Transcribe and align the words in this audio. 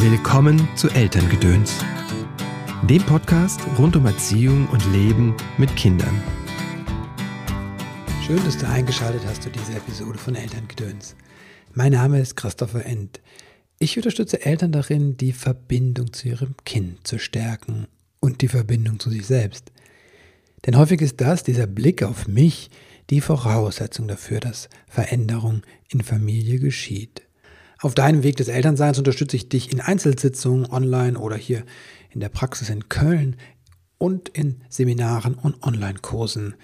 Willkommen 0.00 0.68
zu 0.76 0.88
Elterngedöns, 0.90 1.74
dem 2.88 3.02
Podcast 3.02 3.60
rund 3.80 3.96
um 3.96 4.06
Erziehung 4.06 4.68
und 4.68 4.80
Leben 4.92 5.34
mit 5.58 5.74
Kindern. 5.74 6.22
Schön, 8.24 8.38
dass 8.44 8.56
du 8.56 8.68
eingeschaltet 8.68 9.22
hast 9.26 9.42
zu 9.42 9.50
dieser 9.50 9.76
Episode 9.76 10.16
von 10.16 10.36
Elterngedöns. 10.36 11.16
Mein 11.74 11.90
Name 11.92 12.20
ist 12.20 12.36
Christopher 12.36 12.86
End. 12.86 13.20
Ich 13.80 13.96
unterstütze 13.96 14.46
Eltern 14.46 14.70
darin, 14.70 15.16
die 15.16 15.32
Verbindung 15.32 16.12
zu 16.12 16.28
ihrem 16.28 16.54
Kind 16.64 17.04
zu 17.04 17.18
stärken 17.18 17.88
und 18.20 18.40
die 18.40 18.48
Verbindung 18.48 19.00
zu 19.00 19.10
sich 19.10 19.26
selbst. 19.26 19.72
Denn 20.64 20.78
häufig 20.78 21.00
ist 21.00 21.20
das, 21.20 21.42
dieser 21.42 21.66
Blick 21.66 22.04
auf 22.04 22.28
mich, 22.28 22.70
die 23.10 23.20
Voraussetzung 23.20 24.06
dafür, 24.06 24.38
dass 24.38 24.68
Veränderung 24.86 25.62
in 25.88 26.02
Familie 26.02 26.60
geschieht. 26.60 27.27
Auf 27.80 27.94
deinem 27.94 28.24
Weg 28.24 28.36
des 28.36 28.48
Elternseins 28.48 28.98
unterstütze 28.98 29.36
ich 29.36 29.48
dich 29.48 29.72
in 29.72 29.80
Einzelsitzungen 29.80 30.66
online 30.66 31.16
oder 31.16 31.36
hier 31.36 31.64
in 32.10 32.18
der 32.18 32.28
Praxis 32.28 32.70
in 32.70 32.88
Köln 32.88 33.36
und 33.98 34.28
in 34.30 34.62
Seminaren 34.68 35.34
und 35.34 35.62
Online-Kursen. 35.62 36.54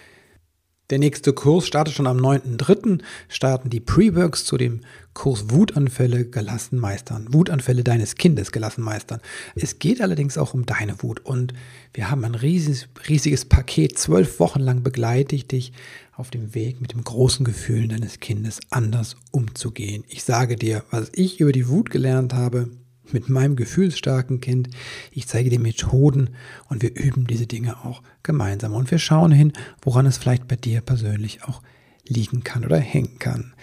Der 0.91 0.99
nächste 0.99 1.33
Kurs 1.33 1.67
startet 1.67 1.95
schon 1.95 2.07
am 2.07 2.19
9.3. 2.19 3.01
starten 3.29 3.71
die 3.71 3.81
Pre-Works 3.81 4.45
zu 4.45 4.59
dem 4.59 4.81
Kurs 5.15 5.49
Wutanfälle 5.49 6.27
gelassen 6.27 6.79
meistern. 6.79 7.33
Wutanfälle 7.33 7.85
deines 7.85 8.17
Kindes 8.17 8.53
gelassen 8.53 8.83
meistern. 8.83 9.21
Es 9.55 9.79
geht 9.79 10.03
allerdings 10.03 10.37
auch 10.37 10.53
um 10.53 10.67
deine 10.67 11.03
Wut 11.03 11.21
und 11.21 11.55
wir 11.95 12.11
haben 12.11 12.25
ein 12.25 12.35
riesiges, 12.35 12.89
riesiges 13.09 13.47
Paket. 13.47 13.99
Zwölf 13.99 14.41
Wochen 14.41 14.61
lang 14.61 14.83
begleite 14.83 15.35
ich 15.35 15.49
dich 15.49 15.73
auf 16.17 16.31
dem 16.31 16.55
Weg 16.55 16.81
mit 16.81 16.93
dem 16.93 17.03
großen 17.03 17.45
Gefühl 17.45 17.89
deines 17.89 18.21
Kindes 18.21 18.61
anders 18.71 19.17
umzugehen. 19.33 20.05
Ich 20.09 20.23
sage 20.23 20.57
dir, 20.57 20.85
was 20.91 21.11
ich 21.15 21.41
über 21.41 21.53
die 21.53 21.69
Wut 21.69 21.91
gelernt 21.91 22.35
habe 22.35 22.71
mit 23.13 23.29
meinem 23.29 23.57
gefühlsstarken 23.57 24.41
Kind. 24.41 24.71
Ich 25.11 25.27
zeige 25.27 25.51
dir 25.51 25.61
Methoden 25.61 26.31
und 26.69 26.83
wir 26.83 26.95
üben 26.95 27.27
diese 27.27 27.47
Dinge 27.47 27.85
auch 27.85 28.03
gemeinsam. 28.23 28.75
Und 28.75 28.91
wir 28.91 28.99
schauen 28.99 29.33
hin, 29.33 29.53
woran 29.83 30.07
es 30.07 30.17
vielleicht 30.17 30.49
bei 30.49 30.57
dir 30.57 30.81
persönlich 30.81 31.45
auch 31.45 31.63
liegen 32.07 32.45
kann 32.45 32.65
oder 32.65 32.79
hängen 32.79 33.19
kann. 33.19 33.55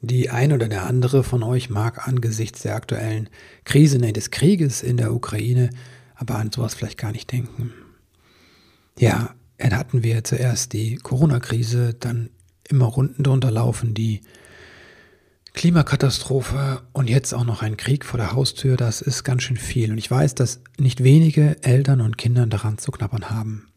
Die 0.00 0.30
ein 0.30 0.52
oder 0.52 0.68
der 0.68 0.84
andere 0.84 1.22
von 1.22 1.42
euch 1.42 1.70
mag 1.70 2.06
angesichts 2.08 2.62
der 2.62 2.74
aktuellen 2.74 3.28
Krise, 3.64 3.98
nee, 3.98 4.12
des 4.12 4.30
Krieges 4.30 4.82
in 4.82 4.96
der 4.96 5.14
Ukraine, 5.14 5.70
aber 6.16 6.36
an 6.36 6.50
sowas 6.50 6.74
vielleicht 6.74 6.98
gar 6.98 7.12
nicht 7.12 7.30
denken. 7.30 7.72
Ja, 8.98 9.34
hatten 9.70 10.02
wir 10.02 10.24
zuerst 10.24 10.72
die 10.72 10.96
Corona-Krise, 10.96 11.94
dann 11.94 12.30
immer 12.68 12.86
Runden 12.86 13.22
drunter 13.22 13.50
laufen, 13.50 13.94
die 13.94 14.20
Klimakatastrophe 15.54 16.82
und 16.92 17.10
jetzt 17.10 17.34
auch 17.34 17.44
noch 17.44 17.62
ein 17.62 17.76
Krieg 17.76 18.04
vor 18.04 18.18
der 18.18 18.32
Haustür, 18.32 18.76
das 18.76 19.02
ist 19.02 19.22
ganz 19.22 19.42
schön 19.42 19.58
viel. 19.58 19.92
Und 19.92 19.98
ich 19.98 20.10
weiß, 20.10 20.34
dass 20.34 20.60
nicht 20.78 21.04
wenige 21.04 21.62
Eltern 21.62 22.00
und 22.00 22.16
Kinder 22.16 22.46
daran 22.46 22.78
zu 22.78 22.90
knabbern 22.90 23.30
haben. 23.30 23.68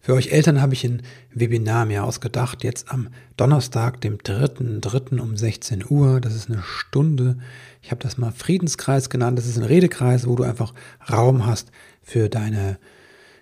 Für 0.00 0.12
euch 0.12 0.32
Eltern 0.32 0.60
habe 0.60 0.74
ich 0.74 0.84
ein 0.84 1.02
Webinar 1.32 1.86
mir 1.86 2.04
ausgedacht, 2.04 2.62
jetzt 2.62 2.90
am 2.90 3.08
Donnerstag, 3.38 4.02
dem 4.02 4.18
3.3. 4.18 5.18
um 5.18 5.34
16 5.34 5.84
Uhr. 5.88 6.20
Das 6.20 6.34
ist 6.34 6.50
eine 6.50 6.62
Stunde. 6.62 7.38
Ich 7.80 7.90
habe 7.90 8.02
das 8.02 8.18
mal 8.18 8.30
Friedenskreis 8.30 9.08
genannt. 9.08 9.38
Das 9.38 9.46
ist 9.46 9.56
ein 9.56 9.64
Redekreis, 9.64 10.26
wo 10.26 10.36
du 10.36 10.42
einfach 10.42 10.74
Raum 11.10 11.46
hast 11.46 11.70
für 12.02 12.28
deine 12.28 12.78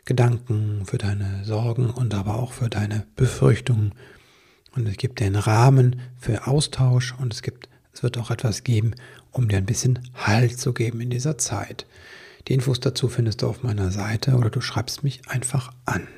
Gedanken, 0.05 0.85
für 0.85 0.99
deine 0.99 1.45
Sorgen 1.45 1.91
und 1.91 2.15
aber 2.15 2.37
auch 2.37 2.53
für 2.53 2.69
deine 2.69 3.07
Befürchtungen. 3.17 3.95
Und 4.75 4.89
es 4.89 4.97
gibt 4.97 5.21
den 5.21 5.37
Rahmen 5.37 6.01
für 6.19 6.47
Austausch 6.47 7.15
und 7.19 7.33
es 7.33 7.43
gibt, 7.43 7.69
es 7.93 8.03
wird 8.03 8.19
auch 8.19 8.31
etwas 8.31 8.65
geben, 8.65 8.95
um 9.31 9.49
dir 9.49 9.59
ein 9.59 9.67
bisschen 9.67 10.01
Halt 10.15 10.59
zu 10.59 10.73
geben 10.73 11.01
in 11.01 11.11
dieser 11.11 11.39
Zeit. 11.39 11.87
Die 12.49 12.55
Infos 12.55 12.81
dazu 12.81 13.09
findest 13.09 13.43
du 13.43 13.47
auf 13.47 13.63
meiner 13.63 13.91
Seite 13.91 14.35
oder 14.35 14.51
du 14.51 14.61
schreibst 14.61 15.05
mich 15.05 15.29
einfach 15.29 15.73
an. 15.85 16.09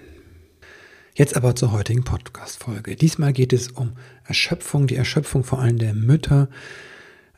Jetzt 1.14 1.36
aber 1.36 1.54
zur 1.54 1.70
heutigen 1.70 2.02
Podcast-Folge. 2.02 2.96
Diesmal 2.96 3.32
geht 3.32 3.52
es 3.52 3.68
um 3.68 3.92
Erschöpfung, 4.24 4.86
die 4.86 4.96
Erschöpfung 4.96 5.44
vor 5.44 5.60
allem 5.60 5.78
der 5.78 5.94
Mütter, 5.94 6.48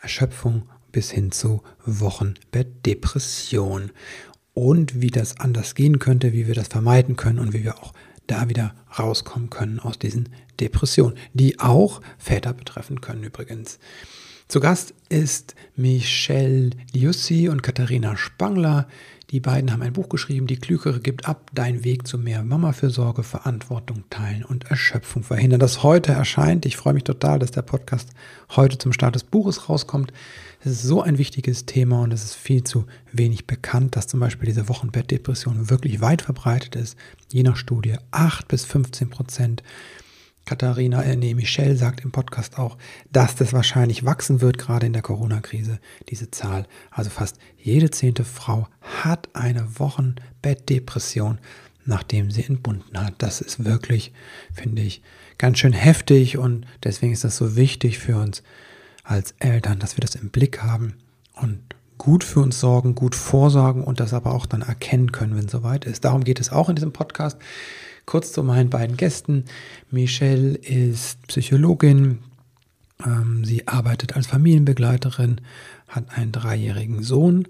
Erschöpfung 0.01 0.69
bis 0.93 1.11
hin 1.11 1.33
zu 1.33 1.62
Wochenbettdepression 1.85 3.91
und 4.56 5.03
wie 5.03 5.11
das 5.11 5.39
anders 5.39 5.75
gehen 5.75 5.99
könnte, 5.99 6.33
wie 6.33 6.47
wir 6.47 6.55
das 6.55 6.69
vermeiden 6.69 7.17
können 7.17 7.39
und 7.39 7.53
wie 7.53 7.62
wir 7.62 7.77
auch 7.77 7.93
da 8.27 8.49
wieder 8.49 8.75
rauskommen 8.99 9.50
können 9.50 9.78
aus 9.81 9.99
diesen 9.99 10.31
Depressionen, 10.59 11.15
die 11.34 11.61
auch 11.61 12.00
Väter 12.17 12.55
betreffen 12.55 13.03
können 13.03 13.22
übrigens. 13.22 13.78
Zu 14.49 14.61
Gast 14.61 14.94
ist 15.11 15.55
Michelle 15.77 16.71
Liussi 16.94 17.50
und 17.50 17.62
Katharina 17.62 18.17
Spangler. 18.17 18.89
Die 19.31 19.41
beiden 19.41 19.72
haben 19.72 19.82
ein 19.82 19.92
Buch 19.92 20.09
geschrieben, 20.09 20.47
Die 20.47 20.59
Klügere 20.59 21.00
gibt 21.00 21.26
ab, 21.26 21.50
dein 21.53 21.82
Weg 21.82 22.06
zu 22.06 22.16
mehr 22.16 22.44
Mamafürsorge, 22.44 23.25
Verantwortung 23.25 24.04
teilen 24.09 24.44
und 24.44 24.70
Erschöpfung 24.70 25.25
verhindern. 25.25 25.59
Das 25.59 25.82
heute 25.82 26.12
erscheint. 26.12 26.64
Ich 26.64 26.76
freue 26.76 26.94
mich 26.94 27.03
total, 27.03 27.41
dass 27.41 27.50
der 27.50 27.62
Podcast 27.62 28.10
heute 28.54 28.78
zum 28.78 28.92
Start 28.92 29.16
des 29.16 29.25
Buches 29.25 29.69
rauskommt. 29.69 30.12
Es 30.60 30.70
ist 30.70 30.82
so 30.82 31.03
ein 31.03 31.19
wichtiges 31.19 31.66
Thema 31.66 32.03
und 32.03 32.12
es 32.12 32.22
ist 32.22 32.34
viel 32.34 32.62
zu 32.62 32.87
wenig 33.12 33.48
bekannt, 33.48 33.97
dass 33.97 34.06
zum 34.06 34.20
Beispiel 34.20 34.47
diese 34.47 34.69
Wochenbettdepression 34.69 35.70
wirklich 35.70 36.00
weit 36.00 36.22
verbreitet 36.22 36.76
ist. 36.76 36.97
Je 37.32 37.43
nach 37.43 37.56
Studie 37.56 37.97
8 38.12 38.47
bis 38.47 38.64
15 38.64 39.10
Prozent 39.10 39.64
Katharina, 40.47 41.03
äh, 41.03 41.17
nee, 41.17 41.34
Michelle 41.34 41.77
sagt 41.77 42.05
im 42.05 42.12
Podcast 42.12 42.57
auch, 42.57 42.79
dass 43.11 43.34
das 43.34 43.53
wahrscheinlich 43.53 44.05
wachsen 44.05 44.41
wird, 44.41 44.59
gerade 44.59 44.87
in 44.87 44.93
der 44.93 45.03
Corona-Krise, 45.03 45.81
diese 46.09 46.31
Zahl. 46.31 46.67
Also 46.93 47.11
fast 47.11 47.39
jede 47.59 47.91
zehnte 47.91 48.25
Frau 48.25 48.69
hat 48.81 49.29
eine 49.35 49.81
Wochenbettdepression, 49.81 51.39
nachdem 51.85 52.31
sie 52.31 52.45
entbunden 52.45 52.97
hat. 52.97 53.15
Das 53.19 53.41
ist 53.41 53.65
wirklich, 53.65 54.12
finde 54.55 54.83
ich, 54.83 55.03
ganz 55.37 55.59
schön 55.59 55.73
heftig 55.73 56.39
und 56.39 56.65
deswegen 56.85 57.12
ist 57.12 57.25
das 57.25 57.37
so 57.37 57.56
wichtig 57.56 57.99
für 57.99 58.17
uns 58.17 58.45
als 59.03 59.35
Eltern, 59.41 59.81
dass 59.81 59.97
wir 59.97 60.01
das 60.03 60.15
im 60.15 60.31
Blick 60.31 60.62
haben 60.62 60.95
und 61.35 61.59
gut 61.99 62.23
für 62.23 62.41
uns 62.41 62.61
sorgen, 62.61 62.95
gut 62.95 63.17
vorsorgen 63.17 63.83
und 63.83 63.99
das 63.99 64.15
aber 64.15 64.33
auch 64.33 64.47
dann 64.47 64.62
erkennen 64.62 65.11
können, 65.11 65.37
wenn 65.37 65.47
es 65.47 65.53
soweit 65.53 65.85
ist. 65.85 66.05
Darum 66.05 66.23
geht 66.23 66.39
es 66.39 66.53
auch 66.53 66.69
in 66.69 66.77
diesem 66.77 66.93
Podcast. 66.93 67.37
Kurz 68.06 68.33
zu 68.33 68.43
meinen 68.43 68.71
beiden 68.71 68.97
Gästen. 68.97 69.44
Michelle 69.91 70.55
ist 70.55 71.27
Psychologin. 71.27 72.21
Ähm, 73.05 73.44
sie 73.44 73.67
arbeitet 73.67 74.17
als 74.17 74.28
Familienbegleiterin, 74.28 75.41
hat 75.89 76.17
einen 76.17 76.33
dreijährigen 76.33 77.03
Sohn 77.03 77.49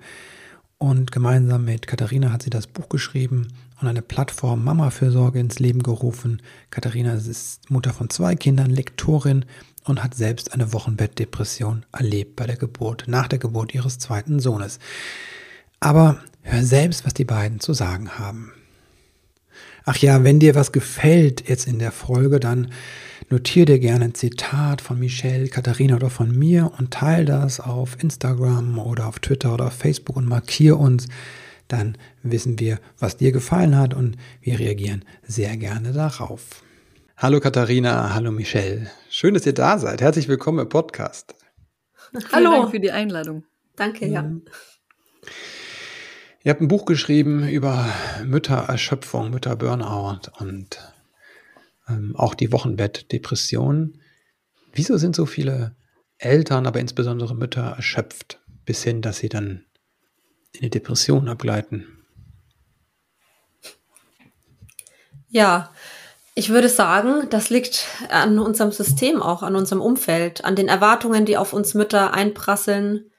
und 0.79 1.13
gemeinsam 1.13 1.65
mit 1.65 1.87
Katharina 1.87 2.33
hat 2.33 2.43
sie 2.43 2.51
das 2.51 2.67
Buch 2.67 2.89
geschrieben 2.89 3.49
und 3.81 3.89
eine 3.89 4.03
Plattform 4.03 4.65
Mama 4.65 4.91
Fürsorge 4.91 5.39
ins 5.39 5.59
Leben 5.59 5.83
gerufen. 5.83 6.43
Katharina 6.71 7.15
ist 7.15 7.71
Mutter 7.71 7.93
von 7.93 8.11
zwei 8.11 8.35
Kindern, 8.35 8.71
Lektorin 8.71 9.45
und 9.85 10.03
hat 10.03 10.15
selbst 10.15 10.53
eine 10.53 10.73
Wochenbettdepression 10.73 11.87
erlebt 11.93 12.37
bei 12.37 12.47
der 12.47 12.57
Geburt, 12.57 13.05
nach 13.07 13.29
der 13.29 13.39
Geburt 13.39 13.75
ihres 13.75 13.99
zweiten 13.99 14.41
Sohnes. 14.41 14.79
Aber 15.81 16.19
hör 16.43 16.63
selbst, 16.65 17.07
was 17.07 17.15
die 17.15 17.25
beiden 17.25 17.61
zu 17.61 17.73
sagen 17.73 18.19
haben. 18.19 18.53
Ach 19.89 19.97
ja, 19.99 20.25
wenn 20.25 20.41
dir 20.41 20.57
was 20.57 20.73
gefällt 20.73 21.49
jetzt 21.49 21.69
in 21.69 21.79
der 21.79 21.93
Folge, 21.93 22.41
dann 22.41 22.73
notier 23.31 23.67
dir 23.67 23.79
gerne 23.79 24.07
ein 24.07 24.15
Zitat 24.15 24.81
von 24.81 24.99
Michelle, 24.99 25.47
Katharina 25.47 25.95
oder 25.95 26.11
von 26.11 26.37
mir 26.37 26.73
und 26.77 26.93
teile 26.93 27.25
das 27.25 27.61
auf 27.61 27.97
Instagram 28.03 28.81
oder 28.81 29.07
auf 29.07 29.21
Twitter 29.21 29.55
oder 29.55 29.67
auf 29.67 29.75
Facebook 29.75 30.17
und 30.17 30.27
markier 30.27 30.77
uns. 30.81 31.07
Dann 31.69 31.97
wissen 32.25 32.59
wir, 32.59 32.81
was 32.99 33.17
dir 33.17 33.31
gefallen 33.31 33.79
hat 33.79 33.95
und 33.95 34.17
wir 34.41 34.59
reagieren 34.59 35.05
sehr 35.23 35.57
gerne 35.57 35.93
darauf. 35.93 36.65
Hallo 37.17 37.39
Katharina, 37.39 38.13
hallo 38.13 38.33
Michelle. 38.33 38.91
Schön, 39.09 39.35
dass 39.35 39.47
ihr 39.47 39.55
da 39.55 39.79
seid. 39.79 40.01
Herzlich 40.01 40.27
willkommen 40.27 40.59
im 40.59 40.69
Podcast. 40.69 41.37
Hallo. 42.33 42.51
Vielen 42.51 42.61
Dank 42.61 42.71
für 42.73 42.81
die 42.81 42.91
Einladung. 42.91 43.45
Danke, 43.77 44.07
ja. 44.07 44.23
Mhm. 44.23 44.43
Ihr 46.47 46.51
habt 46.51 46.61
ein 46.61 46.69
Buch 46.69 46.85
geschrieben 46.85 47.49
über 47.49 47.93
Müttererschöpfung, 48.25 49.31
Mütterburnout 49.31 50.31
und 50.39 50.79
ähm, 51.89 52.15
auch 52.15 52.37
die 52.37 52.53
Wochenbettdepression. 52.53 54.01
Wieso 54.73 54.97
sind 54.97 55.17
so 55.17 55.27
viele 55.27 55.75
Eltern, 56.19 56.69
aber 56.69 56.79
insbesondere 56.79 57.35
Mütter 57.35 57.75
erschöpft, 57.77 58.39
bis 58.65 58.85
hin, 58.85 59.03
dass 59.03 59.17
sie 59.17 59.29
dann 59.29 59.65
in 60.53 60.61
die 60.61 60.71
Depression 60.71 61.29
abgleiten? 61.29 61.89
Ja, 65.29 65.73
ich 66.37 66.51
würde 66.51 66.69
sagen, 66.69 67.29
das 67.29 67.51
liegt 67.51 67.89
an 68.09 68.39
unserem 68.39 68.71
System 68.71 69.21
auch, 69.21 69.43
an 69.43 69.57
unserem 69.57 69.83
Umfeld, 69.83 70.45
an 70.45 70.55
den 70.55 70.69
Erwartungen, 70.69 71.27
die 71.27 71.39
auf 71.39 71.53
uns 71.53 71.75
Mütter 71.75 72.15
einprasseln, 72.15 73.11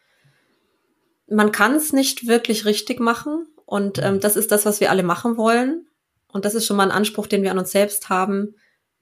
man 1.29 1.51
kann 1.51 1.75
es 1.75 1.93
nicht 1.93 2.27
wirklich 2.27 2.65
richtig 2.65 2.99
machen. 2.99 3.47
Und 3.65 3.99
ähm, 4.01 4.19
das 4.19 4.35
ist 4.35 4.51
das, 4.51 4.65
was 4.65 4.79
wir 4.79 4.89
alle 4.89 5.03
machen 5.03 5.37
wollen. 5.37 5.87
Und 6.31 6.45
das 6.45 6.55
ist 6.55 6.65
schon 6.65 6.77
mal 6.77 6.83
ein 6.83 6.95
Anspruch, 6.95 7.27
den 7.27 7.43
wir 7.43 7.51
an 7.51 7.59
uns 7.59 7.71
selbst 7.71 8.09
haben, 8.09 8.55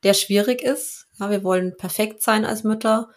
der 0.03 0.13
schwierig 0.13 0.61
ist. 0.61 1.07
Ja, 1.19 1.29
wir 1.29 1.43
wollen 1.43 1.77
perfekt 1.77 2.21
sein 2.21 2.45
als 2.45 2.63
Mütter. 2.63 3.09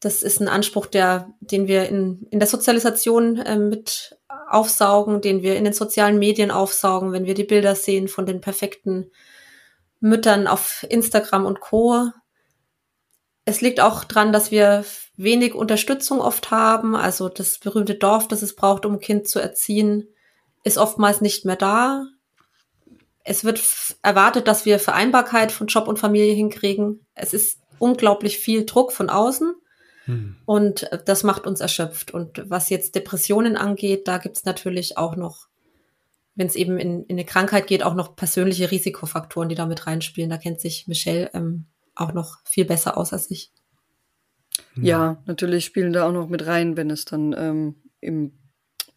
Das 0.00 0.22
ist 0.22 0.40
ein 0.40 0.48
Anspruch, 0.48 0.86
der, 0.86 1.30
den 1.40 1.66
wir 1.66 1.88
in, 1.88 2.26
in 2.30 2.38
der 2.38 2.48
Sozialisation 2.48 3.38
äh, 3.38 3.58
mit 3.58 4.18
aufsaugen, 4.48 5.20
den 5.20 5.42
wir 5.42 5.56
in 5.56 5.64
den 5.64 5.72
sozialen 5.72 6.18
Medien 6.18 6.50
aufsaugen, 6.50 7.12
wenn 7.12 7.26
wir 7.26 7.34
die 7.34 7.44
Bilder 7.44 7.74
sehen 7.74 8.08
von 8.08 8.26
den 8.26 8.40
perfekten 8.40 9.10
Müttern 10.00 10.46
auf 10.46 10.84
Instagram 10.88 11.46
und 11.46 11.60
Co. 11.60 12.10
Es 13.44 13.60
liegt 13.60 13.80
auch 13.80 14.04
dran, 14.04 14.32
dass 14.32 14.50
wir 14.50 14.84
wenig 15.16 15.54
Unterstützung 15.54 16.20
oft 16.20 16.50
haben. 16.50 16.94
Also 16.94 17.28
das 17.28 17.58
berühmte 17.58 17.94
Dorf, 17.94 18.28
das 18.28 18.42
es 18.42 18.56
braucht, 18.56 18.86
um 18.86 18.94
ein 18.94 19.00
Kind 19.00 19.28
zu 19.28 19.38
erziehen, 19.38 20.08
ist 20.64 20.78
oftmals 20.78 21.20
nicht 21.20 21.44
mehr 21.44 21.56
da. 21.56 22.04
Es 23.24 23.44
wird 23.44 23.60
erwartet, 24.02 24.48
dass 24.48 24.64
wir 24.64 24.78
Vereinbarkeit 24.78 25.52
von 25.52 25.66
Job 25.66 25.88
und 25.88 25.98
Familie 25.98 26.32
hinkriegen. 26.34 27.06
Es 27.14 27.34
ist 27.34 27.60
unglaublich 27.78 28.38
viel 28.38 28.64
Druck 28.64 28.92
von 28.92 29.10
außen. 29.10 29.54
Hm. 30.04 30.36
Und 30.46 30.88
das 31.04 31.22
macht 31.22 31.46
uns 31.46 31.60
erschöpft. 31.60 32.12
Und 32.12 32.42
was 32.48 32.70
jetzt 32.70 32.94
Depressionen 32.94 33.56
angeht, 33.56 34.08
da 34.08 34.18
gibt 34.18 34.36
es 34.36 34.44
natürlich 34.44 34.96
auch 34.96 35.16
noch, 35.16 35.48
wenn 36.34 36.46
es 36.46 36.56
eben 36.56 36.78
in, 36.78 37.04
in, 37.04 37.16
eine 37.16 37.24
Krankheit 37.24 37.66
geht, 37.66 37.82
auch 37.82 37.94
noch 37.94 38.16
persönliche 38.16 38.70
Risikofaktoren, 38.70 39.48
die 39.48 39.54
da 39.54 39.66
mit 39.66 39.86
reinspielen. 39.86 40.30
Da 40.30 40.38
kennt 40.38 40.60
sich 40.60 40.86
Michelle 40.86 41.30
ähm, 41.34 41.66
auch 42.00 42.12
noch 42.12 42.38
viel 42.44 42.64
besser 42.64 42.96
aus 42.96 43.12
als 43.12 43.30
ich. 43.30 43.52
Ja, 44.76 45.22
natürlich 45.26 45.64
spielen 45.64 45.92
da 45.92 46.06
auch 46.06 46.12
noch 46.12 46.28
mit 46.28 46.46
rein, 46.46 46.76
wenn 46.76 46.90
es 46.90 47.04
dann 47.04 47.34
ähm, 47.36 47.74
im 48.00 48.32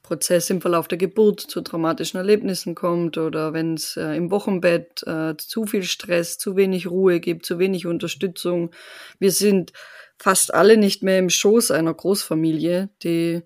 Prozess 0.02 0.50
im 0.50 0.62
Verlauf 0.62 0.88
der 0.88 0.98
Geburt 0.98 1.40
zu 1.40 1.62
traumatischen 1.62 2.18
Erlebnissen 2.18 2.76
kommt 2.76 3.18
oder 3.18 3.54
wenn 3.54 3.76
es 3.76 3.96
äh, 3.96 4.16
im 4.16 4.32
Wochenbett 4.32 5.04
äh, 5.08 5.36
zu 5.38 5.66
viel 5.66 5.84
Stress, 5.84 6.38
zu 6.38 6.56
wenig 6.58 6.88
Ruhe 6.88 7.20
gibt, 7.20 7.46
zu 7.46 7.58
wenig 7.58 7.88
Unterstützung. 7.88 8.72
Wir 9.20 9.32
sind 9.32 9.72
fast 10.18 10.54
alle 10.54 10.78
nicht 10.78 11.04
mehr 11.04 11.20
im 11.20 11.30
Schoß 11.30 11.72
einer 11.72 11.94
Großfamilie. 11.94 12.90
Die 13.04 13.44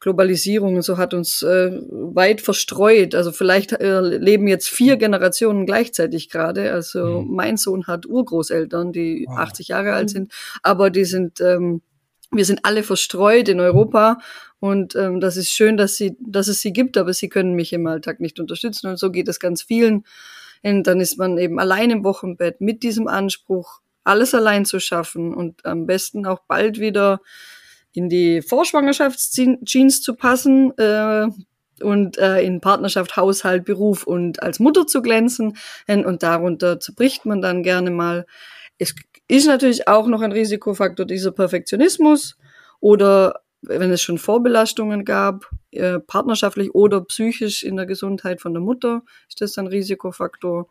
Globalisierung 0.00 0.80
so 0.80 0.96
hat 0.96 1.12
uns 1.12 1.42
äh, 1.42 1.78
weit 1.90 2.40
verstreut. 2.40 3.14
Also 3.14 3.32
vielleicht 3.32 3.72
äh, 3.72 4.00
leben 4.00 4.48
jetzt 4.48 4.68
vier 4.68 4.96
Generationen 4.96 5.66
gleichzeitig 5.66 6.30
gerade. 6.30 6.72
Also 6.72 7.22
mhm. 7.22 7.34
mein 7.34 7.56
Sohn 7.58 7.86
hat 7.86 8.06
Urgroßeltern, 8.06 8.92
die 8.92 9.26
wow. 9.28 9.38
80 9.38 9.68
Jahre 9.68 9.92
alt 9.92 10.10
sind, 10.10 10.32
aber 10.62 10.90
die 10.90 11.04
sind 11.04 11.40
ähm, 11.40 11.82
wir 12.32 12.44
sind 12.44 12.64
alle 12.64 12.82
verstreut 12.82 13.48
in 13.48 13.60
Europa 13.60 14.18
und 14.60 14.94
ähm, 14.94 15.20
das 15.20 15.36
ist 15.36 15.50
schön, 15.50 15.76
dass 15.76 15.96
sie, 15.96 16.16
dass 16.20 16.48
es 16.48 16.60
sie 16.60 16.72
gibt, 16.72 16.96
aber 16.96 17.12
sie 17.12 17.28
können 17.28 17.54
mich 17.54 17.72
im 17.72 17.86
Alltag 17.86 18.20
nicht 18.20 18.38
unterstützen 18.38 18.88
und 18.88 18.98
so 18.98 19.10
geht 19.10 19.28
es 19.28 19.40
ganz 19.40 19.62
vielen. 19.62 20.04
Und 20.62 20.86
dann 20.86 21.00
ist 21.00 21.18
man 21.18 21.38
eben 21.38 21.58
allein 21.58 21.90
im 21.90 22.04
Wochenbett 22.04 22.60
mit 22.60 22.82
diesem 22.82 23.08
Anspruch, 23.08 23.80
alles 24.04 24.34
allein 24.34 24.64
zu 24.64 24.78
schaffen 24.78 25.34
und 25.34 25.64
am 25.64 25.86
besten 25.86 26.26
auch 26.26 26.40
bald 26.46 26.78
wieder 26.78 27.20
in 27.92 28.08
die 28.08 28.42
Vorschwangerschaftsjeans 28.42 30.02
zu 30.02 30.14
passen 30.14 30.76
äh, 30.78 31.28
und 31.82 32.18
äh, 32.18 32.40
in 32.42 32.60
Partnerschaft, 32.60 33.16
Haushalt, 33.16 33.64
Beruf 33.64 34.04
und 34.04 34.42
als 34.42 34.60
Mutter 34.60 34.86
zu 34.86 35.02
glänzen. 35.02 35.56
Und 35.86 36.22
darunter 36.22 36.78
zerbricht 36.78 37.24
man 37.24 37.40
dann 37.40 37.62
gerne 37.62 37.90
mal. 37.90 38.26
Es 38.78 38.94
ist 39.28 39.46
natürlich 39.46 39.88
auch 39.88 40.06
noch 40.06 40.20
ein 40.20 40.32
Risikofaktor 40.32 41.06
dieser 41.06 41.32
Perfektionismus 41.32 42.36
oder 42.80 43.40
wenn 43.62 43.90
es 43.90 44.00
schon 44.00 44.18
Vorbelastungen 44.18 45.04
gab, 45.04 45.50
äh, 45.70 45.98
partnerschaftlich 45.98 46.74
oder 46.74 47.02
psychisch 47.02 47.62
in 47.62 47.76
der 47.76 47.86
Gesundheit 47.86 48.40
von 48.40 48.54
der 48.54 48.62
Mutter, 48.62 49.02
ist 49.28 49.40
das 49.40 49.58
ein 49.58 49.66
Risikofaktor. 49.66 50.68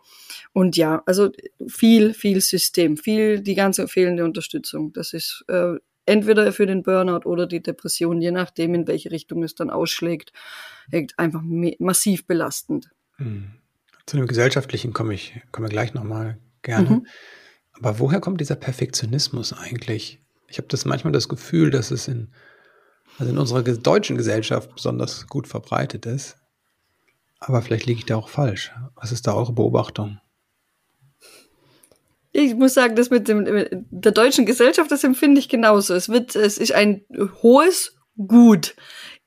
Und 0.54 0.75
ja, 0.75 1.04
also 1.06 1.30
viel, 1.68 2.13
viel 2.13 2.42
System, 2.42 2.98
viel 2.98 3.42
die 3.42 3.56
ganze 3.56 3.88
fehlende 3.88 4.25
Unterstützung. 4.25 4.92
Das 4.94 5.13
ist 5.13 5.45
äh, 5.48 5.75
entweder 6.10 6.52
für 6.52 6.66
den 6.66 6.84
Burnout 6.84 7.26
oder 7.26 7.48
die 7.48 7.62
Depression, 7.62 8.22
je 8.22 8.32
nachdem, 8.32 8.74
in 8.74 8.88
welche 8.88 9.12
Richtung 9.12 9.44
es 9.44 9.56
dann 9.56 9.70
ausschlägt, 9.70 10.34
einfach 11.18 11.42
massiv 11.44 12.26
belastend. 12.26 12.90
Hm. 13.18 13.52
Zu 14.06 14.18
dem 14.18 14.28
Gesellschaftlichen 14.28 14.92
komme 14.92 15.14
ich 15.14 15.40
komme 15.52 15.70
gleich 15.70 15.94
nochmal 15.94 16.40
gerne. 16.64 16.90
Mhm. 16.90 17.08
Aber 17.74 18.00
woher 18.00 18.20
kommt 18.20 18.42
dieser 18.42 18.56
Perfektionismus 18.56 19.54
eigentlich? 19.54 20.20
Ich 20.48 20.58
habe 20.58 20.68
das 20.68 20.84
manchmal 20.86 21.14
das 21.14 21.30
Gefühl, 21.30 21.70
dass 21.70 21.92
es 21.92 22.08
in 22.08 22.30
also 23.20 23.32
in 23.32 23.38
unserer 23.38 23.64
deutschen 23.64 24.18
Gesellschaft 24.18 24.74
besonders 24.74 25.28
gut 25.28 25.48
verbreitet 25.48 26.06
ist. 26.06 26.38
Aber 27.40 27.62
vielleicht 27.62 27.86
liege 27.86 28.00
ich 28.00 28.06
da 28.06 28.16
auch 28.16 28.30
falsch. 28.30 28.72
Was 28.96 29.12
ist 29.12 29.28
da 29.28 29.34
eure 29.34 29.54
Beobachtung? 29.54 30.20
Ich 32.41 32.56
muss 32.56 32.74
sagen, 32.74 32.95
das 32.95 33.09
mit, 33.09 33.27
dem, 33.27 33.44
mit 33.44 33.69
der 33.71 34.13
deutschen 34.13 34.45
Gesellschaft, 34.45 34.89
das 34.91 35.03
empfinde 35.03 35.39
ich 35.39 35.50
genauso. 35.50 35.94
Es 35.94 36.07
wird, 36.07 36.36
es 36.36 36.57
ist 36.57 36.71
ein 36.71 37.03
hohes 37.41 37.97
Gut 38.15 38.75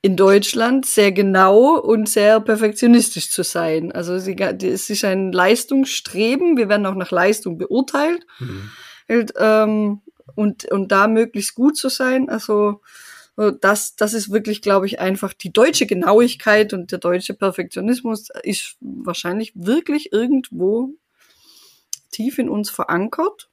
in 0.01 0.17
Deutschland, 0.17 0.85
sehr 0.85 1.11
genau 1.11 1.77
und 1.77 2.09
sehr 2.09 2.39
perfektionistisch 2.39 3.29
zu 3.29 3.43
sein. 3.43 3.91
Also 3.91 4.17
sie, 4.17 4.35
es 4.35 4.89
ist 4.89 5.05
ein 5.05 5.31
Leistungsstreben. 5.31 6.57
Wir 6.57 6.69
werden 6.69 6.85
auch 6.87 6.95
nach 6.95 7.11
Leistung 7.11 7.57
beurteilt. 7.57 8.25
Mhm. 8.39 8.71
Und, 9.07 9.33
ähm, 9.37 10.01
und, 10.35 10.65
und 10.71 10.91
da 10.91 11.07
möglichst 11.07 11.53
gut 11.53 11.77
zu 11.77 11.89
sein. 11.89 12.29
Also 12.29 12.81
das, 13.61 13.95
das 13.95 14.13
ist 14.13 14.31
wirklich, 14.31 14.61
glaube 14.61 14.85
ich, 14.85 14.99
einfach 14.99 15.33
die 15.33 15.51
deutsche 15.51 15.85
Genauigkeit 15.85 16.73
und 16.73 16.91
der 16.91 16.99
deutsche 16.99 17.33
Perfektionismus 17.33 18.27
ist 18.43 18.77
wahrscheinlich 18.79 19.53
wirklich 19.55 20.13
irgendwo 20.13 20.91
tief 22.13 22.39
in 22.39 22.49
uns 22.49 22.69
verankert. 22.69 23.49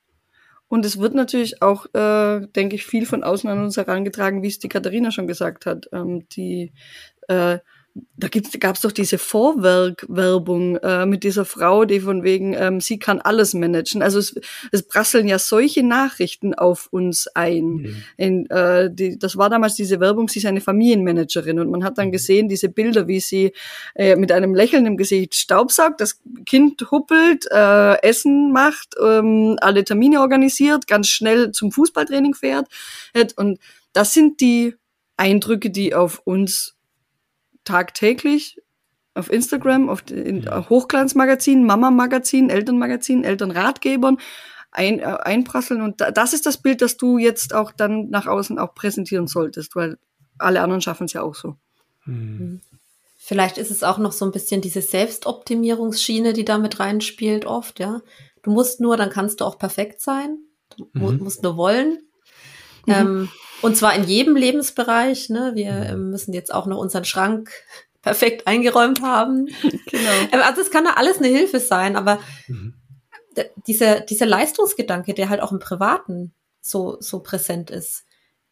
Und 0.68 0.84
es 0.84 0.98
wird 0.98 1.14
natürlich 1.14 1.62
auch, 1.62 1.86
äh, 1.94 2.46
denke 2.54 2.76
ich, 2.76 2.86
viel 2.86 3.04
von 3.04 3.24
außen 3.24 3.50
an 3.50 3.64
uns 3.64 3.76
herangetragen, 3.76 4.42
wie 4.42 4.48
es 4.48 4.60
die 4.60 4.68
Katharina 4.68 5.10
schon 5.10 5.26
gesagt 5.26 5.66
hat. 5.66 5.88
Ähm, 5.92 6.28
die 6.28 6.72
äh, 7.26 7.58
da 8.17 8.29
gab 8.58 8.76
es 8.76 8.82
doch 8.82 8.93
diese 8.93 9.19
Vorwerk-Werbung 9.19 10.76
äh, 10.76 11.06
mit 11.06 11.25
dieser 11.25 11.44
Frau, 11.44 11.85
die 11.85 12.00
von 12.00 12.23
wegen, 12.23 12.55
ähm, 12.55 12.81
sie 12.81 12.99
kann 12.99 13.20
alles 13.20 13.55
managen. 13.55 14.02
Also 14.02 14.19
es, 14.19 14.35
es 14.73 14.82
prasseln 14.82 15.26
ja 15.26 15.38
solche 15.38 15.82
Nachrichten 15.82 16.55
auf 16.55 16.88
uns 16.91 17.26
ein. 17.29 17.64
Mhm. 17.64 18.02
In, 18.17 18.50
äh, 18.50 18.91
die, 18.93 19.19
das 19.19 19.37
war 19.37 19.49
damals 19.49 19.75
diese 19.75 20.00
Werbung, 20.00 20.29
sie 20.29 20.41
ist 20.41 20.47
eine 20.47 20.61
Familienmanagerin 20.61 21.58
und 21.58 21.70
man 21.70 21.85
hat 21.85 21.99
dann 21.99 22.08
mhm. 22.08 22.12
gesehen, 22.12 22.49
diese 22.49 22.69
Bilder, 22.69 23.08
wie 23.08 23.20
sie 23.20 23.52
äh, 23.94 24.17
mit 24.17 24.32
einem 24.32 24.55
Lächeln 24.55 24.87
im 24.87 24.96
Gesicht 24.96 25.35
staubsaugt, 25.35 26.00
das 26.00 26.20
Kind 26.44 26.91
huppelt, 26.91 27.46
äh, 27.50 28.03
Essen 28.03 28.53
macht, 28.53 28.94
ähm, 29.03 29.56
alle 29.61 29.85
Termine 29.85 30.20
organisiert, 30.20 30.87
ganz 30.87 31.08
schnell 31.08 31.53
zum 31.53 31.73
Fußballtraining 31.73 32.35
fährt. 32.35 32.69
Und 33.37 33.58
das 33.93 34.12
sind 34.12 34.41
die 34.41 34.75
Eindrücke, 35.17 35.70
die 35.70 35.94
auf 35.94 36.23
uns 36.25 36.76
tagtäglich 37.70 38.60
auf 39.15 39.31
Instagram, 39.31 39.89
auf 39.89 40.08
in 40.10 40.48
Hochglanzmagazinen, 40.48 41.65
Mama-Magazinen, 41.65 42.50
Elternmagazinen, 42.50 43.24
Elternratgebern 43.24 44.19
ein, 44.72 45.00
äh, 45.00 45.03
einprasseln. 45.03 45.82
Und 45.82 46.00
da, 46.00 46.10
das 46.10 46.32
ist 46.32 46.46
das 46.46 46.58
Bild, 46.58 46.82
das 46.82 46.96
du 46.96 47.19
jetzt 47.19 47.55
auch 47.55 47.72
dann 47.72 48.08
nach 48.10 48.27
außen 48.27 48.58
auch 48.58 48.74
präsentieren 48.74 49.27
solltest, 49.27 49.74
weil 49.77 49.98
alle 50.39 50.60
anderen 50.60 50.81
schaffen 50.81 51.05
es 51.05 51.12
ja 51.12 51.22
auch 51.22 51.34
so. 51.34 51.56
Mhm. 52.06 52.60
Vielleicht 53.17 53.58
ist 53.58 53.70
es 53.70 53.82
auch 53.82 53.98
noch 53.98 54.12
so 54.12 54.24
ein 54.24 54.32
bisschen 54.32 54.60
diese 54.60 54.81
Selbstoptimierungsschiene, 54.81 56.32
die 56.32 56.44
da 56.44 56.58
mit 56.58 56.81
reinspielt 56.81 57.44
oft, 57.44 57.79
ja. 57.79 58.00
Du 58.43 58.50
musst 58.50 58.81
nur, 58.81 58.96
dann 58.96 59.10
kannst 59.10 59.41
du 59.41 59.44
auch 59.44 59.58
perfekt 59.58 60.00
sein. 60.00 60.39
Du 60.77 60.89
mhm. 60.94 61.19
musst 61.19 61.43
nur 61.43 61.56
wollen. 61.56 61.98
Mhm. 62.87 62.93
Ähm, 62.93 63.29
und 63.63 63.77
zwar 63.77 63.94
in 63.94 64.05
jedem 64.05 64.37
Lebensbereich. 64.37 65.29
Ne? 65.29 65.53
Wir 65.55 65.70
ähm, 65.70 66.10
müssen 66.10 66.32
jetzt 66.32 66.53
auch 66.53 66.67
noch 66.67 66.79
unseren 66.79 67.05
Schrank 67.05 67.51
perfekt 68.03 68.46
eingeräumt 68.46 69.03
haben. 69.03 69.49
Genau. 69.91 70.10
Ähm, 70.32 70.41
also 70.43 70.60
es 70.60 70.70
kann 70.70 70.84
da 70.84 70.93
alles 70.93 71.19
eine 71.19 71.27
Hilfe 71.27 71.58
sein, 71.58 71.96
aber 71.96 72.20
mhm. 72.46 72.75
dieser, 73.67 74.01
dieser 74.01 74.27
Leistungsgedanke, 74.27 75.15
der 75.15 75.29
halt 75.29 75.43
auch 75.43 75.53
im 75.53 75.58
Privaten 75.58 76.32
so, 76.60 76.96
so 77.01 77.20
präsent 77.20 77.70
ist, 77.70 78.05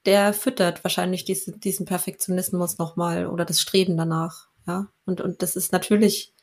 der 0.04 0.32
füttert 0.32 0.84
wahrscheinlich 0.84 1.24
diese, 1.24 1.52
diesen 1.52 1.86
Perfektionismus 1.86 2.78
nochmal 2.78 3.26
oder 3.26 3.44
das 3.44 3.60
Streben 3.60 3.96
danach. 3.96 4.48
Ja, 4.66 4.88
und, 5.06 5.20
und 5.20 5.42
das 5.42 5.56
ist 5.56 5.72
natürlich, 5.72 6.34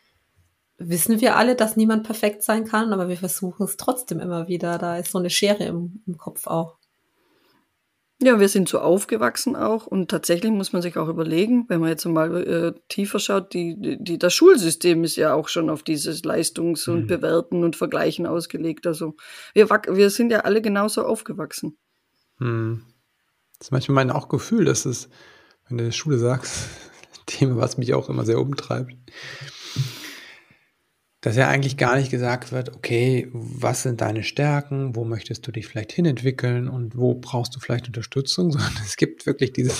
wissen 0.77 1.21
wir 1.21 1.35
alle, 1.35 1.55
dass 1.55 1.75
niemand 1.75 2.03
perfekt 2.03 2.43
sein 2.43 2.65
kann, 2.65 2.93
aber 2.93 3.09
wir 3.09 3.17
versuchen 3.17 3.63
es 3.63 3.77
trotzdem 3.77 4.19
immer 4.19 4.47
wieder. 4.47 4.77
Da 4.77 4.97
ist 4.97 5.11
so 5.11 5.19
eine 5.19 5.29
Schere 5.29 5.65
im, 5.65 6.03
im 6.07 6.17
Kopf 6.17 6.47
auch. 6.47 6.77
Ja, 8.21 8.39
wir 8.39 8.47
sind 8.47 8.69
so 8.69 8.79
aufgewachsen 8.79 9.57
auch 9.57 9.87
und 9.87 10.09
tatsächlich 10.09 10.49
muss 10.51 10.71
man 10.71 10.81
sich 10.81 10.97
auch 10.97 11.09
überlegen, 11.09 11.65
wenn 11.67 11.81
man 11.81 11.89
jetzt 11.89 12.05
mal 12.05 12.47
äh, 12.47 12.79
tiefer 12.87 13.19
schaut, 13.19 13.53
die, 13.53 13.75
die, 13.99 14.17
das 14.17 14.33
Schulsystem 14.33 15.03
ist 15.03 15.17
ja 15.17 15.33
auch 15.33 15.49
schon 15.49 15.69
auf 15.69 15.83
dieses 15.83 16.23
Leistungs- 16.23 16.87
und 16.87 17.03
mhm. 17.03 17.07
Bewerten 17.07 17.63
und 17.65 17.75
Vergleichen 17.75 18.25
ausgelegt. 18.25 18.87
Also 18.87 19.15
wir, 19.53 19.69
wir 19.69 20.09
sind 20.09 20.31
ja 20.31 20.39
alle 20.39 20.61
genauso 20.61 21.03
aufgewachsen. 21.03 21.77
Mhm. 22.39 22.83
Das 23.59 23.67
ist 23.67 23.71
manchmal 23.71 24.05
mein 24.05 24.11
auch 24.11 24.29
Gefühl, 24.29 24.63
dass 24.63 24.85
es, 24.85 25.09
wenn 25.67 25.77
du 25.77 25.83
in 25.83 25.89
der 25.89 25.95
Schule 25.95 26.17
sagst, 26.17 26.69
Thema, 27.25 27.57
was 27.57 27.77
mich 27.77 27.93
auch 27.93 28.07
immer 28.07 28.23
sehr 28.23 28.39
umtreibt, 28.39 28.95
dass 31.25 31.37
ja 31.37 31.47
eigentlich 31.47 31.75
gar 31.75 31.95
nicht 31.95 32.11
gesagt 32.11 32.51
wird, 32.51 32.75
okay, 32.75 33.27
was 33.33 33.81
sind 33.81 34.01
deine 34.01 34.21
Stärken, 34.21 34.95
wo 34.95 35.05
möchtest 35.05 35.47
du 35.47 35.51
dich 35.51 35.65
vielleicht 35.65 35.91
hinentwickeln 35.91 36.67
und 36.67 36.95
wo 36.95 37.15
brauchst 37.15 37.55
du 37.55 37.59
vielleicht 37.59 37.87
Unterstützung, 37.87 38.51
sondern 38.51 38.71
es 38.85 38.95
gibt 38.95 39.25
wirklich 39.25 39.51
diese, 39.51 39.73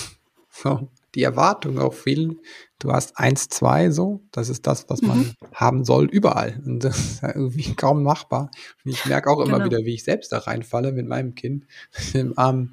so, 0.50 0.88
die 1.14 1.22
Erwartung 1.22 1.78
auf 1.78 2.00
vielen, 2.00 2.40
du 2.80 2.90
hast 2.90 3.16
eins, 3.16 3.48
zwei 3.48 3.90
so, 3.92 4.24
das 4.32 4.48
ist 4.48 4.66
das, 4.66 4.86
was 4.88 5.02
man 5.02 5.18
mhm. 5.18 5.34
haben 5.54 5.84
soll 5.84 6.06
überall. 6.06 6.60
Und 6.66 6.82
das 6.82 6.98
ist 6.98 7.22
ja 7.22 7.28
irgendwie 7.28 7.74
kaum 7.76 8.02
machbar. 8.02 8.50
Und 8.84 8.90
ich 8.90 9.06
merke 9.06 9.30
auch 9.30 9.38
immer 9.38 9.58
genau. 9.58 9.66
wieder, 9.66 9.84
wie 9.84 9.94
ich 9.94 10.02
selbst 10.02 10.32
da 10.32 10.38
reinfalle 10.38 10.90
mit 10.90 11.06
meinem 11.06 11.36
Kind, 11.36 11.64
den 12.12 12.36
Arm, 12.36 12.72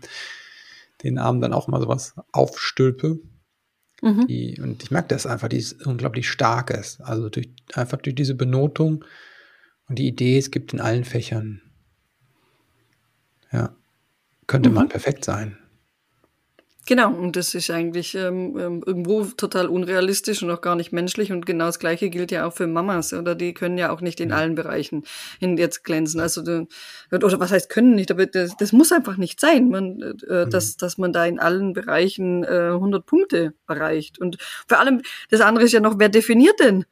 den 1.03 1.19
Arm 1.19 1.41
dann 1.41 1.53
auch 1.53 1.67
mal 1.67 1.79
sowas 1.79 2.15
aufstülpe. 2.31 3.19
Mhm. 4.03 4.27
Die, 4.27 4.59
und 4.59 4.83
ich 4.83 4.91
merke 4.91 5.07
das 5.07 5.25
einfach, 5.25 5.47
die 5.47 5.57
ist 5.57 5.87
unglaublich 5.87 6.29
stark 6.29 6.71
ist. 6.71 6.99
Also 6.99 7.29
durch, 7.29 7.49
einfach 7.73 7.97
durch 7.99 8.15
diese 8.15 8.35
Benotung 8.35 9.05
und 9.87 9.97
die 9.97 10.07
Idee, 10.07 10.37
es 10.37 10.51
gibt 10.51 10.73
in 10.73 10.81
allen 10.81 11.05
Fächern, 11.05 11.61
ja, 13.53 13.73
könnte 14.45 14.67
mhm. 14.67 14.75
man 14.75 14.89
perfekt 14.89 15.23
sein. 15.23 15.57
Genau, 16.85 17.13
und 17.13 17.37
das 17.37 17.55
ist 17.55 17.69
eigentlich 17.69 18.13
ähm, 18.13 18.57
ähm, 18.59 18.83
irgendwo 18.85 19.23
total 19.23 19.67
unrealistisch 19.67 20.43
und 20.43 20.51
auch 20.51 20.59
gar 20.59 20.75
nicht 20.75 20.91
menschlich. 20.91 21.31
Und 21.31 21.45
genau 21.45 21.67
das 21.67 21.79
Gleiche 21.79 22.09
gilt 22.09 22.29
ja 22.29 22.45
auch 22.45 22.51
für 22.51 22.67
Mamas, 22.67 23.13
oder 23.13 23.35
die 23.35 23.53
können 23.53 23.77
ja 23.77 23.89
auch 23.89 24.01
nicht 24.01 24.19
in 24.19 24.33
allen 24.33 24.55
Bereichen 24.55 25.05
hin 25.39 25.57
jetzt 25.57 25.85
glänzen. 25.85 26.19
Also 26.19 26.41
oder 26.41 27.39
was 27.39 27.51
heißt 27.51 27.69
können 27.69 27.95
nicht, 27.95 28.11
aber 28.11 28.25
das, 28.25 28.57
das 28.57 28.73
muss 28.73 28.91
einfach 28.91 29.15
nicht 29.15 29.39
sein, 29.39 29.69
man, 29.69 30.01
äh, 30.01 30.45
mhm. 30.45 30.49
dass, 30.49 30.75
dass 30.75 30.97
man 30.97 31.13
da 31.13 31.25
in 31.25 31.39
allen 31.39 31.71
Bereichen 31.71 32.43
äh, 32.43 32.71
100 32.73 33.05
Punkte 33.05 33.53
erreicht. 33.65 34.19
Und 34.19 34.37
vor 34.67 34.79
allem, 34.79 35.01
das 35.29 35.39
andere 35.39 35.63
ist 35.63 35.71
ja 35.71 35.79
noch, 35.79 35.99
wer 35.99 36.09
definiert 36.09 36.59
denn? 36.59 36.83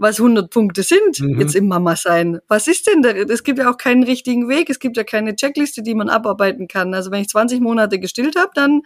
Was 0.00 0.18
100 0.18 0.50
Punkte 0.50 0.82
sind, 0.82 1.20
mhm. 1.20 1.38
jetzt 1.40 1.54
im 1.54 1.68
Mama 1.68 1.94
sein. 1.94 2.40
Was 2.48 2.66
ist 2.68 2.86
denn 2.86 3.02
da? 3.02 3.10
Es 3.10 3.44
gibt 3.44 3.58
ja 3.58 3.70
auch 3.70 3.76
keinen 3.76 4.02
richtigen 4.02 4.48
Weg. 4.48 4.70
Es 4.70 4.78
gibt 4.78 4.96
ja 4.96 5.04
keine 5.04 5.36
Checkliste, 5.36 5.82
die 5.82 5.94
man 5.94 6.08
abarbeiten 6.08 6.68
kann. 6.68 6.94
Also 6.94 7.10
wenn 7.10 7.20
ich 7.20 7.28
20 7.28 7.60
Monate 7.60 7.98
gestillt 8.00 8.34
habe, 8.36 8.50
dann 8.54 8.82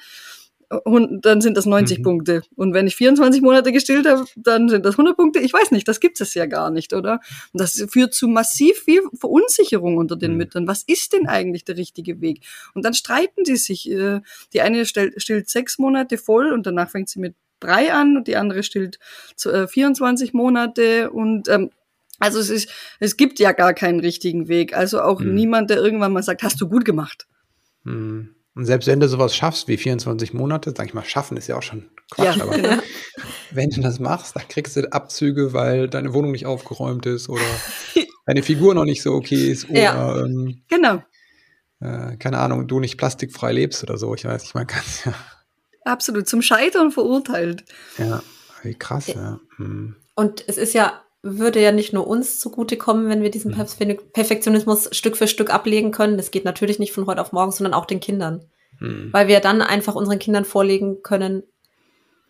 dann 0.86 1.40
sind 1.40 1.56
das 1.56 1.66
90 1.66 1.98
mhm. 1.98 2.02
Punkte. 2.02 2.42
Und 2.56 2.74
wenn 2.74 2.86
ich 2.86 2.96
24 2.96 3.42
Monate 3.42 3.70
gestillt 3.70 4.06
habe, 4.08 4.24
dann 4.34 4.68
sind 4.68 4.84
das 4.84 4.94
100 4.94 5.16
Punkte. 5.16 5.38
Ich 5.38 5.52
weiß 5.52 5.70
nicht, 5.70 5.86
das 5.86 6.00
gibt 6.00 6.20
es 6.20 6.34
ja 6.34 6.46
gar 6.46 6.70
nicht, 6.70 6.92
oder? 6.92 7.20
Und 7.52 7.60
das 7.60 7.84
führt 7.88 8.14
zu 8.14 8.26
massiv 8.26 8.78
viel 8.78 9.02
Verunsicherung 9.14 9.98
unter 9.98 10.16
den 10.16 10.32
mhm. 10.32 10.38
Müttern. 10.38 10.66
Was 10.66 10.82
ist 10.82 11.12
denn 11.12 11.28
eigentlich 11.28 11.64
der 11.64 11.76
richtige 11.76 12.20
Weg? 12.20 12.40
Und 12.74 12.84
dann 12.84 12.94
streiten 12.94 13.44
die 13.44 13.56
sich. 13.56 13.88
Äh, 13.90 14.20
die 14.52 14.62
eine 14.62 14.84
stillt 14.86 15.48
sechs 15.48 15.78
Monate 15.78 16.18
voll 16.18 16.52
und 16.52 16.66
danach 16.66 16.90
fängt 16.90 17.08
sie 17.08 17.20
mit 17.20 17.34
drei 17.64 17.92
an 17.92 18.16
und 18.16 18.28
die 18.28 18.36
andere 18.36 18.62
stillt 18.62 18.98
24 19.36 20.28
äh, 20.32 20.36
Monate 20.36 21.10
und 21.10 21.48
ähm, 21.48 21.70
also 22.18 22.38
es 22.38 22.50
ist, 22.50 22.70
es 23.00 23.16
gibt 23.16 23.38
ja 23.38 23.52
gar 23.52 23.74
keinen 23.74 24.00
richtigen 24.00 24.48
Weg. 24.48 24.76
Also 24.76 25.00
auch 25.00 25.20
hm. 25.20 25.34
niemand, 25.34 25.70
der 25.70 25.78
irgendwann 25.78 26.12
mal 26.12 26.22
sagt, 26.22 26.42
hast 26.42 26.60
du 26.60 26.68
gut 26.68 26.84
gemacht. 26.84 27.26
Hm. 27.84 28.34
Und 28.54 28.66
selbst 28.66 28.86
wenn 28.86 29.00
du 29.00 29.08
sowas 29.08 29.34
schaffst 29.34 29.66
wie 29.66 29.76
24 29.76 30.32
Monate, 30.32 30.72
sag 30.76 30.86
ich 30.86 30.94
mal, 30.94 31.04
schaffen 31.04 31.36
ist 31.36 31.48
ja 31.48 31.56
auch 31.56 31.62
schon 31.62 31.90
Quatsch, 32.10 32.36
ja, 32.36 32.42
aber 32.42 32.56
genau. 32.56 32.78
wenn 33.50 33.70
du 33.70 33.80
das 33.80 33.98
machst, 33.98 34.36
dann 34.36 34.46
kriegst 34.48 34.76
du 34.76 34.92
Abzüge, 34.92 35.52
weil 35.52 35.88
deine 35.88 36.14
Wohnung 36.14 36.32
nicht 36.32 36.46
aufgeräumt 36.46 37.06
ist 37.06 37.28
oder 37.28 37.42
deine 38.26 38.42
Figur 38.42 38.74
noch 38.74 38.84
nicht 38.84 39.02
so 39.02 39.12
okay 39.12 39.50
ist 39.50 39.68
oder 39.68 39.80
ja, 39.80 40.20
ähm, 40.20 40.62
genau. 40.68 41.02
Äh, 41.80 42.16
keine 42.18 42.38
Ahnung, 42.38 42.68
du 42.68 42.78
nicht 42.78 42.96
plastikfrei 42.96 43.52
lebst 43.52 43.82
oder 43.82 43.98
so. 43.98 44.14
Ich 44.14 44.24
weiß, 44.24 44.44
ich 44.44 44.54
meine, 44.54 44.66
kannst 44.68 45.06
ja 45.06 45.14
Absolut, 45.84 46.28
zum 46.28 46.42
Scheitern 46.42 46.90
verurteilt. 46.90 47.64
Ja, 47.98 48.22
wie 48.62 48.74
krass, 48.74 49.06
ja. 49.08 49.38
Hm. 49.56 49.96
Und 50.14 50.44
es 50.46 50.56
ist 50.56 50.72
ja, 50.72 51.00
würde 51.22 51.60
ja 51.60 51.72
nicht 51.72 51.92
nur 51.92 52.06
uns 52.06 52.40
zugutekommen, 52.40 53.08
wenn 53.08 53.22
wir 53.22 53.30
diesen 53.30 53.56
hm. 53.56 53.98
Perfektionismus 54.12 54.88
Stück 54.92 55.16
für 55.16 55.28
Stück 55.28 55.52
ablegen 55.52 55.92
können. 55.92 56.16
Das 56.16 56.30
geht 56.30 56.44
natürlich 56.44 56.78
nicht 56.78 56.92
von 56.92 57.06
heute 57.06 57.20
auf 57.20 57.32
morgen, 57.32 57.52
sondern 57.52 57.74
auch 57.74 57.86
den 57.86 58.00
Kindern. 58.00 58.44
Hm. 58.78 59.10
Weil 59.12 59.28
wir 59.28 59.40
dann 59.40 59.62
einfach 59.62 59.94
unseren 59.94 60.18
Kindern 60.18 60.44
vorlegen 60.44 61.02
können, 61.02 61.44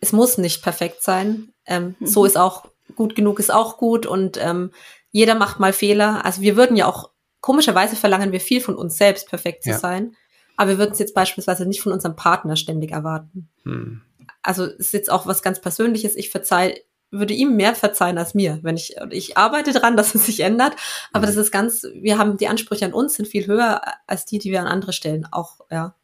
es 0.01 0.11
muss 0.11 0.37
nicht 0.37 0.61
perfekt 0.61 1.01
sein. 1.01 1.53
Ähm, 1.65 1.95
mhm. 1.99 2.05
So 2.05 2.25
ist 2.25 2.37
auch 2.37 2.69
gut 2.95 3.15
genug, 3.15 3.39
ist 3.39 3.51
auch 3.51 3.77
gut 3.77 4.05
und 4.05 4.37
ähm, 4.41 4.71
jeder 5.11 5.35
macht 5.35 5.59
mal 5.59 5.73
Fehler. 5.73 6.23
Also 6.25 6.41
wir 6.41 6.55
würden 6.55 6.75
ja 6.75 6.87
auch, 6.87 7.09
komischerweise 7.41 7.95
verlangen 7.95 8.31
wir 8.31 8.39
viel 8.39 8.61
von 8.61 8.75
uns 8.75 8.97
selbst, 8.97 9.29
perfekt 9.29 9.63
zu 9.63 9.71
ja. 9.71 9.79
sein. 9.79 10.15
Aber 10.57 10.71
wir 10.71 10.77
würden 10.77 10.91
es 10.91 10.99
jetzt 10.99 11.13
beispielsweise 11.13 11.65
nicht 11.65 11.81
von 11.81 11.91
unserem 11.91 12.15
Partner 12.15 12.55
ständig 12.55 12.91
erwarten. 12.91 13.49
Hm. 13.63 14.01
Also 14.41 14.65
ist 14.65 14.93
jetzt 14.93 15.11
auch 15.11 15.27
was 15.27 15.41
ganz 15.41 15.59
Persönliches. 15.59 16.15
Ich 16.15 16.29
verzeih, 16.29 16.81
würde 17.11 17.33
ihm 17.33 17.55
mehr 17.55 17.75
verzeihen 17.75 18.17
als 18.17 18.33
mir, 18.33 18.59
wenn 18.61 18.75
ich 18.75 18.95
ich 19.11 19.37
arbeite 19.37 19.71
dran, 19.73 19.97
dass 19.97 20.15
es 20.15 20.25
sich 20.25 20.41
ändert. 20.41 20.75
Aber 21.13 21.27
hm. 21.27 21.35
das 21.35 21.45
ist 21.45 21.51
ganz, 21.51 21.83
wir 21.93 22.17
haben 22.17 22.37
die 22.37 22.47
Ansprüche 22.47 22.85
an 22.85 22.93
uns 22.93 23.15
sind 23.15 23.27
viel 23.27 23.47
höher 23.47 23.81
als 24.07 24.25
die, 24.25 24.39
die 24.39 24.51
wir 24.51 24.61
an 24.61 24.67
andere 24.67 24.93
stellen. 24.93 25.27
Auch 25.31 25.61
ja. 25.69 25.95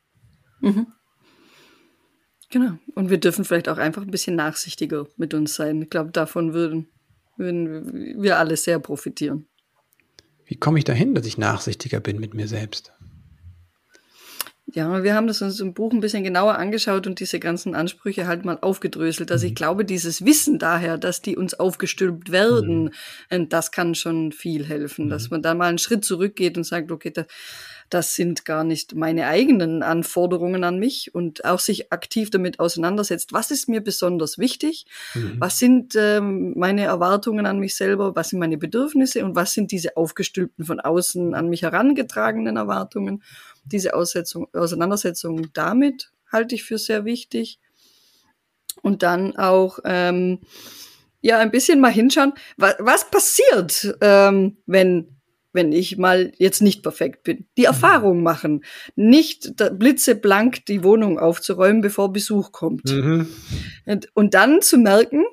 Mhm. 0.60 0.88
Genau. 2.51 2.77
Und 2.96 3.10
wir 3.10 3.17
dürfen 3.17 3.46
vielleicht 3.46 3.70
auch 3.70 3.77
einfach 3.77 4.01
ein 4.01 4.12
bisschen 4.12 4.36
nachsichtiger 4.36 5.08
mit 5.15 5.34
uns 5.34 5.55
sein. 5.55 5.81
Ich 5.81 5.89
glaube, 5.89 6.12
davon 6.12 6.53
würden, 6.53 6.89
würden 7.38 8.22
wir 8.22 8.38
alle 8.38 8.58
sehr 8.58 8.77
profitieren. 8.79 9.48
Wie 10.46 10.58
komme 10.58 10.77
ich 10.77 10.84
dahin, 10.84 11.15
dass 11.15 11.25
ich 11.25 11.38
nachsichtiger 11.38 12.01
bin 12.01 12.20
mit 12.20 12.34
mir 12.34 12.50
selbst? 12.50 12.91
Ja, 14.73 15.03
wir 15.03 15.15
haben 15.15 15.27
das 15.27 15.41
uns 15.41 15.59
im 15.59 15.73
Buch 15.73 15.91
ein 15.91 15.99
bisschen 15.99 16.23
genauer 16.23 16.57
angeschaut 16.57 17.05
und 17.05 17.19
diese 17.19 17.39
ganzen 17.39 17.75
Ansprüche 17.75 18.27
halt 18.27 18.45
mal 18.45 18.57
aufgedröselt. 18.61 19.31
Also 19.31 19.45
ich 19.45 19.51
mhm. 19.51 19.55
glaube, 19.55 19.85
dieses 19.85 20.23
Wissen 20.23 20.59
daher, 20.59 20.97
dass 20.97 21.21
die 21.21 21.35
uns 21.35 21.53
aufgestülpt 21.53 22.31
werden, 22.31 22.91
mhm. 23.29 23.49
das 23.49 23.71
kann 23.71 23.95
schon 23.95 24.31
viel 24.31 24.65
helfen, 24.65 25.05
mhm. 25.05 25.09
dass 25.09 25.29
man 25.29 25.41
da 25.41 25.53
mal 25.53 25.67
einen 25.67 25.77
Schritt 25.77 26.05
zurückgeht 26.05 26.57
und 26.57 26.63
sagt, 26.63 26.91
okay, 26.91 27.11
das, 27.11 27.25
das 27.89 28.15
sind 28.15 28.45
gar 28.45 28.63
nicht 28.63 28.95
meine 28.95 29.27
eigenen 29.27 29.83
Anforderungen 29.83 30.63
an 30.63 30.79
mich 30.79 31.13
und 31.13 31.43
auch 31.43 31.59
sich 31.59 31.91
aktiv 31.91 32.29
damit 32.29 32.59
auseinandersetzt, 32.59 33.33
was 33.33 33.51
ist 33.51 33.67
mir 33.67 33.81
besonders 33.81 34.37
wichtig, 34.37 34.85
mhm. 35.13 35.35
was 35.39 35.59
sind 35.59 35.95
ähm, 35.97 36.53
meine 36.55 36.83
Erwartungen 36.83 37.45
an 37.45 37.59
mich 37.59 37.75
selber, 37.75 38.15
was 38.15 38.29
sind 38.29 38.39
meine 38.39 38.57
Bedürfnisse 38.57 39.25
und 39.25 39.35
was 39.35 39.51
sind 39.51 39.71
diese 39.71 39.97
aufgestülpten 39.97 40.63
von 40.63 40.79
außen 40.79 41.33
an 41.33 41.49
mich 41.49 41.63
herangetragenen 41.63 42.55
Erwartungen 42.55 43.21
diese 43.63 43.94
Aussetzung, 43.94 44.48
Auseinandersetzung 44.53 45.51
damit 45.53 46.12
halte 46.32 46.56
ich 46.56 46.63
für 46.63 46.77
sehr 46.77 47.06
wichtig. 47.06 47.60
Und 48.82 49.03
dann 49.03 49.36
auch 49.36 49.80
ähm, 49.84 50.39
ja 51.22 51.39
ein 51.39 51.51
bisschen 51.51 51.82
mal 51.82 51.91
hinschauen, 51.91 52.34
was, 52.58 52.75
was 52.80 53.12
passiert, 53.12 53.98
ähm, 54.01 54.58
wenn 54.65 55.22
wenn 55.53 55.72
ich 55.72 55.98
mal 55.98 56.32
jetzt 56.38 56.62
nicht 56.62 56.82
perfekt 56.82 57.24
bin. 57.24 57.46
Die 57.58 57.65
Erfahrung 57.65 58.24
machen, 58.24 58.63
nicht 58.96 59.56
blitzeblank 59.58 60.65
die 60.65 60.84
Wohnung 60.84 61.20
aufzuräumen, 61.20 61.82
bevor 61.82 62.13
Besuch 62.13 62.51
kommt. 62.51 62.86
Mhm. 62.86 63.27
Und, 63.86 64.10
und 64.13 64.34
dann 64.34 64.62
zu 64.62 64.77
merken, 64.77 65.25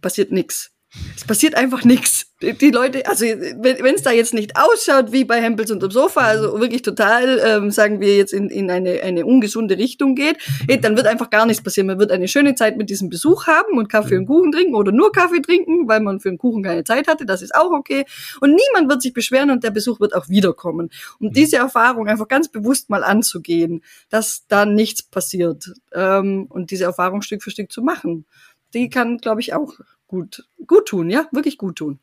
passiert 0.00 0.32
nichts. 0.32 0.72
Es 1.16 1.24
passiert 1.24 1.54
einfach 1.54 1.84
nichts. 1.84 2.26
Die 2.42 2.70
Leute, 2.70 3.06
also 3.06 3.24
wenn 3.24 3.94
es 3.94 4.02
da 4.02 4.10
jetzt 4.10 4.34
nicht 4.34 4.56
ausschaut 4.56 5.12
wie 5.12 5.24
bei 5.24 5.40
Hempels 5.40 5.70
unterm 5.70 5.90
Sofa, 5.90 6.22
also 6.22 6.58
wirklich 6.58 6.82
total, 6.82 7.38
ähm, 7.44 7.70
sagen 7.70 8.00
wir 8.00 8.16
jetzt 8.16 8.32
in, 8.32 8.48
in 8.48 8.70
eine, 8.70 9.02
eine 9.02 9.26
ungesunde 9.26 9.76
Richtung 9.76 10.14
geht, 10.14 10.38
eh, 10.66 10.78
dann 10.78 10.96
wird 10.96 11.06
einfach 11.06 11.30
gar 11.30 11.46
nichts 11.46 11.62
passieren. 11.62 11.86
Man 11.86 11.98
wird 11.98 12.10
eine 12.10 12.26
schöne 12.26 12.54
Zeit 12.54 12.76
mit 12.76 12.90
diesem 12.90 13.08
Besuch 13.08 13.46
haben 13.46 13.78
und 13.78 13.88
Kaffee 13.88 14.16
und 14.16 14.26
Kuchen 14.26 14.50
trinken 14.50 14.74
oder 14.74 14.90
nur 14.90 15.12
Kaffee 15.12 15.42
trinken, 15.42 15.86
weil 15.86 16.00
man 16.00 16.18
für 16.18 16.30
den 16.30 16.38
Kuchen 16.38 16.62
keine 16.62 16.82
Zeit 16.82 17.06
hatte. 17.06 17.24
Das 17.24 17.42
ist 17.42 17.54
auch 17.54 17.70
okay. 17.70 18.04
Und 18.40 18.56
niemand 18.56 18.90
wird 18.90 19.02
sich 19.02 19.12
beschweren 19.12 19.50
und 19.50 19.62
der 19.62 19.70
Besuch 19.70 20.00
wird 20.00 20.14
auch 20.14 20.28
wiederkommen. 20.28 20.90
Um 21.20 21.30
diese 21.30 21.58
Erfahrung 21.58 22.08
einfach 22.08 22.26
ganz 22.26 22.48
bewusst 22.48 22.90
mal 22.90 23.04
anzugehen, 23.04 23.84
dass 24.08 24.46
da 24.48 24.64
nichts 24.64 25.02
passiert 25.02 25.70
ähm, 25.92 26.46
und 26.48 26.70
diese 26.70 26.84
Erfahrung 26.84 27.22
Stück 27.22 27.42
für 27.42 27.50
Stück 27.50 27.70
zu 27.70 27.82
machen, 27.82 28.24
die 28.72 28.88
kann, 28.88 29.18
glaube 29.18 29.40
ich, 29.40 29.52
auch 29.52 29.74
gut, 30.10 30.44
gut 30.66 30.86
tun, 30.86 31.08
ja, 31.08 31.28
wirklich 31.30 31.56
gut 31.56 31.76
tun. 31.76 32.00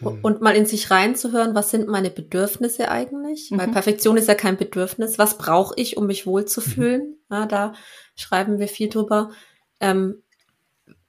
Und 0.00 0.40
mal 0.40 0.56
in 0.56 0.66
sich 0.66 0.90
reinzuhören, 0.90 1.54
was 1.54 1.70
sind 1.70 1.86
meine 1.86 2.10
Bedürfnisse 2.10 2.90
eigentlich? 2.90 3.52
Mhm. 3.52 3.58
Weil 3.58 3.68
Perfektion 3.68 4.16
ist 4.16 4.26
ja 4.26 4.34
kein 4.34 4.56
Bedürfnis. 4.56 5.18
Was 5.18 5.38
brauche 5.38 5.74
ich, 5.76 5.96
um 5.96 6.06
mich 6.06 6.26
wohlzufühlen? 6.26 7.02
Mhm. 7.02 7.16
Ja, 7.30 7.46
da 7.46 7.74
schreiben 8.16 8.58
wir 8.58 8.66
viel 8.66 8.88
drüber. 8.88 9.30
Ähm, 9.78 10.22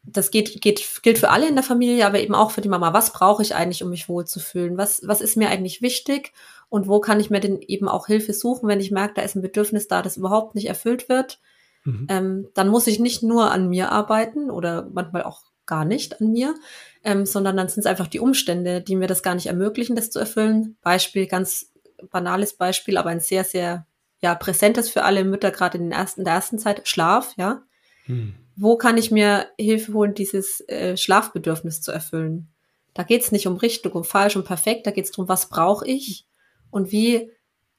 das 0.04 0.30
geht, 0.30 0.62
geht, 0.62 1.02
gilt 1.02 1.18
für 1.18 1.32
alle 1.32 1.48
in 1.48 1.56
der 1.56 1.64
Familie, 1.64 2.06
aber 2.06 2.20
eben 2.20 2.36
auch 2.36 2.52
für 2.52 2.62
die 2.62 2.70
Mama. 2.70 2.94
Was 2.94 3.12
brauche 3.12 3.42
ich 3.42 3.56
eigentlich, 3.56 3.82
um 3.82 3.90
mich 3.90 4.08
wohlzufühlen? 4.08 4.78
Was, 4.78 5.02
was 5.08 5.20
ist 5.20 5.36
mir 5.36 5.50
eigentlich 5.50 5.82
wichtig? 5.82 6.32
Und 6.70 6.88
wo 6.88 7.00
kann 7.00 7.20
ich 7.20 7.32
mir 7.32 7.40
denn 7.40 7.62
eben 7.62 7.88
auch 7.88 8.06
Hilfe 8.06 8.34
suchen, 8.34 8.70
wenn 8.70 8.80
ich 8.80 8.92
merke, 8.92 9.16
da 9.16 9.24
ist 9.24 9.36
ein 9.36 9.42
Bedürfnis 9.42 9.88
da, 9.88 10.04
das 10.04 10.18
überhaupt 10.18 10.54
nicht 10.54 10.68
erfüllt 10.68 11.10
wird? 11.10 11.40
Mhm. 11.86 12.06
Ähm, 12.10 12.48
dann 12.54 12.68
muss 12.70 12.86
ich 12.86 13.00
nicht 13.00 13.24
nur 13.24 13.50
an 13.52 13.68
mir 13.68 13.92
arbeiten 13.92 14.52
oder 14.52 14.88
manchmal 14.94 15.24
auch 15.24 15.42
gar 15.66 15.86
nicht 15.86 16.22
an 16.22 16.32
mir, 16.32 16.56
ähm, 17.04 17.26
sondern 17.26 17.58
dann 17.58 17.68
sind 17.68 17.82
es 17.82 17.86
einfach 17.86 18.08
die 18.08 18.20
Umstände, 18.20 18.82
die 18.82 18.96
mir 18.96 19.08
das 19.08 19.24
gar 19.24 19.36
nicht 19.36 19.48
ermöglichen, 19.48 19.96
das 19.96 20.12
zu 20.12 20.20
erfüllen. 20.20 20.78
Beispiel, 20.82 21.28
ganz 21.28 21.72
banales 22.12 22.54
Beispiel, 22.54 22.98
aber 22.98 23.10
ein 23.10 23.20
sehr, 23.20 23.44
sehr 23.44 23.86
ja, 24.22 24.36
präsentes 24.36 24.90
für 24.90 25.04
alle 25.04 25.24
Mütter, 25.24 25.52
gerade 25.52 25.78
in, 25.78 25.86
den 25.86 25.92
ersten, 25.92 26.22
in 26.22 26.26
der 26.26 26.34
ersten 26.34 26.60
Zeit, 26.60 26.88
Schlaf, 26.88 27.34
ja. 27.38 27.64
Hm. 28.06 28.36
Wo 28.56 28.78
kann 28.78 28.98
ich 28.98 29.12
mir 29.12 29.48
Hilfe 29.60 29.94
holen, 29.94 30.14
dieses 30.14 30.62
äh, 30.70 30.96
Schlafbedürfnis 30.96 31.82
zu 31.82 31.92
erfüllen? 31.92 32.48
Da 32.94 33.04
geht 33.04 33.22
es 33.22 33.32
nicht 33.32 33.48
um 33.48 33.58
richtig, 33.58 33.94
um 33.94 34.04
falsch, 34.04 34.36
um 34.36 34.44
perfekt, 34.44 34.88
da 34.88 34.92
geht 34.92 35.06
es 35.06 35.12
darum, 35.12 35.28
was 35.28 35.50
brauche 35.50 35.86
ich 35.86 36.26
und 36.72 36.92
wie, 36.92 37.30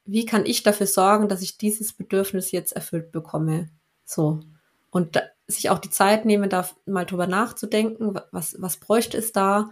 wie 0.05 0.27
kann 0.27 0.45
ich 0.45 0.63
dafür 0.63 0.87
sorgen, 0.87 1.29
dass 1.29 1.43
ich 1.43 1.57
dieses 1.57 1.95
Bedürfnis 1.95 2.53
jetzt 2.53 2.73
erfüllt 2.73 3.13
bekomme. 3.13 3.71
So. 4.05 4.41
Und 4.91 5.17
da, 5.17 5.23
sich 5.49 5.71
auch 5.71 5.79
die 5.79 5.91
Zeit 5.91 6.25
nehmen, 6.25 6.51
da 6.51 6.69
mal 6.87 7.07
drüber 7.07 7.27
nachzudenken, 7.27 8.19
was, 8.33 8.57
was 8.59 8.79
bräuchte 8.79 9.17
es 9.17 9.33
da 9.33 9.71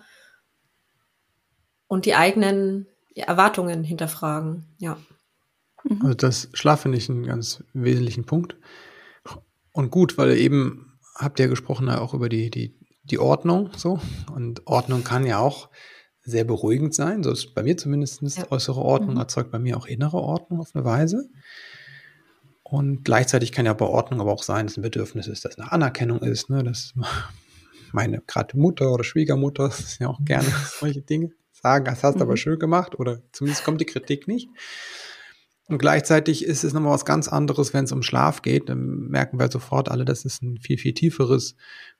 und 1.88 2.06
die 2.06 2.14
eigenen 2.14 2.86
Erwartungen 3.14 3.84
hinterfragen, 3.84 4.64
ja. 4.78 4.98
Mhm. 5.84 6.00
Also 6.02 6.14
das 6.14 6.48
Schlaf 6.52 6.82
finde 6.82 6.98
ich 6.98 7.08
einen 7.08 7.24
ganz 7.24 7.62
wesentlichen 7.72 8.24
Punkt. 8.24 8.56
Und 9.72 9.90
gut, 9.90 10.18
weil 10.18 10.36
eben 10.36 10.98
habt 11.16 11.38
ihr 11.40 11.48
gesprochen 11.48 11.88
auch 11.90 12.14
über 12.14 12.28
die, 12.28 12.50
die, 12.50 12.78
die 13.02 13.18
Ordnung 13.18 13.70
so. 13.76 14.00
Und 14.32 14.66
Ordnung 14.66 15.04
kann 15.04 15.26
ja 15.26 15.38
auch 15.38 15.68
sehr 16.22 16.44
beruhigend 16.44 16.94
sein. 16.94 17.22
So 17.22 17.30
ist 17.30 17.54
bei 17.54 17.62
mir 17.62 17.76
zumindest 17.76 18.22
ja. 18.22 18.50
äußere 18.50 18.80
Ordnung, 18.80 19.14
mhm. 19.14 19.20
erzeugt 19.20 19.50
bei 19.50 19.58
mir 19.58 19.76
auch 19.76 19.86
innere 19.86 20.18
Ordnung 20.18 20.60
auf 20.60 20.74
eine 20.74 20.84
Weise. 20.84 21.28
Und 22.74 23.04
gleichzeitig 23.04 23.52
kann 23.52 23.66
ja 23.66 23.72
bei 23.72 23.86
Ordnung 23.86 24.20
aber 24.20 24.32
auch 24.32 24.42
sein, 24.42 24.66
dass 24.66 24.76
ein 24.76 24.82
Bedürfnis 24.82 25.28
ist, 25.28 25.44
dass 25.44 25.56
eine 25.56 25.70
Anerkennung 25.70 26.18
ist, 26.22 26.50
ne, 26.50 26.64
dass 26.64 26.92
meine 27.92 28.20
gerade 28.26 28.58
Mutter 28.58 28.90
oder 28.90 29.04
Schwiegermutter 29.04 29.68
das 29.68 30.00
ja 30.00 30.08
auch 30.08 30.18
gerne 30.24 30.48
solche 30.80 31.00
Dinge 31.00 31.30
sagen, 31.52 31.84
das 31.84 32.02
hast 32.02 32.14
du 32.14 32.18
mhm. 32.18 32.22
aber 32.22 32.36
schön 32.36 32.58
gemacht 32.58 32.98
oder 32.98 33.22
zumindest 33.30 33.62
kommt 33.62 33.80
die 33.80 33.84
Kritik 33.84 34.26
nicht. 34.26 34.48
Und 35.66 35.78
gleichzeitig 35.78 36.44
ist 36.44 36.64
es 36.64 36.72
nochmal 36.72 36.94
was 36.94 37.04
ganz 37.04 37.28
anderes, 37.28 37.74
wenn 37.74 37.84
es 37.84 37.92
um 37.92 38.02
Schlaf 38.02 38.42
geht. 38.42 38.68
Dann 38.68 39.06
merken 39.06 39.38
wir 39.38 39.48
sofort 39.52 39.88
alle, 39.88 40.04
das 40.04 40.24
ist 40.24 40.42
ein 40.42 40.58
viel, 40.58 40.76
viel 40.76 40.94
tieferes 40.94 41.54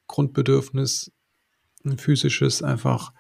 Grundbedürfnis, 0.09 1.13
ein 1.85 1.99
physisches 1.99 2.65
einfach. 2.65 3.13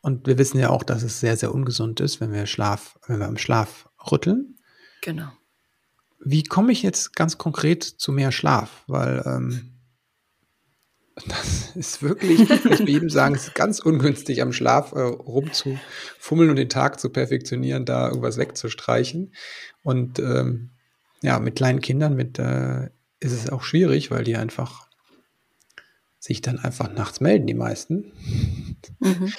Und 0.00 0.26
wir 0.26 0.38
wissen 0.38 0.58
ja 0.58 0.70
auch, 0.70 0.82
dass 0.82 1.02
es 1.02 1.20
sehr, 1.20 1.36
sehr 1.36 1.54
ungesund 1.54 2.00
ist, 2.00 2.22
wenn 2.22 2.32
wir 2.32 2.46
Schlaf, 2.46 2.98
wenn 3.06 3.20
wir 3.20 3.28
im 3.28 3.36
Schlaf 3.36 3.90
rütteln. 4.10 4.56
Genau. 5.02 5.28
Wie 6.24 6.42
komme 6.42 6.72
ich 6.72 6.82
jetzt 6.82 7.14
ganz 7.14 7.38
konkret 7.38 7.84
zu 7.84 8.12
mehr 8.12 8.32
Schlaf? 8.32 8.84
Weil 8.86 9.22
ähm, 9.26 9.78
das 11.26 11.74
ist 11.74 12.02
wirklich, 12.02 12.48
ich 12.48 12.64
muss 12.64 12.78
jedem 12.80 13.10
sagen, 13.10 13.34
es 13.34 13.48
ist 13.48 13.54
ganz 13.54 13.80
ungünstig, 13.80 14.42
am 14.42 14.52
Schlaf 14.52 14.92
äh, 14.92 15.00
rumzufummeln 15.00 16.50
und 16.50 16.56
den 16.56 16.68
Tag 16.68 17.00
zu 17.00 17.10
perfektionieren, 17.10 17.84
da 17.84 18.08
irgendwas 18.08 18.38
wegzustreichen. 18.38 19.34
Und 19.82 20.18
ähm, 20.18 20.70
ja, 21.22 21.38
mit 21.40 21.56
kleinen 21.56 21.80
Kindern 21.80 22.14
mit, 22.14 22.38
äh, 22.38 22.86
ist 23.20 23.32
es 23.32 23.50
auch 23.50 23.62
schwierig, 23.62 24.10
weil 24.10 24.24
die 24.24 24.36
einfach 24.36 24.88
sich 26.18 26.42
dann 26.42 26.58
einfach 26.58 26.92
nachts 26.92 27.20
melden, 27.20 27.46
die 27.46 27.54
meisten. 27.54 28.12
Mhm. 29.00 29.32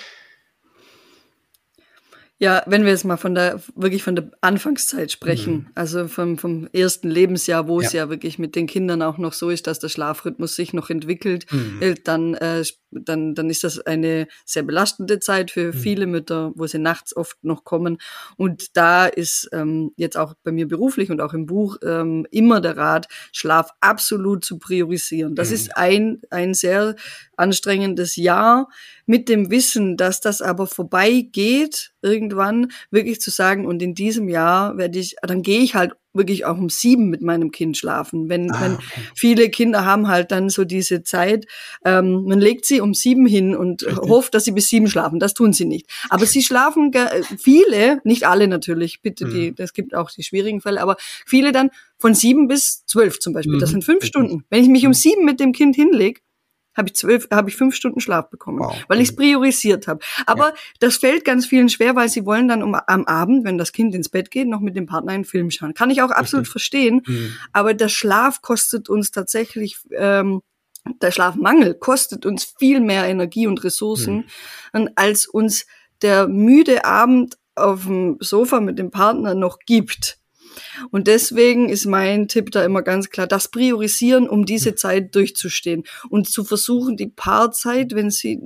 Ja, 2.42 2.64
wenn 2.68 2.86
wir 2.86 2.92
jetzt 2.92 3.04
mal 3.04 3.18
von 3.18 3.36
der, 3.36 3.62
wirklich 3.76 4.02
von 4.02 4.16
der 4.16 4.32
Anfangszeit 4.40 5.12
sprechen, 5.12 5.54
mhm. 5.54 5.68
also 5.76 6.08
vom, 6.08 6.38
vom 6.38 6.70
ersten 6.72 7.10
Lebensjahr, 7.10 7.68
wo 7.68 7.82
ja. 7.82 7.88
es 7.88 7.94
ja 7.94 8.10
wirklich 8.10 8.40
mit 8.40 8.56
den 8.56 8.66
Kindern 8.66 9.02
auch 9.02 9.18
noch 9.18 9.34
so 9.34 9.50
ist, 9.50 9.68
dass 9.68 9.80
der 9.80 9.90
Schlafrhythmus 9.90 10.56
sich 10.56 10.72
noch 10.72 10.90
entwickelt, 10.90 11.46
mhm. 11.52 11.82
Äh, 11.82 11.96
dann, 12.02 12.36
äh, 12.36 12.64
dann, 12.92 13.36
dann 13.36 13.50
ist 13.50 13.64
das 13.64 13.80
eine 13.80 14.28
sehr 14.46 14.64
belastende 14.64 15.20
Zeit 15.20 15.52
für 15.52 15.68
mhm. 15.68 15.74
viele 15.74 16.08
Mütter, 16.08 16.52
wo 16.56 16.68
sie 16.68 16.80
nachts 16.80 17.16
oft 17.16 17.44
noch 17.44 17.64
kommen. 17.64 17.98
Und 18.38 18.76
da 18.78 19.06
ist 19.06 19.50
ähm, 19.52 19.92
jetzt 19.96 20.18
auch 20.18 20.34
bei 20.44 20.52
mir 20.52 20.68
beruflich 20.68 21.12
und 21.12 21.22
auch 21.22 21.34
im 21.34 21.46
Buch 21.46 21.78
ähm, 21.84 22.26
immer 22.32 22.62
der 22.62 22.78
Rat, 22.78 23.08
Schlaf 23.32 23.72
absolut 23.80 24.44
zu 24.46 24.60
priorisieren. 24.60 25.36
Das 25.36 25.52
ist 25.52 25.68
mhm. 25.68 25.74
ein, 25.76 26.22
ein 26.30 26.54
sehr 26.54 26.96
anstrengendes 27.38 28.16
Jahr 28.16 28.70
mit 29.06 29.30
dem 29.30 29.50
Wissen, 29.50 29.98
dass 29.98 30.22
das 30.22 30.42
aber 30.42 30.68
vorbeigeht, 30.68 31.94
irgendwann 32.02 32.72
wirklich 32.92 33.22
zu 33.22 33.32
sagen, 33.32 33.66
und 33.66 33.82
in 33.82 33.96
diesem 33.96 34.30
Jahr 34.30 34.78
werde 34.78 35.00
ich, 35.00 35.16
dann 35.22 35.42
gehe 35.42 35.62
ich 35.62 35.76
halt 35.76 35.94
wirklich 36.14 36.46
auch 36.46 36.58
um 36.58 36.70
sieben 36.70 37.10
mit 37.10 37.22
meinem 37.22 37.52
Kind 37.52 37.78
schlafen. 37.78 38.30
Wenn, 38.30 38.52
ah, 38.52 38.62
wenn 38.62 38.78
viele 39.16 39.50
Kinder 39.50 39.86
haben 39.86 40.08
halt 40.08 40.32
dann 40.32 40.50
so 40.50 40.66
diese 40.66 41.04
Zeit, 41.04 41.46
ähm, 41.86 42.24
man 42.26 42.40
legt 42.40 42.66
sie 42.66 42.82
um 42.82 42.94
sieben 42.94 43.26
hin 43.26 43.56
und 43.56 43.86
Richtig. 43.86 44.10
hofft, 44.10 44.34
dass 44.34 44.46
sie 44.46 44.52
bis 44.52 44.68
sieben 44.68 44.88
schlafen. 44.88 45.20
Das 45.20 45.34
tun 45.34 45.54
sie 45.54 45.66
nicht. 45.66 45.88
Aber 46.10 46.26
sie 46.26 46.42
schlafen 46.42 46.92
viele, 47.38 48.02
nicht 48.04 48.26
alle 48.26 48.48
natürlich, 48.48 49.02
bitte, 49.02 49.26
mhm. 49.26 49.32
die, 49.32 49.54
es 49.58 49.74
gibt 49.74 49.96
auch 49.96 50.10
die 50.12 50.24
schwierigen 50.24 50.62
Fälle, 50.62 50.82
aber 50.82 50.98
viele 51.26 51.52
dann 51.52 51.70
von 51.98 52.16
sieben 52.16 52.48
bis 52.48 52.86
zwölf 52.86 53.20
zum 53.20 53.34
Beispiel. 53.34 53.56
Mhm. 53.56 53.60
Das 53.60 53.70
sind 53.70 53.84
fünf. 53.84 54.00
Stunden. 54.10 54.46
Wenn 54.50 54.64
ich 54.64 54.70
mich 54.70 54.86
um 54.86 54.90
mhm. 54.90 54.96
sieben 54.96 55.26
mit 55.26 55.40
dem 55.40 55.52
Kind 55.52 55.76
hinlege, 55.76 56.22
habe 56.80 56.90
ich 56.90 56.96
zwölf, 56.96 57.28
habe 57.32 57.50
ich 57.50 57.56
fünf 57.56 57.76
Stunden 57.76 58.00
Schlaf 58.00 58.30
bekommen, 58.30 58.60
wow. 58.60 58.76
weil 58.88 59.00
ich 59.00 59.10
es 59.10 59.16
priorisiert 59.16 59.88
habe. 59.88 60.00
Aber 60.26 60.50
ja. 60.50 60.54
das 60.80 60.98
fällt 60.98 61.26
ganz 61.26 61.46
vielen 61.46 61.70
schwer, 61.70 61.96
weil 61.96 62.10
sie 62.10 62.26
wollen 62.26 62.48
dann 62.48 62.64
um, 62.64 62.74
am 62.74 63.06
Abend, 63.06 63.46
wenn 63.46 63.60
das 63.60 63.72
Kind 63.72 63.94
ins 63.94 64.10
Bett 64.10 64.32
geht, 64.32 64.48
noch 64.48 64.62
mit 64.62 64.76
dem 64.76 64.88
Partner 64.88 65.12
einen 65.12 65.26
Film 65.26 65.52
schauen. 65.52 65.76
Kann 65.76 65.92
ich 65.92 66.02
auch 66.02 66.12
absolut 66.12 66.44
Richtig. 66.44 66.52
verstehen. 66.52 67.02
Mhm. 67.06 67.34
Aber 67.54 67.76
der 67.76 67.90
Schlaf 67.90 68.42
kostet 68.42 68.90
uns 68.90 69.12
tatsächlich 69.12 69.78
ähm, 69.96 70.42
der 71.02 71.12
Schlafmangel 71.12 71.76
kostet 71.76 72.26
uns 72.26 72.56
viel 72.58 72.80
mehr 72.80 73.06
Energie 73.06 73.48
und 73.48 73.64
Ressourcen, 73.64 74.26
mhm. 74.74 74.90
als 74.96 75.28
uns 75.28 75.66
der 76.02 76.28
müde 76.28 76.86
Abend 76.86 77.38
auf 77.56 77.86
dem 77.86 78.18
Sofa 78.20 78.60
mit 78.60 78.80
dem 78.80 78.92
Partner 78.92 79.36
noch 79.36 79.60
gibt. 79.66 80.19
Und 80.92 81.08
deswegen 81.08 81.70
ist 81.70 81.86
mein 81.86 82.28
Tipp 82.28 82.52
da 82.52 82.64
immer 82.64 82.82
ganz 82.82 83.10
klar, 83.10 83.28
das 83.28 83.50
priorisieren, 83.50 84.30
um 84.30 84.46
diese 84.46 84.72
hm. 84.72 84.78
Zeit 84.78 85.16
durchzustehen 85.16 85.84
und 86.10 86.30
zu 86.30 86.44
versuchen, 86.44 86.98
die 86.98 87.08
Paarzeit, 87.08 87.94
wenn 87.96 88.10
sie 88.10 88.40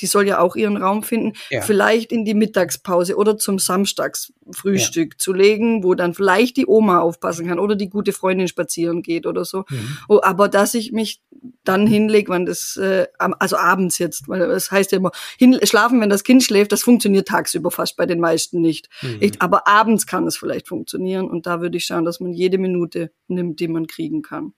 die 0.00 0.06
soll 0.06 0.26
ja 0.26 0.38
auch 0.38 0.56
ihren 0.56 0.76
Raum 0.76 1.02
finden, 1.02 1.32
ja. 1.50 1.60
vielleicht 1.60 2.12
in 2.12 2.24
die 2.24 2.34
Mittagspause 2.34 3.16
oder 3.16 3.38
zum 3.38 3.58
Samstagsfrühstück 3.58 5.14
ja. 5.14 5.18
zu 5.18 5.32
legen, 5.32 5.84
wo 5.84 5.94
dann 5.94 6.14
vielleicht 6.14 6.56
die 6.56 6.66
Oma 6.66 7.00
aufpassen 7.00 7.46
kann 7.46 7.58
oder 7.58 7.76
die 7.76 7.88
gute 7.88 8.12
Freundin 8.12 8.48
spazieren 8.48 9.02
geht 9.02 9.26
oder 9.26 9.44
so. 9.44 9.64
Mhm. 9.68 9.98
Oh, 10.08 10.20
aber 10.22 10.48
dass 10.48 10.74
ich 10.74 10.92
mich 10.92 11.22
dann 11.62 11.86
hinlege, 11.86 12.30
wann 12.30 12.46
das, 12.46 12.76
äh, 12.76 13.06
also 13.18 13.56
abends 13.56 13.98
jetzt, 13.98 14.28
weil 14.28 14.46
das 14.48 14.70
heißt 14.70 14.92
ja 14.92 14.98
immer, 14.98 15.12
hin, 15.38 15.58
schlafen, 15.64 16.00
wenn 16.00 16.10
das 16.10 16.24
Kind 16.24 16.42
schläft, 16.42 16.72
das 16.72 16.82
funktioniert 16.82 17.28
tagsüber 17.28 17.70
fast 17.70 17.96
bei 17.96 18.06
den 18.06 18.20
meisten 18.20 18.60
nicht. 18.60 18.88
Mhm. 19.02 19.18
Ich, 19.20 19.42
aber 19.42 19.66
abends 19.66 20.06
kann 20.06 20.26
es 20.26 20.36
vielleicht 20.36 20.68
funktionieren 20.68 21.28
und 21.28 21.46
da 21.46 21.60
würde 21.60 21.76
ich 21.76 21.84
schauen, 21.84 22.04
dass 22.04 22.20
man 22.20 22.32
jede 22.32 22.58
Minute 22.58 23.10
nimmt, 23.28 23.60
die 23.60 23.68
man 23.68 23.86
kriegen 23.86 24.22
kann. 24.22 24.54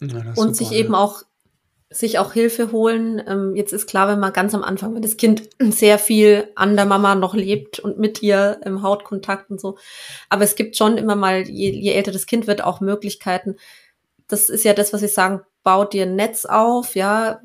Ja, 0.00 0.18
und 0.36 0.36
super, 0.36 0.54
sich 0.54 0.72
eben 0.72 0.94
auch 0.94 1.22
sich 1.90 2.18
auch 2.18 2.32
Hilfe 2.32 2.72
holen. 2.72 3.22
Ähm, 3.26 3.54
jetzt 3.54 3.72
ist 3.72 3.86
klar, 3.86 4.08
wenn 4.08 4.18
man 4.18 4.32
ganz 4.32 4.54
am 4.54 4.64
Anfang, 4.64 4.94
wenn 4.94 5.02
das 5.02 5.16
Kind 5.16 5.48
sehr 5.60 5.98
viel 5.98 6.48
an 6.56 6.76
der 6.76 6.86
Mama 6.86 7.14
noch 7.14 7.34
lebt 7.34 7.78
und 7.78 7.98
mit 7.98 8.22
ihr 8.22 8.60
im 8.64 8.82
Hautkontakt 8.82 9.50
und 9.50 9.60
so. 9.60 9.78
Aber 10.28 10.44
es 10.44 10.56
gibt 10.56 10.76
schon 10.76 10.98
immer 10.98 11.16
mal, 11.16 11.48
je, 11.48 11.70
je 11.70 11.92
älter 11.92 12.12
das 12.12 12.26
Kind 12.26 12.46
wird, 12.46 12.62
auch 12.62 12.80
Möglichkeiten. 12.80 13.56
Das 14.26 14.48
ist 14.48 14.64
ja 14.64 14.72
das, 14.72 14.92
was 14.92 15.02
ich 15.02 15.12
sagen, 15.12 15.42
baut 15.62 15.92
dir 15.92 16.04
ein 16.04 16.16
Netz 16.16 16.44
auf, 16.44 16.96
ja. 16.96 17.40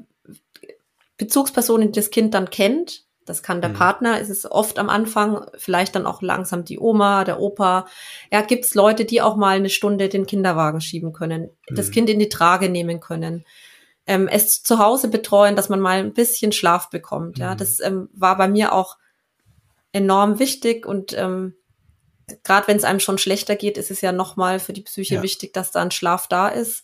Bezugspersonen, 1.18 1.92
die 1.92 2.00
das 2.00 2.10
Kind 2.10 2.34
dann 2.34 2.50
kennt. 2.50 3.06
Das 3.26 3.44
kann 3.44 3.62
der 3.62 3.70
mhm. 3.70 3.76
Partner, 3.76 4.20
ist 4.20 4.30
es 4.30 4.50
oft 4.50 4.80
am 4.80 4.90
Anfang, 4.90 5.46
vielleicht 5.56 5.96
dann 5.96 6.08
auch 6.08 6.24
langsam 6.24 6.66
die 6.66 6.80
Oma, 6.80 7.24
der 7.24 7.40
Opa. 7.40 7.86
Ja, 8.32 8.42
gibt's 8.42 8.74
Leute, 8.74 9.06
die 9.06 9.22
auch 9.22 9.36
mal 9.36 9.58
eine 9.58 9.70
Stunde 9.70 10.10
den 10.10 10.26
Kinderwagen 10.26 10.82
schieben 10.82 11.14
können, 11.14 11.52
mhm. 11.70 11.76
das 11.76 11.92
Kind 11.92 12.10
in 12.10 12.18
die 12.18 12.30
Trage 12.30 12.70
nehmen 12.70 13.00
können 13.00 13.46
ähm, 14.06 14.28
es 14.28 14.64
zu 14.64 14.80
Hause 14.80 15.08
betreuen, 15.10 15.56
dass 15.56 15.70
man 15.70 15.80
mal 15.80 16.00
ein 16.00 16.14
bisschen 16.14 16.52
Schlaf 16.52 16.90
bekommt. 16.90 17.38
Ja, 17.38 17.54
mhm. 17.54 17.58
das 17.58 17.80
ähm, 17.80 18.10
war 18.14 18.38
bei 18.38 18.48
mir 18.48 18.74
auch 18.74 18.98
enorm 19.92 20.40
wichtig 20.40 20.86
und 20.86 21.14
ähm, 21.18 21.56
gerade 22.44 22.68
wenn 22.68 22.78
es 22.78 22.84
einem 22.84 23.00
schon 23.00 23.18
schlechter 23.18 23.56
geht, 23.56 23.78
ist 23.78 23.92
es 23.92 24.02
ja 24.02 24.12
nochmal 24.12 24.60
für 24.60 24.74
die 24.74 24.82
Psyche 24.84 25.16
ja. 25.16 25.22
wichtig, 25.22 25.54
dass 25.54 25.72
da 25.72 25.82
ein 25.82 25.92
Schlaf 25.92 26.28
da 26.28 26.48
ist. 26.48 26.84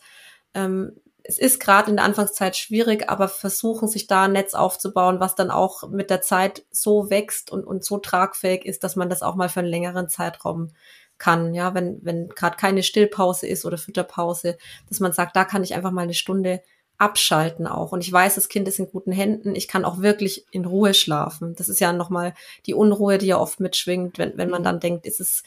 Ähm, 0.53 0.99
es 1.23 1.37
ist 1.37 1.59
gerade 1.59 1.89
in 1.89 1.97
der 1.97 2.05
Anfangszeit 2.05 2.55
schwierig, 2.55 3.09
aber 3.09 3.27
versuchen 3.27 3.89
sich 3.89 4.07
da 4.07 4.23
ein 4.23 4.31
Netz 4.31 4.53
aufzubauen, 4.53 5.19
was 5.19 5.35
dann 5.35 5.51
auch 5.51 5.89
mit 5.89 6.09
der 6.09 6.21
Zeit 6.21 6.65
so 6.71 7.09
wächst 7.09 7.51
und, 7.51 7.65
und 7.65 7.83
so 7.83 7.97
tragfähig 7.97 8.65
ist, 8.65 8.83
dass 8.83 8.95
man 8.95 9.09
das 9.09 9.21
auch 9.21 9.35
mal 9.35 9.49
für 9.49 9.59
einen 9.59 9.69
längeren 9.69 10.07
Zeitraum 10.07 10.69
kann. 11.17 11.53
Ja, 11.53 11.73
wenn, 11.73 11.99
wenn 12.01 12.29
gerade 12.29 12.55
keine 12.55 12.81
Stillpause 12.81 13.45
ist 13.45 13.65
oder 13.65 13.77
Fütterpause, 13.77 14.57
dass 14.87 15.01
man 15.01 15.11
sagt, 15.11 15.35
da 15.35 15.43
kann 15.43 15.63
ich 15.63 15.75
einfach 15.75 15.91
mal 15.91 16.03
eine 16.03 16.13
Stunde 16.13 16.61
abschalten 16.97 17.67
auch. 17.67 17.91
Und 17.91 18.03
ich 18.03 18.11
weiß, 18.11 18.35
das 18.35 18.49
Kind 18.49 18.67
ist 18.67 18.79
in 18.79 18.89
guten 18.89 19.11
Händen. 19.11 19.55
Ich 19.55 19.67
kann 19.67 19.85
auch 19.85 20.01
wirklich 20.01 20.45
in 20.51 20.65
Ruhe 20.65 20.93
schlafen. 20.93 21.55
Das 21.55 21.69
ist 21.69 21.79
ja 21.79 21.93
nochmal 21.93 22.33
die 22.65 22.73
Unruhe, 22.73 23.17
die 23.17 23.27
ja 23.27 23.37
oft 23.37 23.59
mitschwingt, 23.59 24.17
wenn, 24.17 24.37
wenn 24.37 24.49
man 24.49 24.61
mhm. 24.61 24.65
dann 24.65 24.79
denkt, 24.79 25.05
ist 25.05 25.19
es, 25.19 25.43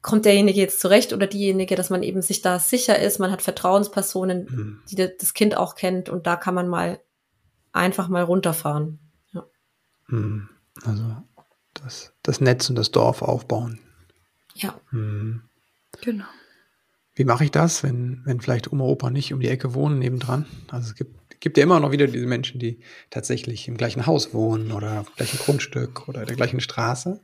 kommt 0.00 0.24
derjenige 0.24 0.60
jetzt 0.60 0.80
zurecht 0.80 1.12
oder 1.12 1.26
diejenige, 1.26 1.74
dass 1.74 1.90
man 1.90 2.02
eben 2.02 2.22
sich 2.22 2.40
da 2.40 2.58
sicher 2.60 2.98
ist. 2.98 3.18
Man 3.18 3.32
hat 3.32 3.42
Vertrauenspersonen, 3.42 4.46
mhm. 4.48 4.82
die 4.90 4.96
das 4.96 5.34
Kind 5.34 5.56
auch 5.56 5.74
kennt 5.74 6.08
und 6.08 6.26
da 6.26 6.36
kann 6.36 6.54
man 6.54 6.68
mal 6.68 7.00
einfach 7.72 8.08
mal 8.08 8.22
runterfahren. 8.22 9.00
Ja. 9.32 9.44
Mhm. 10.06 10.48
Also 10.84 11.04
das, 11.74 12.12
das 12.22 12.40
Netz 12.40 12.70
und 12.70 12.76
das 12.76 12.92
Dorf 12.92 13.22
aufbauen. 13.22 13.80
Ja. 14.54 14.78
Mhm. 14.92 15.42
Genau. 16.00 16.24
Wie 17.18 17.24
mache 17.24 17.42
ich 17.42 17.50
das, 17.50 17.82
wenn, 17.82 18.22
wenn 18.26 18.40
vielleicht 18.40 18.72
Oma, 18.72 18.84
Opa 18.84 19.10
nicht 19.10 19.32
um 19.32 19.40
die 19.40 19.48
Ecke 19.48 19.74
wohnen, 19.74 19.98
nebendran? 19.98 20.46
Also 20.70 20.90
es 20.90 20.94
gibt, 20.94 21.40
gibt 21.40 21.56
ja 21.56 21.64
immer 21.64 21.80
noch 21.80 21.90
wieder 21.90 22.06
diese 22.06 22.26
Menschen, 22.26 22.60
die 22.60 22.78
tatsächlich 23.10 23.66
im 23.66 23.76
gleichen 23.76 24.06
Haus 24.06 24.32
wohnen 24.32 24.70
oder 24.70 25.00
auf 25.00 25.16
gleichen 25.16 25.38
Grundstück 25.38 26.08
oder 26.08 26.24
der 26.24 26.36
gleichen 26.36 26.60
Straße. 26.60 27.20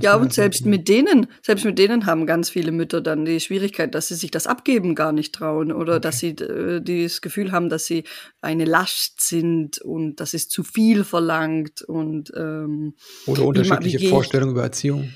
ja, 0.00 0.16
und 0.16 0.32
selbst 0.32 0.66
mit 0.66 0.88
denen, 0.88 1.28
selbst 1.40 1.64
mit 1.64 1.78
denen 1.78 2.04
haben 2.04 2.26
ganz 2.26 2.50
viele 2.50 2.72
Mütter 2.72 3.00
dann 3.00 3.24
die 3.24 3.38
Schwierigkeit, 3.38 3.94
dass 3.94 4.08
sie 4.08 4.16
sich 4.16 4.32
das 4.32 4.48
abgeben 4.48 4.96
gar 4.96 5.12
nicht 5.12 5.32
trauen 5.32 5.70
oder 5.70 5.94
okay. 5.94 6.00
dass 6.00 6.18
sie 6.18 6.30
äh, 6.30 6.80
das 6.82 7.20
Gefühl 7.20 7.52
haben, 7.52 7.68
dass 7.68 7.86
sie 7.86 8.02
eine 8.40 8.64
Last 8.64 9.20
sind 9.20 9.78
und 9.78 10.16
dass 10.16 10.34
es 10.34 10.48
zu 10.48 10.64
viel 10.64 11.04
verlangt 11.04 11.82
und 11.82 12.32
ähm, 12.36 12.94
oder 13.26 13.44
unterschiedliche 13.44 14.08
Vorstellungen 14.08 14.50
über 14.50 14.64
Erziehung. 14.64 15.12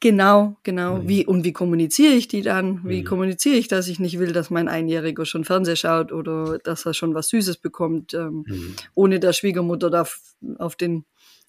Genau, 0.00 0.56
genau. 0.62 0.98
Mhm. 0.98 1.08
Wie, 1.08 1.26
und 1.26 1.44
wie 1.44 1.52
kommuniziere 1.52 2.12
ich 2.12 2.28
die 2.28 2.42
dann? 2.42 2.82
Wie 2.84 3.00
mhm. 3.00 3.04
kommuniziere 3.04 3.56
ich, 3.56 3.66
dass 3.66 3.88
ich 3.88 3.98
nicht 3.98 4.20
will, 4.20 4.32
dass 4.32 4.48
mein 4.48 4.68
Einjähriger 4.68 5.26
schon 5.26 5.44
Fernseh 5.44 5.74
schaut 5.74 6.12
oder 6.12 6.58
dass 6.58 6.86
er 6.86 6.94
schon 6.94 7.14
was 7.14 7.28
Süßes 7.28 7.56
bekommt, 7.56 8.14
ähm, 8.14 8.44
mhm. 8.46 8.76
ohne 8.94 9.18
der 9.18 9.32
Schwiegermutter 9.32 9.90
da 9.90 10.02
auf 10.58 10.76
den, 10.76 11.04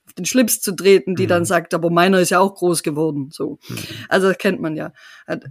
auf 0.07 0.13
den 0.13 0.25
Schlips 0.25 0.61
zu 0.61 0.75
treten, 0.75 1.15
die 1.15 1.27
dann 1.27 1.43
mhm. 1.43 1.47
sagt, 1.47 1.75
aber 1.75 1.91
meiner 1.91 2.19
ist 2.19 2.31
ja 2.31 2.39
auch 2.39 2.55
groß 2.55 2.81
geworden. 2.81 3.29
So. 3.31 3.59
Mhm. 3.69 3.77
Also 4.09 4.27
das 4.29 4.37
kennt 4.39 4.59
man 4.59 4.75
ja. 4.75 4.93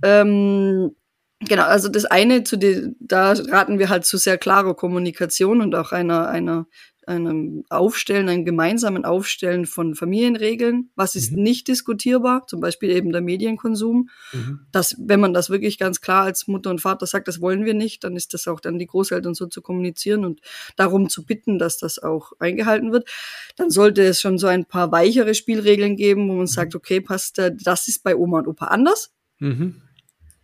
Ähm, 0.03 0.93
Genau, 1.41 1.63
also 1.63 1.89
das 1.89 2.05
eine, 2.05 2.43
zu 2.43 2.57
den, 2.57 2.97
da 2.99 3.33
raten 3.33 3.79
wir 3.79 3.89
halt 3.89 4.05
zu 4.05 4.17
sehr 4.17 4.39
klarer 4.39 4.75
Kommunikation 4.75 5.61
und 5.61 5.73
auch 5.77 5.93
einer, 5.93 6.29
einer 6.29 6.67
einem 7.09 7.65
Aufstellen, 7.71 8.29
einem 8.29 8.45
gemeinsamen 8.45 9.05
Aufstellen 9.05 9.67
von 9.67 9.95
Familienregeln. 9.95 10.91
Was 10.95 11.15
ist 11.15 11.33
mhm. 11.33 11.43
nicht 11.43 11.69
diskutierbar? 11.69 12.47
Zum 12.47 12.61
Beispiel 12.61 12.91
eben 12.91 13.11
der 13.11 13.21
Medienkonsum. 13.21 14.11
Mhm. 14.33 14.61
Dass, 14.71 14.97
wenn 14.99 15.21
man 15.21 15.35
das 15.35 15.51
wirklich 15.51 15.79
ganz 15.79 16.01
klar 16.01 16.25
als 16.25 16.47
Mutter 16.47 16.71
und 16.71 16.81
Vater 16.81 17.07
sagt, 17.07 17.29
das 17.29 17.41
wollen 17.41 17.65
wir 17.65 17.75
nicht, 17.75 18.05
dann 18.05 18.17
ist 18.17 18.35
das 18.35 18.47
auch 18.47 18.61
dann 18.61 18.79
die 18.79 18.87
Großeltern 18.87 19.35
so 19.35 19.47
zu 19.47 19.63
kommunizieren 19.63 20.25
und 20.25 20.41
darum 20.77 21.09
zu 21.09 21.25
bitten, 21.25 21.59
dass 21.59 21.79
das 21.79 21.99
auch 21.99 22.33
eingehalten 22.39 22.93
wird. 22.93 23.09
Dann 23.57 23.71
sollte 23.71 24.03
es 24.03 24.21
schon 24.21 24.39
so 24.39 24.47
ein 24.47 24.67
paar 24.67 24.93
weichere 24.93 25.35
Spielregeln 25.35 25.97
geben, 25.97 26.29
wo 26.29 26.35
man 26.35 26.43
mhm. 26.43 26.47
sagt, 26.47 26.75
okay, 26.75 27.01
passt, 27.01 27.39
das 27.39 27.89
ist 27.89 28.03
bei 28.05 28.15
Oma 28.15 28.39
und 28.39 28.49
Opa 28.49 28.67
anders. 28.67 29.13
Mhm 29.39 29.83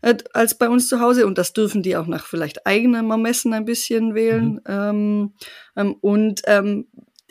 äh, 0.04 0.16
als 0.34 0.58
bei 0.58 0.68
uns 0.68 0.88
zu 0.88 1.00
Hause 1.00 1.26
und 1.26 1.38
das 1.38 1.54
dürfen 1.54 1.82
die 1.82 1.96
auch 1.96 2.06
nach 2.06 2.26
vielleicht 2.26 2.66
eigenem 2.66 3.10
Ermessen 3.10 3.54
ein 3.54 3.64
bisschen 3.64 4.14
wählen. 4.14 4.54
Mhm. 4.54 4.60
Ähm, 4.68 5.32
ähm, 5.76 5.96
und 6.00 6.42
ähm, 6.44 6.88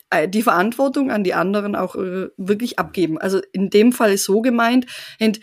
äh, 0.09 0.27
die 0.27 0.41
Verantwortung 0.41 1.11
an 1.11 1.23
die 1.23 1.35
anderen 1.35 1.75
auch 1.75 1.95
äh, 1.95 2.29
wirklich 2.35 2.79
abgeben. 2.79 3.19
Also 3.19 3.41
in 3.51 3.69
dem 3.69 3.91
Fall 3.91 4.13
ist 4.13 4.23
so 4.23 4.41
gemeint, 4.41 4.87
und 5.19 5.39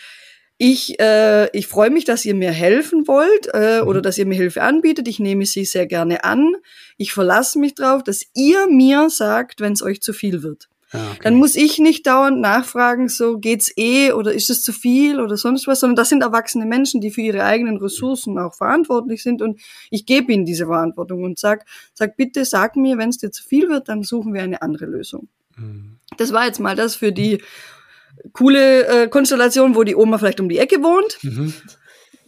ich, 0.58 1.00
äh, 1.00 1.48
ich 1.56 1.68
freue 1.68 1.90
mich, 1.90 2.04
dass 2.04 2.24
ihr 2.24 2.34
mir 2.34 2.50
helfen 2.50 3.06
wollt 3.06 3.48
äh, 3.54 3.80
mhm. 3.80 3.88
oder 3.88 4.02
dass 4.02 4.18
ihr 4.18 4.26
mir 4.26 4.34
Hilfe 4.34 4.62
anbietet. 4.62 5.06
Ich 5.06 5.20
nehme 5.20 5.46
sie 5.46 5.64
sehr 5.64 5.86
gerne 5.86 6.24
an. 6.24 6.56
Ich 6.98 7.12
verlasse 7.12 7.58
mich 7.58 7.74
drauf, 7.74 8.02
dass 8.02 8.26
ihr 8.34 8.66
mir 8.66 9.08
sagt, 9.08 9.60
wenn 9.60 9.72
es 9.72 9.82
euch 9.82 10.02
zu 10.02 10.12
viel 10.12 10.42
wird. 10.42 10.68
Ah, 10.92 11.10
okay. 11.12 11.20
Dann 11.22 11.34
muss 11.36 11.54
ich 11.54 11.78
nicht 11.78 12.06
dauernd 12.06 12.40
nachfragen, 12.40 13.08
so 13.08 13.38
geht's 13.38 13.72
eh 13.76 14.12
oder 14.12 14.32
ist 14.32 14.50
es 14.50 14.62
zu 14.62 14.72
viel 14.72 15.20
oder 15.20 15.36
sonst 15.36 15.68
was, 15.68 15.80
sondern 15.80 15.96
das 15.96 16.08
sind 16.08 16.22
erwachsene 16.22 16.66
Menschen, 16.66 17.00
die 17.00 17.12
für 17.12 17.20
ihre 17.20 17.44
eigenen 17.44 17.76
Ressourcen 17.76 18.38
auch 18.38 18.54
verantwortlich 18.54 19.22
sind 19.22 19.40
und 19.40 19.60
ich 19.90 20.04
gebe 20.04 20.32
ihnen 20.32 20.44
diese 20.44 20.66
Verantwortung 20.66 21.22
und 21.22 21.38
sag, 21.38 21.64
sag 21.94 22.16
bitte, 22.16 22.44
sag 22.44 22.74
mir, 22.74 22.98
wenn 22.98 23.10
es 23.10 23.18
dir 23.18 23.30
zu 23.30 23.44
viel 23.44 23.68
wird, 23.68 23.88
dann 23.88 24.02
suchen 24.02 24.34
wir 24.34 24.42
eine 24.42 24.62
andere 24.62 24.86
Lösung. 24.86 25.28
Mhm. 25.56 25.98
Das 26.16 26.32
war 26.32 26.46
jetzt 26.46 26.58
mal 26.58 26.74
das 26.74 26.96
für 26.96 27.12
die 27.12 27.40
coole 28.32 28.86
äh, 28.86 29.08
Konstellation, 29.08 29.76
wo 29.76 29.84
die 29.84 29.94
Oma 29.94 30.18
vielleicht 30.18 30.40
um 30.40 30.48
die 30.48 30.58
Ecke 30.58 30.82
wohnt. 30.82 31.18
Mhm. 31.22 31.54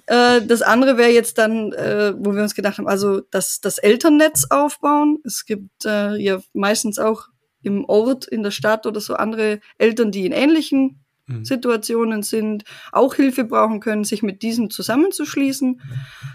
Äh, 0.06 0.42
das 0.42 0.62
andere 0.62 0.96
wäre 0.96 1.10
jetzt 1.10 1.38
dann, 1.38 1.72
äh, 1.72 2.12
wo 2.16 2.34
wir 2.34 2.42
uns 2.42 2.54
gedacht 2.54 2.78
haben, 2.78 2.88
also 2.88 3.20
das, 3.30 3.60
das 3.60 3.78
Elternnetz 3.78 4.46
aufbauen. 4.50 5.18
Es 5.24 5.46
gibt 5.46 5.84
äh, 5.84 6.16
ja 6.16 6.40
meistens 6.52 6.98
auch 6.98 7.28
im 7.62 7.84
Ort, 7.84 8.26
in 8.26 8.42
der 8.42 8.50
Stadt 8.50 8.86
oder 8.86 9.00
so 9.00 9.14
andere 9.14 9.60
Eltern, 9.78 10.10
die 10.10 10.26
in 10.26 10.32
ähnlichen 10.32 11.02
mhm. 11.26 11.44
Situationen 11.44 12.22
sind, 12.22 12.64
auch 12.92 13.14
Hilfe 13.14 13.44
brauchen 13.44 13.80
können, 13.80 14.04
sich 14.04 14.22
mit 14.22 14.42
diesen 14.42 14.70
zusammenzuschließen. 14.70 15.80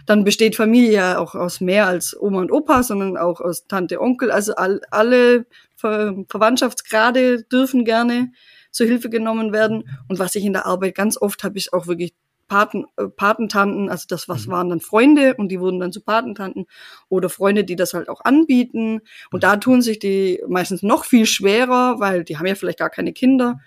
Dann 0.05 0.23
besteht 0.23 0.55
Familie 0.55 0.91
ja 0.91 1.19
auch 1.19 1.35
aus 1.35 1.61
mehr 1.61 1.87
als 1.87 2.19
Oma 2.19 2.41
und 2.41 2.51
Opa, 2.51 2.83
sondern 2.83 3.17
auch 3.17 3.41
aus 3.41 3.67
Tante, 3.67 4.01
Onkel. 4.01 4.31
Also 4.31 4.55
all, 4.55 4.81
alle 4.91 5.45
Ver 5.75 6.15
Verwandtschaftsgrade 6.27 7.43
dürfen 7.43 7.85
gerne 7.85 8.31
zur 8.71 8.87
Hilfe 8.87 9.09
genommen 9.09 9.51
werden. 9.51 9.89
Und 10.07 10.19
was 10.19 10.35
ich 10.35 10.43
in 10.43 10.53
der 10.53 10.65
Arbeit 10.65 10.95
ganz 10.95 11.19
oft 11.19 11.43
habe, 11.43 11.57
ist 11.57 11.73
auch 11.73 11.87
wirklich 11.87 12.13
Paten, 12.47 12.85
äh, 12.97 13.07
Patentanten, 13.07 13.89
also 13.89 14.05
das 14.07 14.29
was 14.29 14.47
mhm. 14.47 14.51
waren 14.51 14.69
dann 14.69 14.79
Freunde 14.79 15.35
und 15.35 15.49
die 15.49 15.59
wurden 15.59 15.79
dann 15.79 15.91
zu 15.91 16.01
Patentanten 16.01 16.65
oder 17.09 17.29
Freunde, 17.29 17.63
die 17.63 17.75
das 17.75 17.93
halt 17.93 18.09
auch 18.09 18.21
anbieten. 18.21 19.01
Und 19.31 19.43
da 19.43 19.57
tun 19.57 19.81
sich 19.81 19.99
die 19.99 20.41
meistens 20.47 20.83
noch 20.83 21.05
viel 21.05 21.25
schwerer, 21.25 21.99
weil 21.99 22.23
die 22.23 22.37
haben 22.37 22.45
ja 22.45 22.55
vielleicht 22.55 22.79
gar 22.79 22.89
keine 22.89 23.13
Kinder. 23.13 23.59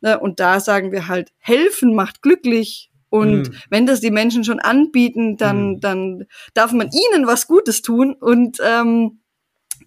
Ne? 0.00 0.18
Und 0.18 0.40
da 0.40 0.60
sagen 0.60 0.92
wir 0.92 1.08
halt, 1.08 1.32
helfen 1.38 1.94
macht 1.94 2.22
glücklich. 2.22 2.90
Und 3.08 3.50
mhm. 3.50 3.54
wenn 3.70 3.86
das 3.86 4.00
die 4.00 4.10
Menschen 4.10 4.44
schon 4.44 4.60
anbieten, 4.60 5.36
dann, 5.36 5.74
mhm. 5.74 5.80
dann 5.80 6.24
darf 6.54 6.72
man 6.72 6.90
ihnen 6.90 7.26
was 7.26 7.46
Gutes 7.46 7.82
tun 7.82 8.14
und 8.14 8.58
ähm, 8.62 9.20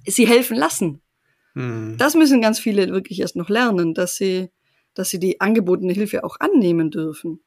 sie 0.05 0.27
helfen 0.27 0.57
lassen. 0.57 1.01
Mhm. 1.53 1.95
Das 1.97 2.15
müssen 2.15 2.41
ganz 2.41 2.59
viele 2.59 2.89
wirklich 2.89 3.19
erst 3.19 3.35
noch 3.35 3.49
lernen, 3.49 3.93
dass 3.93 4.15
sie, 4.15 4.49
dass 4.93 5.09
sie 5.09 5.19
die 5.19 5.41
angebotene 5.41 5.93
Hilfe 5.93 6.23
auch 6.23 6.39
annehmen 6.39 6.91
dürfen. 6.91 7.41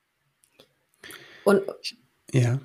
Und 1.44 1.62
ja. 2.32 2.60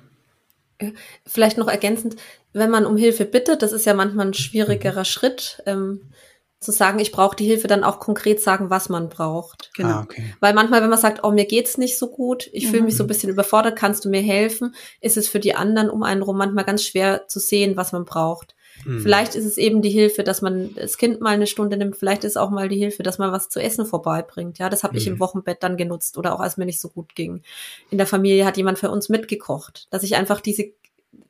Vielleicht 1.26 1.58
noch 1.58 1.68
ergänzend, 1.68 2.16
wenn 2.52 2.70
man 2.70 2.86
um 2.86 2.96
Hilfe 2.96 3.24
bittet, 3.24 3.62
das 3.62 3.72
ist 3.72 3.84
ja 3.84 3.94
manchmal 3.94 4.26
ein 4.26 4.34
schwierigerer 4.34 5.00
mhm. 5.00 5.04
Schritt, 5.04 5.62
ähm, 5.66 6.12
zu 6.60 6.72
sagen, 6.72 6.98
ich 6.98 7.12
brauche 7.12 7.36
die 7.36 7.46
Hilfe, 7.46 7.68
dann 7.68 7.84
auch 7.84 8.00
konkret 8.00 8.40
sagen, 8.40 8.68
was 8.68 8.88
man 8.88 9.08
braucht. 9.08 9.70
Genau. 9.76 9.90
Ah, 9.90 10.02
okay. 10.02 10.34
Weil 10.40 10.54
manchmal, 10.54 10.82
wenn 10.82 10.90
man 10.90 10.98
sagt, 10.98 11.22
oh, 11.22 11.30
mir 11.30 11.46
geht's 11.46 11.78
nicht 11.78 11.96
so 11.96 12.08
gut, 12.08 12.48
ich 12.52 12.66
mhm. 12.66 12.70
fühle 12.70 12.82
mich 12.82 12.96
so 12.96 13.04
ein 13.04 13.06
bisschen 13.06 13.30
überfordert, 13.30 13.76
kannst 13.76 14.04
du 14.04 14.08
mir 14.08 14.22
helfen, 14.22 14.74
ist 15.00 15.16
es 15.16 15.28
für 15.28 15.38
die 15.38 15.54
anderen 15.54 15.88
um 15.88 16.02
einen 16.02 16.22
rum 16.22 16.36
manchmal 16.36 16.64
ganz 16.64 16.82
schwer 16.82 17.28
zu 17.28 17.38
sehen, 17.38 17.76
was 17.76 17.92
man 17.92 18.04
braucht. 18.04 18.56
Mhm. 18.84 19.00
Vielleicht 19.00 19.34
ist 19.34 19.44
es 19.44 19.58
eben 19.58 19.82
die 19.82 19.90
Hilfe, 19.90 20.24
dass 20.24 20.42
man 20.42 20.74
das 20.74 20.98
Kind 20.98 21.20
mal 21.20 21.30
eine 21.30 21.46
Stunde 21.46 21.76
nimmt. 21.76 21.96
Vielleicht 21.96 22.24
ist 22.24 22.36
auch 22.36 22.50
mal 22.50 22.68
die 22.68 22.78
Hilfe, 22.78 23.02
dass 23.02 23.18
man 23.18 23.32
was 23.32 23.48
zu 23.48 23.60
essen 23.60 23.86
vorbeibringt. 23.86 24.58
Ja, 24.58 24.68
das 24.68 24.82
habe 24.82 24.94
mhm. 24.94 24.98
ich 24.98 25.06
im 25.06 25.14
mhm. 25.14 25.20
Wochenbett 25.20 25.62
dann 25.62 25.76
genutzt 25.76 26.18
oder 26.18 26.34
auch 26.34 26.40
als 26.40 26.56
mir 26.56 26.66
nicht 26.66 26.80
so 26.80 26.88
gut 26.88 27.14
ging. 27.14 27.42
In 27.90 27.98
der 27.98 28.06
Familie 28.06 28.44
hat 28.44 28.56
jemand 28.56 28.78
für 28.78 28.90
uns 28.90 29.08
mitgekocht, 29.08 29.88
dass 29.90 30.02
ich 30.02 30.16
einfach 30.16 30.40
diese 30.40 30.72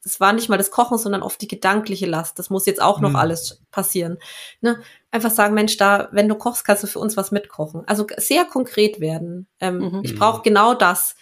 es 0.04 0.20
war 0.20 0.32
nicht 0.32 0.48
mal 0.48 0.56
das 0.56 0.70
Kochen, 0.70 0.98
sondern 0.98 1.22
oft 1.22 1.40
die 1.40 1.48
gedankliche 1.48 2.06
Last. 2.06 2.38
Das 2.38 2.50
muss 2.50 2.66
jetzt 2.66 2.80
auch 2.82 3.00
noch 3.00 3.10
mhm. 3.10 3.16
alles 3.16 3.62
passieren. 3.70 4.18
Ne? 4.60 4.80
Einfach 5.10 5.30
sagen, 5.30 5.54
Mensch, 5.54 5.76
da, 5.76 6.08
wenn 6.12 6.28
du 6.28 6.34
kochst, 6.34 6.64
kannst 6.64 6.82
du 6.82 6.86
für 6.86 6.98
uns 6.98 7.16
was 7.16 7.30
mitkochen. 7.30 7.82
Also 7.86 8.06
sehr 8.16 8.44
konkret 8.44 9.00
werden. 9.00 9.46
Ähm, 9.60 9.78
mhm. 9.78 10.00
Ich 10.04 10.18
brauche 10.18 10.42
genau 10.42 10.74
das. 10.74 11.14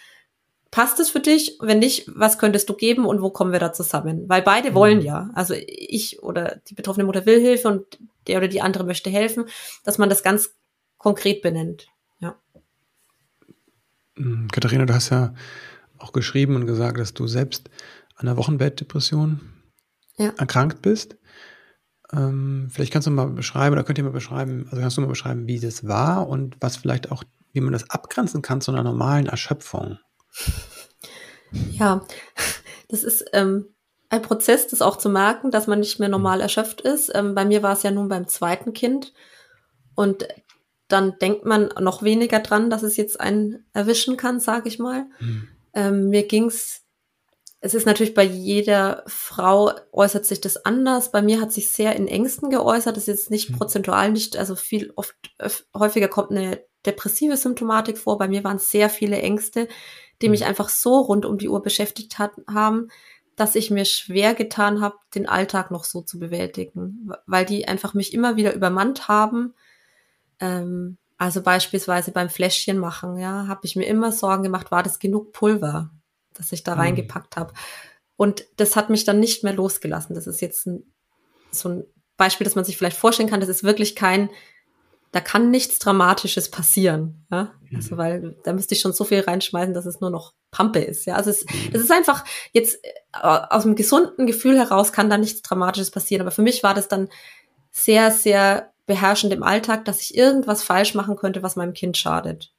Passt 0.71 0.99
es 0.99 1.09
für 1.09 1.19
dich? 1.19 1.57
Wenn 1.61 1.79
nicht, 1.79 2.09
was 2.13 2.37
könntest 2.37 2.69
du 2.69 2.73
geben 2.73 3.05
und 3.05 3.21
wo 3.21 3.29
kommen 3.29 3.51
wir 3.51 3.59
da 3.59 3.73
zusammen? 3.73 4.27
Weil 4.27 4.41
beide 4.41 4.71
mhm. 4.71 4.75
wollen 4.75 5.01
ja. 5.01 5.29
Also 5.33 5.53
ich 5.55 6.21
oder 6.21 6.59
die 6.67 6.75
betroffene 6.75 7.05
Mutter 7.05 7.25
will 7.25 7.39
Hilfe 7.39 7.67
und 7.67 7.99
der 8.27 8.37
oder 8.37 8.47
die 8.47 8.61
andere 8.61 8.83
möchte 8.83 9.09
helfen, 9.09 9.45
dass 9.83 9.97
man 9.97 10.09
das 10.09 10.23
ganz 10.23 10.55
konkret 10.97 11.41
benennt. 11.41 11.87
Ja. 12.19 12.35
Mhm, 14.15 14.49
Katharina, 14.51 14.85
du 14.85 14.93
hast 14.93 15.09
ja 15.09 15.33
auch 15.97 16.11
geschrieben 16.11 16.55
und 16.55 16.67
gesagt, 16.67 16.99
dass 16.99 17.13
du 17.13 17.27
selbst 17.27 17.69
an 18.15 18.27
einer 18.27 18.37
Wochenbettdepression 18.37 19.39
ja. 20.17 20.33
erkrankt 20.37 20.81
bist. 20.81 21.17
Ähm, 22.11 22.69
vielleicht 22.71 22.93
kannst 22.93 23.07
du 23.07 23.11
mal 23.11 23.29
beschreiben, 23.29 23.73
oder 23.73 23.83
könnt 23.83 23.97
ihr 23.97 24.03
mal 24.03 24.11
beschreiben, 24.11 24.67
also 24.69 24.81
kannst 24.81 24.97
du 24.97 25.01
mal 25.01 25.07
beschreiben, 25.07 25.47
wie 25.47 25.59
das 25.59 25.87
war 25.87 26.27
und 26.27 26.57
was 26.59 26.77
vielleicht 26.77 27.11
auch, 27.11 27.23
wie 27.53 27.61
man 27.61 27.73
das 27.73 27.89
abgrenzen 27.89 28.41
kann 28.41 28.61
zu 28.61 28.71
einer 28.71 28.83
normalen 28.83 29.27
Erschöpfung. 29.27 29.99
Ja, 31.71 32.05
das 32.89 33.03
ist 33.03 33.25
ähm, 33.33 33.73
ein 34.09 34.21
Prozess, 34.21 34.67
das 34.67 34.81
auch 34.81 34.97
zu 34.97 35.09
merken, 35.09 35.51
dass 35.51 35.67
man 35.67 35.79
nicht 35.79 35.99
mehr 35.99 36.09
normal 36.09 36.41
erschöpft 36.41 36.81
ist. 36.81 37.11
Ähm, 37.13 37.35
bei 37.35 37.45
mir 37.45 37.63
war 37.63 37.73
es 37.73 37.83
ja 37.83 37.91
nun 37.91 38.09
beim 38.09 38.27
zweiten 38.27 38.73
Kind. 38.73 39.13
Und 39.95 40.27
dann 40.87 41.17
denkt 41.19 41.45
man 41.45 41.69
noch 41.79 42.03
weniger 42.03 42.39
dran, 42.39 42.69
dass 42.69 42.83
es 42.83 42.97
jetzt 42.97 43.19
einen 43.19 43.65
erwischen 43.73 44.17
kann, 44.17 44.39
sage 44.39 44.69
ich 44.69 44.79
mal. 44.79 45.05
Mhm. 45.19 45.47
Ähm, 45.73 46.09
mir 46.09 46.27
ging's 46.27 46.87
es 47.59 47.73
ist 47.73 47.87
natürlich 47.87 48.13
bei 48.13 48.23
jeder 48.23 49.03
Frau 49.07 49.71
äußert 49.91 50.25
sich 50.25 50.39
das 50.39 50.63
anders. 50.63 51.11
Bei 51.11 51.23
mir 51.23 51.41
hat 51.41 51.51
sich 51.51 51.71
sehr 51.71 51.95
in 51.95 52.07
Ängsten 52.07 52.51
geäußert. 52.51 52.95
Das 52.95 53.07
ist 53.07 53.07
jetzt 53.07 53.31
nicht 53.31 53.49
mhm. 53.49 53.57
prozentual 53.57 54.11
nicht, 54.11 54.37
also 54.37 54.55
viel 54.55 54.93
oft 54.95 55.15
häufiger 55.75 56.07
kommt 56.07 56.31
eine 56.31 56.63
depressive 56.85 57.35
Symptomatik 57.35 57.97
vor. 57.97 58.17
Bei 58.19 58.27
mir 58.27 58.43
waren 58.43 58.57
es 58.57 58.69
sehr 58.69 58.89
viele 58.89 59.17
Ängste, 59.17 59.67
die 60.21 60.29
mich 60.29 60.41
mhm. 60.41 60.47
einfach 60.47 60.69
so 60.69 60.99
rund 60.99 61.25
um 61.25 61.37
die 61.37 61.49
Uhr 61.49 61.61
beschäftigt 61.61 62.19
hat, 62.19 62.31
haben, 62.47 62.89
dass 63.35 63.55
ich 63.55 63.69
mir 63.69 63.85
schwer 63.85 64.33
getan 64.33 64.81
habe, 64.81 64.95
den 65.13 65.29
Alltag 65.29 65.69
noch 65.69 65.83
so 65.83 66.01
zu 66.01 66.17
bewältigen, 66.19 67.11
weil 67.27 67.45
die 67.45 67.67
einfach 67.67 67.93
mich 67.93 68.13
immer 68.13 68.35
wieder 68.35 68.53
übermannt 68.53 69.07
haben. 69.07 69.53
Ähm, 70.39 70.97
also 71.17 71.41
beispielsweise 71.41 72.11
beim 72.11 72.29
Fläschchen 72.29 72.77
machen, 72.77 73.17
ja, 73.17 73.47
habe 73.47 73.61
ich 73.63 73.75
mir 73.75 73.85
immer 73.85 74.11
Sorgen 74.11 74.43
gemacht, 74.43 74.71
war 74.71 74.83
das 74.83 74.99
genug 74.99 75.33
Pulver, 75.33 75.91
das 76.33 76.51
ich 76.51 76.63
da 76.63 76.75
mhm. 76.75 76.81
reingepackt 76.81 77.37
habe. 77.37 77.53
Und 78.15 78.45
das 78.57 78.75
hat 78.75 78.89
mich 78.89 79.03
dann 79.03 79.19
nicht 79.19 79.43
mehr 79.43 79.53
losgelassen. 79.53 80.15
Das 80.15 80.25
ist 80.25 80.41
jetzt 80.41 80.65
ein, 80.65 80.91
so 81.51 81.69
ein 81.69 81.83
Beispiel, 82.17 82.45
das 82.45 82.55
man 82.55 82.65
sich 82.65 82.75
vielleicht 82.75 82.97
vorstellen 82.97 83.29
kann. 83.29 83.39
Das 83.39 83.49
ist 83.49 83.63
wirklich 83.63 83.95
kein, 83.95 84.29
da 85.11 85.21
kann 85.21 85.51
nichts 85.51 85.79
Dramatisches 85.79 86.51
passieren. 86.51 87.25
Ja? 87.31 87.53
Also, 87.73 87.95
mhm. 87.95 87.97
weil 87.97 88.35
da 88.43 88.53
müsste 88.53 88.75
ich 88.75 88.81
schon 88.81 88.93
so 88.93 89.03
viel 89.03 89.21
reinschmeißen, 89.21 89.73
dass 89.73 89.85
es 89.85 89.99
nur 90.01 90.09
noch 90.09 90.33
Pampe 90.51 90.79
ist. 90.79 91.05
Ja, 91.05 91.15
also 91.15 91.29
es, 91.29 91.45
mhm. 91.45 91.71
es 91.73 91.81
ist 91.81 91.91
einfach 91.91 92.23
jetzt 92.51 92.83
äh, 92.83 92.89
aus 93.21 93.63
dem 93.63 93.75
gesunden 93.75 94.27
Gefühl 94.27 94.57
heraus 94.57 94.91
kann 94.91 95.09
da 95.09 95.17
nichts 95.17 95.41
Dramatisches 95.41 95.91
passieren. 95.91 96.21
Aber 96.21 96.31
für 96.31 96.41
mich 96.41 96.63
war 96.63 96.73
das 96.73 96.87
dann 96.87 97.09
sehr, 97.71 98.11
sehr 98.11 98.71
beherrschend 98.85 99.33
im 99.33 99.43
Alltag, 99.43 99.85
dass 99.85 100.01
ich 100.01 100.17
irgendwas 100.17 100.63
falsch 100.63 100.95
machen 100.95 101.15
könnte, 101.15 101.43
was 101.43 101.55
meinem 101.55 101.73
Kind 101.73 101.97
schadet. 101.97 102.53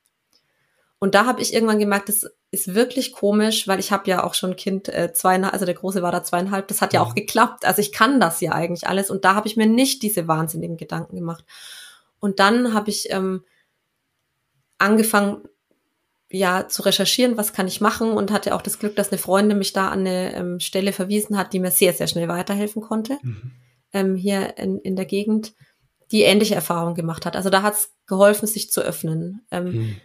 Und 1.01 1.15
da 1.15 1.27
habe 1.27 1.41
ich 1.41 1.55
irgendwann 1.55 1.79
gemerkt, 1.79 2.09
das 2.09 2.27
ist 2.51 2.75
wirklich 2.75 3.13
komisch, 3.13 3.69
weil 3.69 3.79
ich 3.79 3.93
habe 3.93 4.11
ja 4.11 4.25
auch 4.25 4.35
schon 4.35 4.57
Kind 4.57 4.89
äh, 4.89 5.13
zweieinhalb, 5.13 5.53
also 5.53 5.65
der 5.65 5.75
Große 5.75 6.03
war 6.03 6.11
da 6.11 6.25
zweieinhalb, 6.25 6.67
das 6.69 6.81
hat 6.81 6.93
ja 6.93 7.03
auch 7.03 7.15
geklappt. 7.15 7.65
Also 7.65 7.81
ich 7.81 7.93
kann 7.93 8.21
das 8.21 8.41
ja 8.41 8.53
eigentlich 8.53 8.89
alles 8.89 9.11
und 9.11 9.25
da 9.25 9.35
habe 9.35 9.47
ich 9.47 9.57
mir 9.57 9.67
nicht 9.67 10.03
diese 10.03 10.27
wahnsinnigen 10.27 10.77
Gedanken 10.77 11.17
gemacht. 11.17 11.45
Und 12.21 12.41
dann 12.41 12.75
habe 12.75 12.91
ich 12.91 13.11
ähm, 13.11 13.45
angefangen, 14.79 15.43
ja, 16.31 16.69
zu 16.69 16.83
recherchieren, 16.83 17.37
was 17.37 17.53
kann 17.53 17.67
ich 17.67 17.81
machen 17.81 18.11
und 18.13 18.31
hatte 18.31 18.55
auch 18.55 18.63
das 18.63 18.79
Glück, 18.79 18.97
dass 18.97 19.11
eine 19.11 19.19
Freundin 19.19 19.59
mich 19.59 19.73
da 19.73 19.89
an 19.89 20.01
eine 20.01 20.35
ähm, 20.35 20.61
Stelle 20.61 20.93
verwiesen 20.93 21.39
hat, 21.39 21.53
die 21.53 21.59
mir 21.59 21.71
sehr, 21.71 21.95
sehr 21.95 22.07
schnell 22.07 22.29
weiterhelfen 22.29 22.83
konnte, 22.83 23.19
mhm. 23.23 23.53
ähm, 23.93 24.15
hier 24.15 24.59
in, 24.59 24.79
in 24.81 24.95
der 24.95 25.07
Gegend, 25.07 25.55
die 26.11 26.23
ähnliche 26.23 26.55
Erfahrungen 26.55 26.95
gemacht 26.95 27.25
hat. 27.25 27.37
Also 27.37 27.51
da 27.51 27.63
hat 27.63 27.75
es 27.75 27.95
geholfen, 28.07 28.47
sich 28.47 28.71
zu 28.71 28.83
öffnen. 28.83 29.47
Ähm, 29.51 29.65
mhm. 29.65 29.97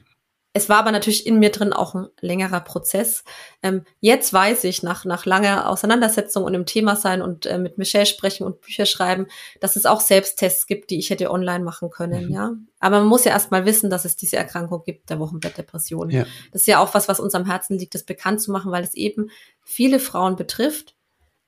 Es 0.56 0.70
war 0.70 0.78
aber 0.78 0.92
natürlich 0.92 1.26
in 1.26 1.40
mir 1.40 1.50
drin 1.50 1.74
auch 1.74 1.96
ein 1.96 2.08
längerer 2.22 2.60
Prozess. 2.60 3.24
Ähm, 3.64 3.86
jetzt 4.02 4.32
weiß 4.32 4.66
ich 4.66 4.84
nach, 4.84 5.04
nach 5.04 5.26
langer 5.26 5.68
Auseinandersetzung 5.68 6.44
und 6.44 6.54
im 6.54 6.68
Thema 6.68 6.96
sein 6.96 7.24
und 7.24 7.48
äh, 7.48 7.58
mit 7.58 7.80
Michelle 7.80 8.06
sprechen 8.06 8.46
und 8.46 8.62
Bücher 8.62 8.86
schreiben, 8.86 9.26
dass 9.62 9.76
es 9.76 9.88
auch 9.88 10.00
Selbsttests 10.00 10.68
gibt, 10.68 10.92
die 10.92 11.00
ich 11.00 11.10
hätte 11.10 11.32
online 11.32 11.64
machen 11.64 11.90
können, 11.90 12.28
mhm. 12.28 12.32
ja. 12.32 12.52
Aber 12.80 13.00
man 13.00 13.08
muss 13.08 13.24
ja 13.24 13.32
erst 13.32 13.50
mal 13.50 13.66
wissen, 13.66 13.90
dass 13.90 14.06
es 14.06 14.16
diese 14.16 14.38
Erkrankung 14.38 14.84
gibt, 14.86 15.10
der 15.10 15.20
Wochenbettdepression. 15.20 16.12
Ja. 16.12 16.26
Das 16.52 16.62
ist 16.62 16.68
ja 16.68 16.80
auch 16.80 16.94
was, 16.94 17.08
was 17.08 17.20
uns 17.20 17.34
am 17.34 17.46
Herzen 17.46 17.80
liegt, 17.80 17.96
das 17.96 18.04
bekannt 18.04 18.40
zu 18.42 18.52
machen, 18.52 18.72
weil 18.72 18.84
es 18.84 18.94
eben 18.94 19.32
viele 19.64 20.00
Frauen 20.00 20.36
betrifft. 20.36 20.96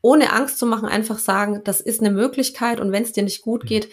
Ohne 0.01 0.33
Angst 0.33 0.57
zu 0.57 0.65
machen, 0.65 0.87
einfach 0.87 1.19
sagen, 1.19 1.61
das 1.63 1.79
ist 1.81 1.99
eine 1.99 2.11
Möglichkeit 2.11 2.79
und 2.79 2.91
wenn 2.91 3.03
es 3.03 3.11
dir 3.11 3.23
nicht 3.23 3.41
gut 3.43 3.63
mhm. 3.63 3.67
geht, 3.67 3.89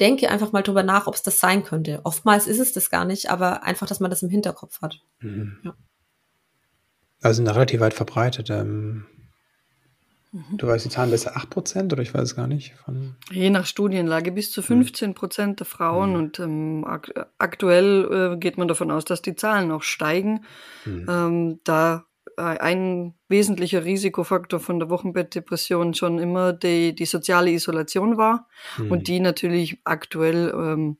denke 0.00 0.30
einfach 0.30 0.52
mal 0.52 0.62
drüber 0.62 0.82
nach, 0.82 1.06
ob 1.06 1.14
es 1.14 1.22
das 1.22 1.40
sein 1.40 1.64
könnte. 1.64 2.00
Oftmals 2.04 2.46
ist 2.46 2.58
es 2.58 2.72
das 2.72 2.90
gar 2.90 3.04
nicht, 3.04 3.30
aber 3.30 3.62
einfach, 3.62 3.86
dass 3.86 4.00
man 4.00 4.10
das 4.10 4.22
im 4.22 4.30
Hinterkopf 4.30 4.82
hat. 4.82 5.00
Mhm. 5.20 5.58
Ja. 5.62 5.74
Also 7.22 7.42
relativ 7.44 7.80
weit 7.80 7.94
verbreitet. 7.94 8.50
Ähm, 8.50 9.06
mhm. 10.32 10.56
Du 10.58 10.66
weißt 10.66 10.84
die 10.84 10.90
Zahlen 10.90 11.10
besser 11.10 11.36
8% 11.36 11.92
oder 11.92 12.02
ich 12.02 12.12
weiß 12.12 12.22
es 12.22 12.36
gar 12.36 12.46
nicht. 12.46 12.74
Von 12.84 13.16
Je 13.30 13.50
nach 13.50 13.66
Studienlage 13.66 14.32
bis 14.32 14.52
zu 14.52 14.62
15 14.62 15.14
Prozent 15.14 15.60
der 15.60 15.66
Frauen 15.66 16.10
mhm. 16.10 16.16
und 16.16 16.38
ähm, 16.40 16.84
ak 16.86 17.28
aktuell 17.38 18.34
äh, 18.34 18.36
geht 18.36 18.58
man 18.58 18.68
davon 18.68 18.90
aus, 18.90 19.04
dass 19.04 19.22
die 19.22 19.34
Zahlen 19.34 19.68
noch 19.68 19.82
steigen. 19.82 20.44
Mhm. 20.84 21.06
Ähm, 21.08 21.60
da 21.64 22.04
ein 22.36 23.14
wesentlicher 23.28 23.84
Risikofaktor 23.84 24.60
von 24.60 24.78
der 24.78 24.90
Wochenbettdepression 24.90 25.94
schon 25.94 26.18
immer 26.18 26.52
die, 26.52 26.94
die 26.94 27.06
soziale 27.06 27.50
Isolation 27.50 28.16
war 28.16 28.46
mhm. 28.78 28.90
und 28.90 29.08
die 29.08 29.20
natürlich 29.20 29.78
aktuell 29.84 30.52
ähm, 30.54 30.98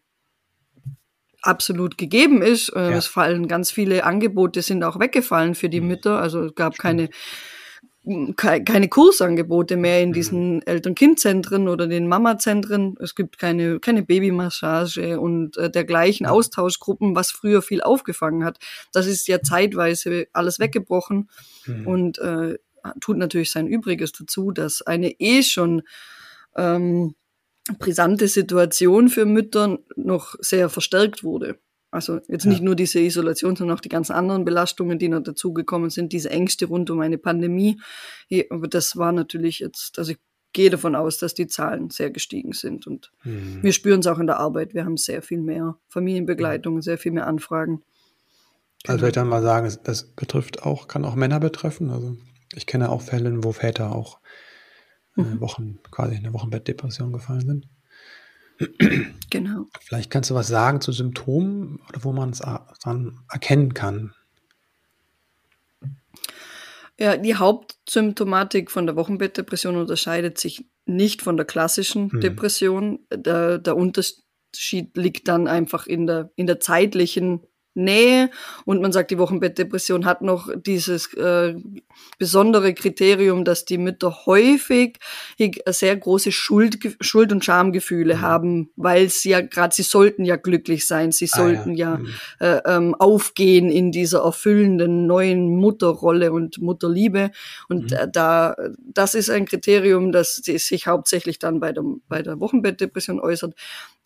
absolut 1.43 1.99
gegeben 1.99 2.43
ist. 2.43 2.71
Äh, 2.71 2.91
ja. 2.91 2.97
Es 2.97 3.07
fallen 3.07 3.49
ganz 3.49 3.71
viele 3.71 4.05
Angebote, 4.05 4.63
sind 4.63 4.83
auch 4.83 4.99
weggefallen 4.99 5.55
für 5.55 5.69
die 5.69 5.81
mhm. 5.81 5.89
Mütter. 5.89 6.21
Also 6.21 6.45
es 6.45 6.55
gab 6.55 6.79
keine 6.79 7.09
keine 8.37 8.89
Kursangebote 8.89 9.77
mehr 9.77 10.01
in 10.03 10.11
mhm. 10.11 10.13
diesen 10.13 10.63
Eltern-Kind-Zentren 10.67 11.69
oder 11.69 11.89
den 11.89 12.07
Mama-Zentren. 12.07 12.97
Es 13.01 13.15
gibt 13.15 13.39
keine, 13.39 13.81
keine 13.81 14.03
Babymassage 14.05 15.21
und 15.21 15.57
äh, 15.57 15.71
dergleichen 15.71 16.27
Austauschgruppen, 16.27 17.17
was 17.17 17.33
früher 17.33 17.63
viel 17.63 17.83
aufgefangen 17.83 18.45
hat. 18.45 18.59
Das 18.93 19.07
ist 19.07 19.27
ja 19.27 19.43
zeitweise 19.43 20.27
alles 20.33 20.61
weggebrochen 20.61 21.29
mhm. 21.67 21.87
und 21.87 22.19
äh, 22.19 22.59
tut 23.01 23.17
natürlich 23.17 23.51
sein 23.51 23.67
Übriges 23.67 24.13
dazu, 24.13 24.53
dass 24.53 24.83
eine 24.83 25.11
eh 25.19 25.43
schon 25.43 25.83
ähm, 26.57 27.17
brisante 27.79 28.29
Situation 28.29 29.09
für 29.09 29.25
Mütter 29.25 29.79
noch 29.97 30.37
sehr 30.39 30.69
verstärkt 30.69 31.25
wurde. 31.25 31.59
Also 31.97 32.21
jetzt 32.29 32.45
ja. 32.45 32.51
nicht 32.51 32.63
nur 32.63 32.77
diese 32.77 33.01
Isolation, 33.01 33.57
sondern 33.57 33.77
auch 33.77 33.81
die 33.81 33.89
ganzen 33.89 34.13
anderen 34.13 34.45
Belastungen, 34.45 34.99
die 34.99 35.09
noch 35.09 35.23
dazugekommen 35.23 35.91
sind, 35.91 36.13
diese 36.13 36.31
Ängste 36.31 36.67
rund 36.67 36.91
um 36.91 37.01
eine 37.01 37.19
Pandemie. 37.19 37.81
Aber 38.51 38.69
das 38.69 38.97
war 38.97 39.13
natürlich 39.13 39.61
jetzt, 39.61 39.99
also 39.99 40.13
ich 40.13 40.19
gehe 40.53 40.71
davon 40.71 40.95
aus, 40.95 41.19
dass 41.19 41.35
die 41.35 41.47
Zahlen 41.47 41.91
sehr 41.91 42.11
gestiegen 42.11 42.53
sind. 42.53 42.87
Und 42.87 43.13
mhm. 43.25 43.63
wir 43.63 43.73
spüren 43.73 44.01
es 44.01 44.07
auch 44.07 44.19
in 44.19 44.27
der 44.27 44.39
Arbeit. 44.39 44.75
Wir 44.75 44.85
haben 44.85 44.99
sehr 44.99 45.23
viel 45.23 45.41
mehr 45.41 45.79
Familienbegleitung, 45.89 46.83
sehr 46.83 46.99
viel 46.99 47.13
mehr 47.13 47.27
Anfragen. 47.27 47.83
Also 48.87 48.99
vielleicht 48.99 49.17
dann 49.17 49.29
mal 49.29 49.43
sagen, 49.43 49.75
das 49.85 50.05
betrifft 50.05 50.63
auch, 50.63 50.89
kann 50.89 51.05
auch 51.05 51.15
Männer 51.15 51.41
betreffen. 51.41 51.91
Also 51.91 52.17
ich 52.55 52.67
kenne 52.67 52.91
auch 52.91 53.03
Fälle, 53.03 53.43
wo 53.43 53.53
Väter 53.53 53.93
auch 53.93 54.21
äh, 55.17 55.23
mhm. 55.23 55.41
Wochen, 55.41 55.79
quasi 55.91 56.15
in 56.15 56.25
eine 56.25 56.35
Wochenbettdepression 56.35 57.13
gefallen 57.13 57.47
sind. 57.47 57.69
Genau. 59.31 59.67
Vielleicht 59.81 60.11
kannst 60.11 60.31
du 60.31 60.35
was 60.35 60.47
sagen 60.47 60.81
zu 60.81 60.93
Symptomen 60.93 61.81
oder 61.89 62.05
wo 62.05 62.13
man 62.13 62.31
es 62.31 62.43
dann 62.83 63.19
erkennen 63.29 63.75
kann. 63.75 64.15
Ja, 66.99 67.17
die 67.17 67.35
Hauptsymptomatik 67.35 68.71
von 68.71 68.87
der 68.87 68.97
Wochenbettdepression 68.97 69.77
unterscheidet 69.77 70.39
sich 70.39 70.65
nicht 70.87 71.23
von 71.23 71.37
der 71.37 71.45
klassischen 71.45 72.11
hm. 72.11 72.21
Depression. 72.21 73.01
Der, 73.13 73.59
der 73.59 73.77
Unterschied 73.77 74.97
liegt 74.97 75.29
dann 75.29 75.49
einfach 75.49 75.87
in 75.87 76.07
der, 76.07 76.31
in 76.37 76.47
der 76.47 76.61
zeitlichen 76.61 77.43
Nähe 77.77 78.31
und 78.65 78.83
man 78.83 78.93
sagt, 78.93 79.11
die 79.11 79.19
Wochenbettdepression 79.19 80.05
hat 80.05 80.23
noch 80.23 80.49
dieses 80.57 81.13
äh, 81.15 81.55
besondere 82.19 82.75
Kriterium, 82.75 83.45
dass 83.45 83.65
die 83.65 83.79
Mütter 83.79 84.27
häufig 84.27 84.99
sehr 85.69 85.97
große 85.97 86.33
Schuld, 86.33 86.79
Schuld 87.01 87.33
und 87.33 87.45
Schamgefühle 87.45 88.17
mhm. 88.17 88.21
haben, 88.21 88.71
weil 88.77 89.09
sie 89.09 89.31
ja 89.31 89.41
gerade, 89.41 89.75
sie 89.75 89.83
sollten 89.83 90.25
ja 90.25 90.37
glücklich 90.37 90.87
sein, 90.87 91.13
sie 91.13 91.27
sollten 91.27 91.71
ah, 91.71 91.75
ja, 91.75 91.91
ja 91.93 91.99
mhm. 91.99 92.09
äh, 92.41 92.61
ähm, 92.67 92.95
aufgehen 92.95 93.71
in 93.71 93.93
dieser 93.93 94.23
erfüllenden 94.23 95.07
neuen 95.07 95.57
Mutterrolle 95.57 96.33
und 96.33 96.61
Mutterliebe 96.61 97.31
und 97.69 97.91
mhm. 97.91 97.97
äh, 97.97 98.09
da, 98.11 98.57
das 98.81 99.15
ist 99.15 99.31
ein 99.31 99.45
Kriterium, 99.45 100.13
das 100.13 100.37
sich 100.37 100.87
hauptsächlich 100.87 101.39
dann 101.39 101.61
bei 101.61 101.73
der, 101.73 101.85
bei 102.09 102.23
der 102.23 102.41
Wochenbettdepression 102.41 103.21
äußert. 103.21 103.55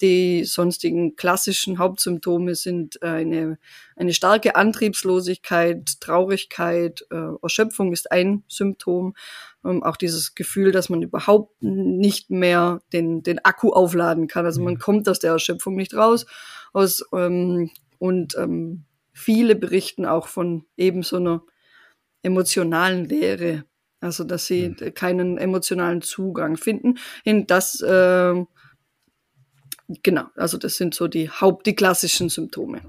Die 0.01 0.45
sonstigen 0.45 1.17
klassischen 1.17 1.79
Hauptsymptome 1.79 2.55
sind 2.55 3.03
eine 3.03 3.59
eine 4.01 4.15
starke 4.15 4.57
Antriebslosigkeit, 4.57 6.01
Traurigkeit, 6.01 7.07
äh, 7.11 7.35
Erschöpfung 7.43 7.93
ist 7.93 8.11
ein 8.11 8.45
Symptom. 8.49 9.15
Ähm, 9.63 9.83
auch 9.83 9.99
dieses 9.99 10.35
Gefühl, 10.35 10.73
dass 10.73 10.89
man 10.89 11.03
überhaupt 11.03 11.63
nicht 11.63 12.31
mehr 12.31 12.81
den, 12.95 13.23
den 13.23 13.45
Akku 13.45 13.71
aufladen 13.71 14.27
kann. 14.27 14.47
Also 14.47 14.63
man 14.63 14.75
mhm. 14.75 14.79
kommt 14.79 15.09
aus 15.09 15.19
der 15.19 15.33
Erschöpfung 15.33 15.77
nicht 15.77 15.93
raus. 15.93 16.25
Aus, 16.73 17.05
ähm, 17.13 17.71
und 17.99 18.35
ähm, 18.39 18.85
viele 19.13 19.55
berichten 19.55 20.07
auch 20.07 20.29
von 20.29 20.65
eben 20.79 21.03
so 21.03 21.17
einer 21.17 21.43
emotionalen 22.23 23.05
Leere. 23.05 23.65
Also 24.01 24.25
dass 24.25 24.47
sie 24.47 24.71
mhm. 24.71 24.95
keinen 24.95 25.37
emotionalen 25.37 26.01
Zugang 26.01 26.57
finden. 26.57 26.97
In 27.23 27.47
das 27.47 27.83
äh, 27.83 28.45
genau, 30.03 30.25
also 30.37 30.59
das 30.59 30.77
sind 30.77 30.95
so 30.95 31.09
die 31.09 31.29
Haupt, 31.29 31.67
die 31.67 31.75
klassischen 31.75 32.29
Symptome. 32.29 32.81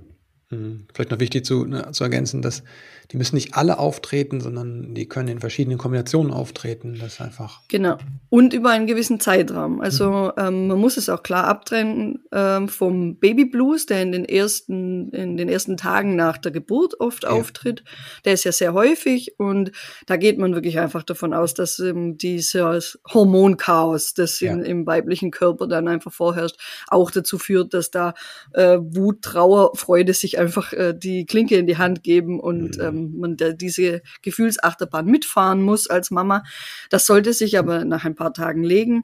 Mhm. 0.51 0.85
Vielleicht 0.93 1.11
noch 1.11 1.19
wichtig 1.19 1.45
zu, 1.45 1.65
ne, 1.65 1.91
zu 1.91 2.03
ergänzen, 2.03 2.41
dass 2.41 2.63
die 3.11 3.17
müssen 3.17 3.35
nicht 3.35 3.55
alle 3.55 3.77
auftreten, 3.77 4.39
sondern 4.39 4.93
die 4.93 5.05
können 5.05 5.27
in 5.27 5.39
verschiedenen 5.39 5.77
Kombinationen 5.77 6.31
auftreten. 6.31 6.97
Das 6.99 7.19
einfach. 7.19 7.59
Genau. 7.67 7.97
Und 8.29 8.53
über 8.53 8.69
einen 8.69 8.87
gewissen 8.87 9.19
Zeitraum. 9.19 9.81
Also 9.81 10.31
mhm. 10.37 10.43
ähm, 10.43 10.67
man 10.67 10.79
muss 10.79 10.95
es 10.95 11.09
auch 11.09 11.21
klar 11.21 11.45
abtrennen 11.45 12.23
ähm, 12.31 12.69
vom 12.69 13.17
Baby 13.17 13.45
Blues, 13.45 13.85
der 13.85 14.01
in 14.01 14.13
den 14.13 14.23
ersten, 14.23 15.09
in 15.09 15.35
den 15.35 15.49
ersten 15.49 15.75
Tagen 15.75 16.15
nach 16.15 16.37
der 16.37 16.53
Geburt 16.53 17.01
oft 17.01 17.23
ja. 17.23 17.31
auftritt. 17.31 17.83
Der 18.23 18.33
ist 18.33 18.45
ja 18.45 18.53
sehr 18.53 18.73
häufig 18.73 19.37
und 19.37 19.71
da 20.05 20.15
geht 20.15 20.37
man 20.37 20.53
wirklich 20.53 20.79
einfach 20.79 21.03
davon 21.03 21.33
aus, 21.33 21.53
dass 21.53 21.79
ähm, 21.79 22.17
dieses 22.17 22.97
Hormonchaos, 23.13 24.13
das 24.13 24.39
ja. 24.39 24.53
in, 24.53 24.63
im 24.63 24.85
weiblichen 24.85 25.31
Körper 25.31 25.67
dann 25.67 25.89
einfach 25.89 26.13
vorherrscht, 26.13 26.57
auch 26.87 27.11
dazu 27.11 27.37
führt, 27.37 27.73
dass 27.73 27.91
da 27.91 28.13
äh, 28.53 28.77
Wut, 28.79 29.21
Trauer, 29.21 29.75
Freude 29.75 30.13
sich 30.13 30.39
einfach 30.41 30.73
äh, 30.73 30.93
die 30.93 31.25
Klinke 31.25 31.55
in 31.57 31.67
die 31.67 31.77
Hand 31.77 32.03
geben 32.03 32.39
und 32.39 32.77
mhm. 32.77 32.83
ähm, 32.83 33.19
man 33.19 33.37
diese 33.55 34.01
Gefühlsachterbahn 34.21 35.05
mitfahren 35.05 35.61
muss 35.61 35.87
als 35.87 36.11
Mama. 36.11 36.43
Das 36.89 37.05
sollte 37.05 37.33
sich 37.33 37.57
aber 37.57 37.85
nach 37.85 38.03
ein 38.03 38.15
paar 38.15 38.33
Tagen 38.33 38.63
legen. 38.63 39.03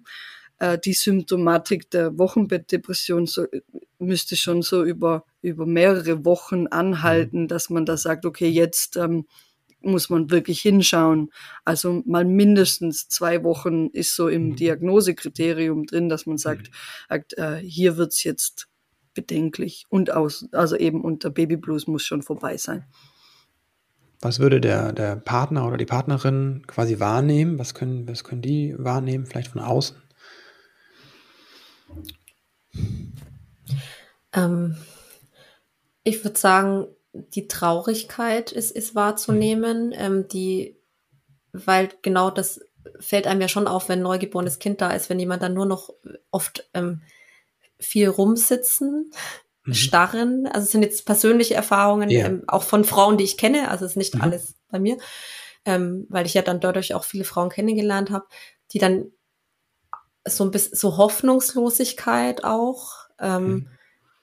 Äh, 0.59 0.77
die 0.79 0.93
Symptomatik 0.93 1.89
der 1.91 2.17
Wochenbettdepression 2.17 3.27
so, 3.27 3.45
müsste 3.99 4.35
schon 4.35 4.61
so 4.61 4.83
über, 4.83 5.25
über 5.41 5.65
mehrere 5.65 6.25
Wochen 6.25 6.67
anhalten, 6.67 7.43
mhm. 7.43 7.47
dass 7.47 7.69
man 7.69 7.85
da 7.85 7.97
sagt, 7.97 8.25
okay, 8.25 8.49
jetzt 8.49 8.97
ähm, 8.97 9.25
muss 9.81 10.09
man 10.09 10.31
wirklich 10.31 10.59
hinschauen. 10.61 11.29
Also 11.63 12.01
mal 12.05 12.25
mindestens 12.25 13.07
zwei 13.07 13.43
Wochen 13.43 13.87
ist 13.87 14.15
so 14.15 14.27
im 14.27 14.49
mhm. 14.49 14.55
Diagnosekriterium 14.55 15.85
drin, 15.85 16.09
dass 16.09 16.25
man 16.25 16.37
sagt, 16.37 16.71
sagt 17.07 17.37
äh, 17.37 17.57
hier 17.57 17.97
wird's 17.97 18.23
jetzt 18.23 18.67
bedenklich 19.17 19.85
und 19.89 20.13
aus, 20.13 20.47
also 20.51 20.75
eben 20.77 21.01
unter 21.01 21.31
Babyblues 21.31 21.87
muss 21.87 22.05
schon 22.05 22.21
vorbei 22.21 22.55
sein. 22.57 22.85
Was 24.21 24.39
würde 24.39 24.61
der, 24.61 24.93
der 24.93 25.15
Partner 25.15 25.67
oder 25.67 25.77
die 25.77 25.85
Partnerin 25.85 26.63
quasi 26.67 26.99
wahrnehmen? 26.99 27.59
Was 27.59 27.73
können, 27.73 28.07
was 28.07 28.23
können 28.23 28.41
die 28.41 28.75
wahrnehmen, 28.77 29.25
vielleicht 29.25 29.49
von 29.49 29.61
außen? 29.61 29.97
Ähm, 34.33 34.77
ich 36.03 36.23
würde 36.23 36.37
sagen, 36.37 36.87
die 37.13 37.47
Traurigkeit 37.47 38.51
ist, 38.51 38.71
ist 38.71 38.95
wahrzunehmen, 38.95 39.87
mhm. 39.87 39.95
ähm, 39.97 40.27
die, 40.27 40.77
weil 41.51 41.89
genau 42.01 42.29
das 42.29 42.61
fällt 42.99 43.27
einem 43.27 43.41
ja 43.41 43.47
schon 43.47 43.67
auf, 43.67 43.89
wenn 43.89 43.99
ein 43.99 44.03
neugeborenes 44.03 44.59
Kind 44.59 44.81
da 44.81 44.91
ist, 44.91 45.09
wenn 45.09 45.19
jemand 45.19 45.41
dann 45.41 45.53
nur 45.53 45.65
noch 45.65 45.93
oft 46.31 46.69
ähm, 46.73 47.01
viel 47.79 48.09
rumsitzen, 48.09 49.11
mhm. 49.65 49.73
starren. 49.73 50.47
Also 50.47 50.65
es 50.65 50.71
sind 50.71 50.83
jetzt 50.83 51.05
persönliche 51.05 51.55
Erfahrungen, 51.55 52.09
yeah. 52.09 52.27
ähm, 52.27 52.43
auch 52.47 52.63
von 52.63 52.83
Frauen, 52.83 53.17
die 53.17 53.23
ich 53.23 53.37
kenne, 53.37 53.69
also 53.69 53.85
es 53.85 53.91
ist 53.91 53.97
nicht 53.97 54.15
mhm. 54.15 54.21
alles 54.21 54.55
bei 54.69 54.79
mir, 54.79 54.97
ähm, 55.65 56.05
weil 56.09 56.25
ich 56.25 56.33
ja 56.33 56.41
dann 56.41 56.59
dadurch 56.59 56.93
auch 56.93 57.03
viele 57.03 57.23
Frauen 57.23 57.49
kennengelernt 57.49 58.09
habe, 58.09 58.25
die 58.71 58.79
dann 58.79 59.11
so 60.27 60.43
ein 60.43 60.51
bisschen 60.51 60.75
so 60.75 60.97
Hoffnungslosigkeit 60.97 62.43
auch, 62.43 63.07
ähm, 63.19 63.47
mhm. 63.47 63.67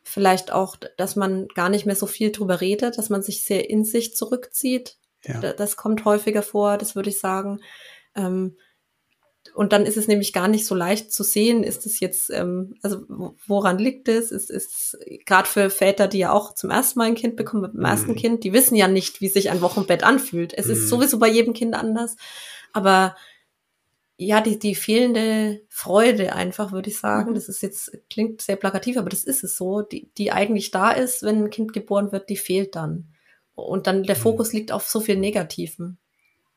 vielleicht 0.02 0.52
auch, 0.52 0.76
dass 0.96 1.16
man 1.16 1.48
gar 1.48 1.68
nicht 1.68 1.86
mehr 1.86 1.96
so 1.96 2.06
viel 2.06 2.30
drüber 2.32 2.60
redet, 2.60 2.98
dass 2.98 3.08
man 3.08 3.22
sich 3.22 3.44
sehr 3.44 3.70
in 3.70 3.84
sich 3.84 4.14
zurückzieht. 4.14 4.96
Ja. 5.24 5.40
Das 5.54 5.76
kommt 5.76 6.04
häufiger 6.04 6.42
vor, 6.42 6.76
das 6.76 6.94
würde 6.94 7.08
ich 7.08 7.18
sagen. 7.18 7.60
Ähm, 8.14 8.58
und 9.52 9.72
dann 9.72 9.84
ist 9.84 9.96
es 9.96 10.08
nämlich 10.08 10.32
gar 10.32 10.48
nicht 10.48 10.66
so 10.66 10.74
leicht 10.74 11.12
zu 11.12 11.22
sehen, 11.22 11.62
ist 11.62 11.86
es 11.86 12.00
jetzt, 12.00 12.30
ähm, 12.30 12.74
also 12.82 13.04
woran 13.46 13.78
liegt 13.78 14.08
es? 14.08 14.30
Ist 14.32 14.50
es 14.50 14.98
gerade 15.26 15.48
für 15.48 15.70
Väter, 15.70 16.08
die 16.08 16.18
ja 16.18 16.32
auch 16.32 16.54
zum 16.54 16.70
ersten 16.70 16.98
Mal 16.98 17.08
ein 17.08 17.14
Kind 17.14 17.36
bekommen, 17.36 17.62
mit 17.62 17.74
dem 17.74 17.80
mhm. 17.80 17.86
ersten 17.86 18.16
Kind, 18.16 18.44
die 18.44 18.52
wissen 18.52 18.74
ja 18.74 18.88
nicht, 18.88 19.20
wie 19.20 19.28
sich 19.28 19.50
ein 19.50 19.60
Wochenbett 19.60 20.02
anfühlt. 20.02 20.54
Es 20.54 20.66
mhm. 20.66 20.72
ist 20.72 20.88
sowieso 20.88 21.18
bei 21.18 21.28
jedem 21.28 21.52
Kind 21.52 21.74
anders. 21.74 22.16
Aber 22.72 23.16
ja, 24.16 24.40
die, 24.40 24.58
die 24.58 24.74
fehlende 24.74 25.62
Freude 25.68 26.34
einfach, 26.34 26.72
würde 26.72 26.90
ich 26.90 26.98
sagen. 26.98 27.30
Mhm. 27.30 27.34
Das 27.34 27.48
ist 27.48 27.62
jetzt, 27.62 27.96
klingt 28.10 28.40
sehr 28.40 28.56
plakativ, 28.56 28.96
aber 28.96 29.10
das 29.10 29.24
ist 29.24 29.44
es 29.44 29.56
so, 29.56 29.82
die, 29.82 30.10
die 30.16 30.32
eigentlich 30.32 30.70
da 30.70 30.90
ist, 30.90 31.22
wenn 31.22 31.44
ein 31.44 31.50
Kind 31.50 31.72
geboren 31.72 32.12
wird, 32.12 32.30
die 32.30 32.36
fehlt 32.36 32.76
dann. 32.76 33.12
Und 33.54 33.86
dann 33.86 34.02
der 34.04 34.16
mhm. 34.16 34.20
Fokus 34.20 34.52
liegt 34.52 34.72
auf 34.72 34.88
so 34.88 35.00
viel 35.00 35.16
Negativen. 35.16 35.98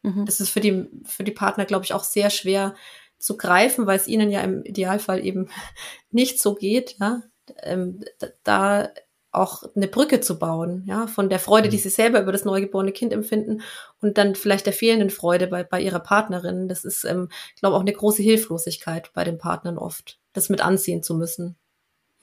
Mhm. 0.07 0.25
Das 0.25 0.39
ist 0.39 0.49
für 0.49 0.59
die, 0.59 0.87
für 1.03 1.23
die 1.23 1.31
Partner, 1.31 1.65
glaube 1.65 1.85
ich, 1.85 1.93
auch 1.93 2.03
sehr 2.03 2.29
schwer 2.29 2.75
zu 3.19 3.37
greifen, 3.37 3.87
weil 3.87 3.97
es 3.97 4.07
ihnen 4.07 4.31
ja 4.31 4.41
im 4.41 4.63
Idealfall 4.63 5.23
eben 5.25 5.49
nicht 6.11 6.41
so 6.41 6.55
geht, 6.55 6.95
ja. 6.99 7.21
Ähm, 7.63 8.03
da 8.43 8.89
auch 9.31 9.63
eine 9.75 9.87
Brücke 9.87 10.19
zu 10.19 10.39
bauen, 10.39 10.83
ja, 10.85 11.07
von 11.07 11.29
der 11.29 11.39
Freude, 11.39 11.69
die 11.69 11.77
mhm. 11.77 11.81
sie 11.81 11.89
selber 11.89 12.21
über 12.21 12.31
das 12.31 12.45
neugeborene 12.45 12.91
Kind 12.91 13.13
empfinden 13.13 13.61
und 14.01 14.17
dann 14.17 14.35
vielleicht 14.35 14.65
der 14.65 14.73
fehlenden 14.73 15.09
Freude 15.09 15.47
bei, 15.47 15.63
bei 15.63 15.81
ihrer 15.81 15.99
Partnerin. 15.99 16.67
Das 16.67 16.83
ist, 16.83 17.03
ähm, 17.03 17.29
glaube 17.59 17.75
auch 17.75 17.81
eine 17.81 17.93
große 17.93 18.23
Hilflosigkeit 18.23 19.11
bei 19.13 19.23
den 19.23 19.37
Partnern 19.37 19.77
oft, 19.77 20.19
das 20.33 20.49
mit 20.49 20.61
anziehen 20.61 21.03
zu 21.03 21.15
müssen. 21.15 21.55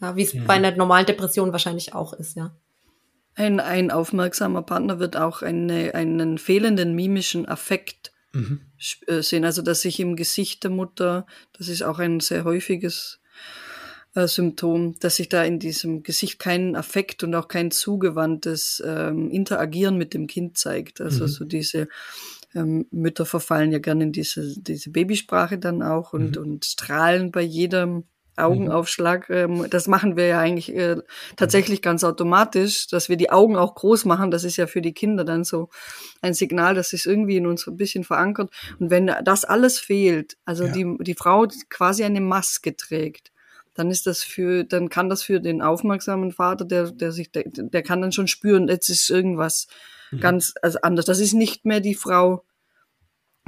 Ja, 0.01 0.17
wie 0.17 0.25
es 0.25 0.33
ja. 0.33 0.43
bei 0.47 0.55
einer 0.55 0.73
normalen 0.73 1.07
Depression 1.07 1.53
wahrscheinlich 1.53 1.95
auch 1.95 2.13
ist, 2.15 2.37
ja. 2.37 2.55
Ein, 3.35 3.61
ein 3.61 3.91
aufmerksamer 3.91 4.63
Partner 4.63 4.99
wird 4.99 5.17
auch 5.17 5.43
eine, 5.43 5.95
einen 5.95 6.39
fehlenden 6.39 6.95
mimischen 6.95 7.47
Affekt 7.47 8.13
mhm. 8.33 8.61
Äh, 9.07 9.23
sehen. 9.23 9.45
Also, 9.45 9.63
dass 9.63 9.83
sich 9.83 9.99
im 10.01 10.17
Gesicht 10.17 10.63
der 10.65 10.71
Mutter, 10.71 11.27
das 11.57 11.69
ist 11.69 11.83
auch 11.83 11.99
ein 11.99 12.21
sehr 12.21 12.45
häufiges 12.45 13.21
äh, 14.15 14.29
Symptom, 14.29 14.95
dass 15.01 15.17
sich 15.17 15.29
da 15.29 15.43
in 15.43 15.59
diesem 15.59 16.03
Gesicht 16.03 16.39
kein 16.39 16.77
Affekt 16.77 17.25
und 17.25 17.35
auch 17.35 17.49
kein 17.49 17.71
zugewandtes 17.71 18.83
ähm, 18.87 19.31
Interagieren 19.31 19.97
mit 19.97 20.15
dem 20.15 20.27
Kind 20.27 20.57
zeigt. 20.57 21.01
Also 21.01 21.25
mhm. 21.25 21.29
so 21.29 21.45
diese 21.45 21.89
ähm, 22.55 22.87
Mütter 22.91 23.27
verfallen 23.27 23.73
ja 23.73 23.79
gerne 23.79 24.05
in 24.05 24.13
diese, 24.13 24.55
diese 24.61 24.91
Babysprache 24.91 25.59
dann 25.59 25.83
auch 25.83 26.13
und, 26.13 26.37
mhm. 26.37 26.43
und 26.43 26.65
strahlen 26.65 27.33
bei 27.33 27.43
jedem 27.43 28.05
Augenaufschlag. 28.37 29.31
Ähm, 29.31 29.67
das 29.71 29.87
machen 29.87 30.17
wir 30.17 30.27
ja 30.27 30.41
eigentlich 30.41 30.75
äh, 30.75 30.97
tatsächlich 31.37 31.83
ganz 31.83 32.05
automatisch, 32.05 32.89
dass 32.89 33.09
wir 33.09 33.17
die 33.17 33.31
Augen 33.31 33.57
auch 33.57 33.75
groß 33.75 34.05
machen. 34.05 34.31
Das 34.31 34.45
ist 34.45 34.57
ja 34.57 34.67
für 34.67 34.83
die 34.83 34.93
Kinder 34.93 35.25
dann 35.25 35.45
so 35.45 35.69
ein 36.23 36.35
Signal, 36.35 36.75
das 36.75 36.91
sich 36.91 37.07
irgendwie 37.07 37.37
in 37.37 37.47
uns 37.47 37.67
ein 37.67 37.77
bisschen 37.77 38.05
verankert. 38.05 38.51
Und 38.79 38.91
wenn 38.91 39.11
das 39.25 39.45
alles 39.45 39.79
fehlt, 39.79 40.37
also 40.45 40.65
ja. 40.65 40.73
die, 40.73 40.97
die 41.01 41.15
Frau 41.15 41.47
quasi 41.69 42.05
eine 42.05 42.21
Maske 42.21 42.77
trägt, 42.77 43.31
dann 43.75 43.91
ist 43.91 44.07
das 44.07 44.23
für, 44.23 44.65
dann 44.65 44.89
kann 44.89 45.09
das 45.09 45.23
für 45.23 45.41
den 45.41 45.61
aufmerksamen 45.61 46.33
Vater, 46.33 46.65
der, 46.65 46.93
der 46.93 47.13
sich, 47.13 47.31
der, 47.33 47.45
der 47.47 47.83
kann 47.83 48.01
dann 48.01 48.13
schon 48.13 48.29
spüren, 48.29 48.69
jetzt 48.69 48.89
ist 48.89 49.11
irgendwas 49.11 49.67
mhm. 50.11 50.21
ganz 50.21 50.55
also 50.63 50.79
anders. 50.83 51.05
Das 51.05 51.21
ist 51.21 51.35
nicht 51.35 51.65
mehr 51.65 51.81
die 51.81 51.97
Frau, 51.97 52.45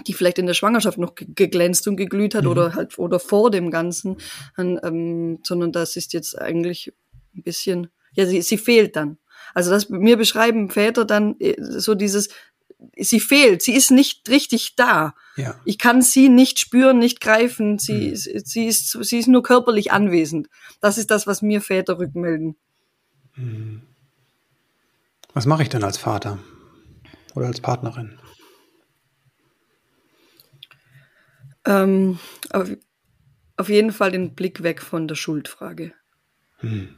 die 0.05 0.13
vielleicht 0.13 0.39
in 0.39 0.47
der 0.47 0.55
Schwangerschaft 0.55 0.99
noch 0.99 1.15
geglänzt 1.15 1.89
und 1.89 1.97
geglüht 1.97 2.35
hat 2.35 2.45
mhm. 2.45 2.51
oder 2.51 2.75
halt 2.75 2.99
oder 2.99 3.19
vor 3.19 3.51
dem 3.51 3.71
Ganzen, 3.71 4.19
ähm, 4.59 5.39
sondern 5.43 5.73
das 5.73 5.97
ist 5.97 6.13
jetzt 6.13 6.39
eigentlich 6.39 6.93
ein 7.35 7.43
bisschen, 7.43 7.89
ja, 8.13 8.27
sie, 8.27 8.43
sie 8.43 8.59
fehlt 8.59 8.97
dann. 8.97 9.19
Also 9.55 9.71
das 9.71 9.89
mir 9.89 10.17
beschreiben 10.17 10.71
Väter 10.71 11.05
dann 11.05 11.37
äh, 11.39 11.55
so 11.59 11.95
dieses, 11.95 12.29
sie 12.97 13.21
fehlt, 13.21 13.63
sie 13.63 13.75
ist 13.75 13.91
nicht 13.91 14.29
richtig 14.29 14.77
da. 14.77 15.15
Ja. 15.37 15.59
Ich 15.65 15.79
kann 15.79 16.03
sie 16.03 16.29
nicht 16.29 16.59
spüren, 16.59 16.99
nicht 16.99 17.21
greifen, 17.21 17.79
sie, 17.79 18.11
mhm. 18.11 18.17
sie, 18.17 18.67
ist, 18.67 18.91
sie 18.91 19.19
ist 19.19 19.29
nur 19.29 19.43
körperlich 19.43 19.93
anwesend. 19.93 20.49
Das 20.81 20.99
ist 20.99 21.11
das, 21.11 21.27
was 21.27 21.43
mir 21.43 21.61
Väter 21.61 21.99
rückmelden. 21.99 22.57
Mhm. 23.37 23.83
Was 25.33 25.47
mache 25.47 25.63
ich 25.63 25.69
denn 25.69 25.85
als 25.85 25.99
Vater 25.99 26.39
oder 27.35 27.47
als 27.47 27.61
Partnerin? 27.61 28.19
Ähm, 31.67 32.19
auf, 32.51 32.71
auf, 33.57 33.69
jeden 33.69 33.93
Fall 33.93 34.13
den 34.13 34.35
Blick 34.35 34.63
weg 34.63 34.81
von 34.81 35.09
der 35.09 35.15
Schuldfrage. 35.15 35.93
Hm. 36.59 36.89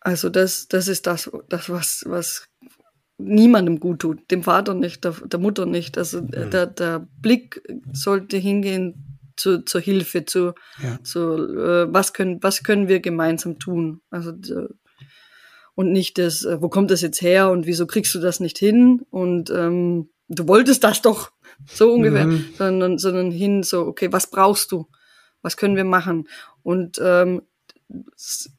Also 0.00 0.28
das, 0.28 0.68
das 0.68 0.88
ist 0.88 1.06
das, 1.06 1.30
das 1.48 1.70
was, 1.70 2.04
was 2.06 2.48
niemandem 3.16 3.80
gut 3.80 4.00
tut, 4.00 4.30
dem 4.30 4.42
Vater 4.42 4.74
nicht, 4.74 5.04
der, 5.04 5.12
der 5.12 5.38
Mutter 5.38 5.66
nicht. 5.66 5.96
Also 5.96 6.18
hm. 6.18 6.50
der, 6.50 6.66
der 6.66 7.06
Blick 7.20 7.62
sollte 7.92 8.36
hingehen 8.36 9.18
zu, 9.36 9.64
zur 9.64 9.80
Hilfe, 9.80 10.24
zu, 10.24 10.54
ja. 10.82 11.02
zu 11.02 11.20
äh, 11.56 11.92
was, 11.92 12.12
können, 12.12 12.42
was 12.42 12.62
können 12.62 12.88
wir 12.88 13.00
gemeinsam 13.00 13.58
tun. 13.58 14.00
Also 14.10 14.32
und 15.74 15.92
nicht 15.92 16.18
das, 16.18 16.44
äh, 16.44 16.60
wo 16.60 16.68
kommt 16.68 16.90
das 16.90 17.02
jetzt 17.02 17.20
her 17.20 17.50
und 17.50 17.66
wieso 17.66 17.86
kriegst 17.86 18.14
du 18.14 18.20
das 18.20 18.40
nicht 18.40 18.58
hin 18.58 19.02
und 19.10 19.50
ähm, 19.50 20.10
du 20.28 20.48
wolltest 20.48 20.84
das 20.84 21.02
doch 21.02 21.32
so 21.66 21.92
ungefähr, 21.92 22.26
mhm. 22.26 22.46
sondern, 22.56 22.98
sondern 22.98 23.30
hin 23.30 23.62
so, 23.62 23.86
okay, 23.86 24.12
was 24.12 24.30
brauchst 24.30 24.72
du? 24.72 24.88
Was 25.42 25.56
können 25.56 25.76
wir 25.76 25.84
machen? 25.84 26.28
Und 26.62 27.00
ähm, 27.02 27.42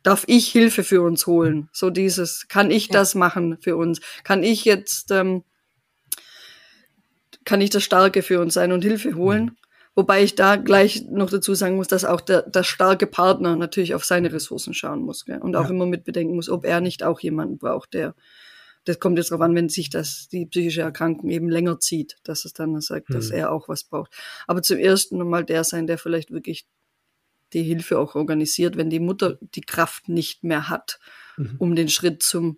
darf 0.03 0.23
ich 0.27 0.47
Hilfe 0.49 0.83
für 0.83 1.01
uns 1.01 1.27
holen? 1.27 1.69
So 1.71 1.89
dieses, 1.89 2.47
kann 2.47 2.71
ich 2.71 2.87
ja. 2.87 2.93
das 2.93 3.15
machen 3.15 3.57
für 3.59 3.75
uns? 3.75 4.01
Kann 4.23 4.43
ich 4.43 4.65
jetzt, 4.65 5.11
ähm, 5.11 5.43
kann 7.43 7.61
ich 7.61 7.69
das 7.69 7.83
Starke 7.83 8.21
für 8.21 8.39
uns 8.39 8.53
sein 8.53 8.71
und 8.71 8.83
Hilfe 8.83 9.15
holen? 9.15 9.45
Mhm. 9.45 9.57
Wobei 9.95 10.23
ich 10.23 10.35
da 10.35 10.57
gleich 10.57 11.05
noch 11.09 11.29
dazu 11.29 11.55
sagen 11.55 11.77
muss, 11.77 11.87
dass 11.87 12.03
auch 12.03 12.19
der, 12.19 12.41
der 12.41 12.63
starke 12.63 13.07
Partner 13.07 13.55
natürlich 13.55 13.95
auf 13.95 14.03
seine 14.03 14.33
Ressourcen 14.33 14.73
schauen 14.73 15.01
muss 15.01 15.23
gell? 15.23 15.39
und 15.39 15.55
auch 15.55 15.65
ja. 15.65 15.69
immer 15.69 15.85
mit 15.85 16.03
bedenken 16.03 16.35
muss, 16.35 16.49
ob 16.49 16.65
er 16.65 16.81
nicht 16.81 17.01
auch 17.01 17.21
jemanden 17.21 17.57
braucht, 17.57 17.93
der 17.93 18.13
das 18.85 18.99
kommt 18.99 19.17
jetzt 19.17 19.31
darauf 19.31 19.43
an, 19.43 19.55
wenn 19.55 19.69
sich 19.69 19.89
das, 19.89 20.27
die 20.31 20.45
psychische 20.45 20.81
Erkrankung 20.81 21.29
eben 21.29 21.49
länger 21.49 21.79
zieht, 21.79 22.17
dass 22.23 22.45
es 22.45 22.53
dann 22.53 22.79
sagt, 22.81 23.13
dass 23.13 23.29
hm. 23.29 23.37
er 23.37 23.51
auch 23.51 23.67
was 23.67 23.83
braucht. 23.83 24.13
Aber 24.47 24.61
zum 24.61 24.77
ersten 24.77 25.17
mal 25.27 25.43
der 25.43 25.63
sein, 25.63 25.87
der 25.87 25.97
vielleicht 25.97 26.31
wirklich 26.31 26.65
die 27.53 27.63
Hilfe 27.63 27.99
auch 27.99 28.15
organisiert, 28.15 28.77
wenn 28.77 28.89
die 28.89 28.99
Mutter 28.99 29.37
die 29.41 29.61
Kraft 29.61 30.09
nicht 30.09 30.43
mehr 30.43 30.69
hat, 30.69 30.99
mhm. 31.37 31.55
um 31.57 31.75
den 31.75 31.89
Schritt 31.89 32.21
zum 32.21 32.57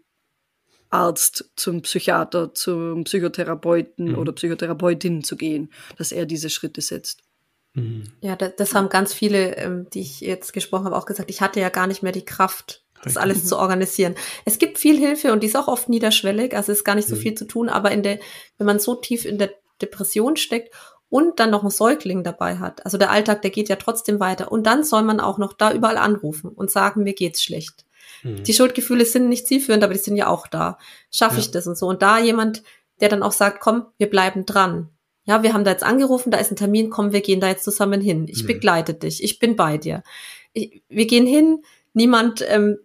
Arzt, 0.89 1.52
zum 1.56 1.81
Psychiater, 1.81 2.54
zum 2.54 3.04
Psychotherapeuten 3.04 4.10
mhm. 4.10 4.17
oder 4.17 4.31
Psychotherapeutin 4.31 5.23
zu 5.23 5.35
gehen, 5.35 5.71
dass 5.97 6.12
er 6.12 6.25
diese 6.25 6.49
Schritte 6.49 6.81
setzt. 6.81 7.23
Mhm. 7.73 8.06
Ja, 8.21 8.35
das, 8.35 8.56
das, 8.56 8.73
haben 8.73 8.89
ganz 8.89 9.13
viele, 9.13 9.56
ähm, 9.58 9.87
die 9.93 10.02
ich 10.02 10.21
jetzt 10.21 10.54
gesprochen 10.54 10.85
habe, 10.85 10.95
auch 10.95 11.06
gesagt. 11.06 11.29
Ich 11.29 11.41
hatte 11.41 11.60
ja 11.60 11.69
gar 11.69 11.87
nicht 11.87 12.04
mehr 12.04 12.13
die 12.13 12.25
Kraft, 12.25 12.83
das 13.04 13.17
alles 13.17 13.45
zu 13.45 13.58
organisieren. 13.58 14.15
Es 14.45 14.60
gibt 14.60 14.77
viel 14.77 14.98
Hilfe 14.98 15.31
und 15.33 15.43
die 15.43 15.48
ist 15.48 15.56
auch 15.56 15.67
oft 15.67 15.89
niederschwellig, 15.89 16.56
also 16.56 16.71
ist 16.71 16.83
gar 16.83 16.95
nicht 16.95 17.08
so 17.08 17.15
mhm. 17.15 17.19
viel 17.19 17.33
zu 17.35 17.45
tun, 17.45 17.69
aber 17.69 17.91
in 17.91 18.04
der, 18.04 18.19
wenn 18.58 18.67
man 18.67 18.79
so 18.79 18.95
tief 18.95 19.25
in 19.25 19.37
der 19.37 19.52
Depression 19.81 20.35
steckt 20.35 20.73
und 21.10 21.39
dann 21.39 21.52
noch 21.52 21.63
ein 21.63 21.69
Säugling 21.69 22.23
dabei 22.23 22.58
hat, 22.58 22.83
also 22.85 22.98
der 22.98 23.12
Alltag, 23.12 23.41
der 23.41 23.52
geht 23.52 23.69
ja 23.69 23.75
trotzdem 23.75 24.19
weiter 24.19 24.52
und 24.52 24.65
dann 24.65 24.83
soll 24.83 25.04
man 25.04 25.19
auch 25.19 25.37
noch 25.37 25.54
da 25.54 25.71
überall 25.71 25.98
anrufen 25.98 26.50
und 26.50 26.71
sagen, 26.71 27.04
mir 27.04 27.13
geht's 27.13 27.43
schlecht. 27.43 27.85
Mhm. 28.23 28.43
Die 28.43 28.54
Schuldgefühle 28.54 29.06
sind 29.06 29.29
nicht 29.29 29.48
zielführend, 29.48 29.83
aber 29.83 29.93
die 29.93 30.00
sind 30.00 30.15
ja 30.15 30.27
auch 30.27 30.48
da. 30.48 30.77
Schaffe 31.12 31.35
ja. 31.35 31.41
ich 31.41 31.52
das 31.52 31.67
und 31.67 31.77
so? 31.77 31.87
Und 31.87 32.02
da 32.02 32.19
jemand 32.19 32.63
der 33.00 33.10
dann 33.10 33.23
auch 33.23 33.31
sagt, 33.31 33.60
komm, 33.60 33.85
wir 33.98 34.10
bleiben 34.10 34.45
dran. 34.45 34.89
Ja, 35.25 35.43
wir 35.43 35.54
haben 35.54 35.63
da 35.63 35.71
jetzt 35.71 35.83
angerufen, 35.83 36.31
da 36.31 36.37
ist 36.37 36.52
ein 36.52 36.56
Termin, 36.56 36.89
komm, 36.89 37.12
wir 37.12 37.21
gehen 37.21 37.41
da 37.41 37.50
jetzt 37.50 37.63
zusammen 37.63 38.02
hin. 38.02 38.27
Ich 38.29 38.43
mhm. 38.43 38.48
begleite 38.48 38.93
dich, 38.93 39.23
ich 39.23 39.39
bin 39.39 39.56
bei 39.56 39.77
dir. 39.77 40.04
Ich, 40.54 40.81
wir 40.87 41.06
gehen 41.06 41.25
hin, 41.25 41.63
niemand, 41.98 42.45
ähm, 42.48 42.77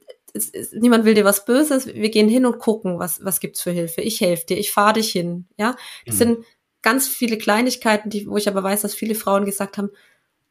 niemand 0.73 1.05
will 1.05 1.15
dir 1.15 1.25
was 1.25 1.45
Böses, 1.45 1.87
wir 1.87 2.11
gehen 2.11 2.29
hin 2.29 2.47
und 2.47 2.59
gucken, 2.59 2.99
was, 2.99 3.25
was 3.25 3.39
gibt's 3.39 3.61
für 3.61 3.71
Hilfe. 3.71 4.01
Ich 4.01 4.21
helfe 4.21 4.47
dir, 4.47 4.59
ich 4.59 4.73
fahre 4.73 4.95
dich 4.95 5.13
hin. 5.13 5.47
Ja, 5.59 5.77
das 6.07 6.17
mhm. 6.17 6.19
sind 6.19 6.39
ganz 6.81 7.07
viele 7.07 7.39
Kleinigkeiten, 7.39 8.11
die, 8.11 8.27
wo 8.27 8.37
ich 8.37 8.49
aber 8.49 8.63
weiß, 8.63 8.83
dass 8.83 8.95
viele 8.95 9.15
Frauen 9.15 9.45
gesagt 9.45 9.79
haben, 9.79 9.91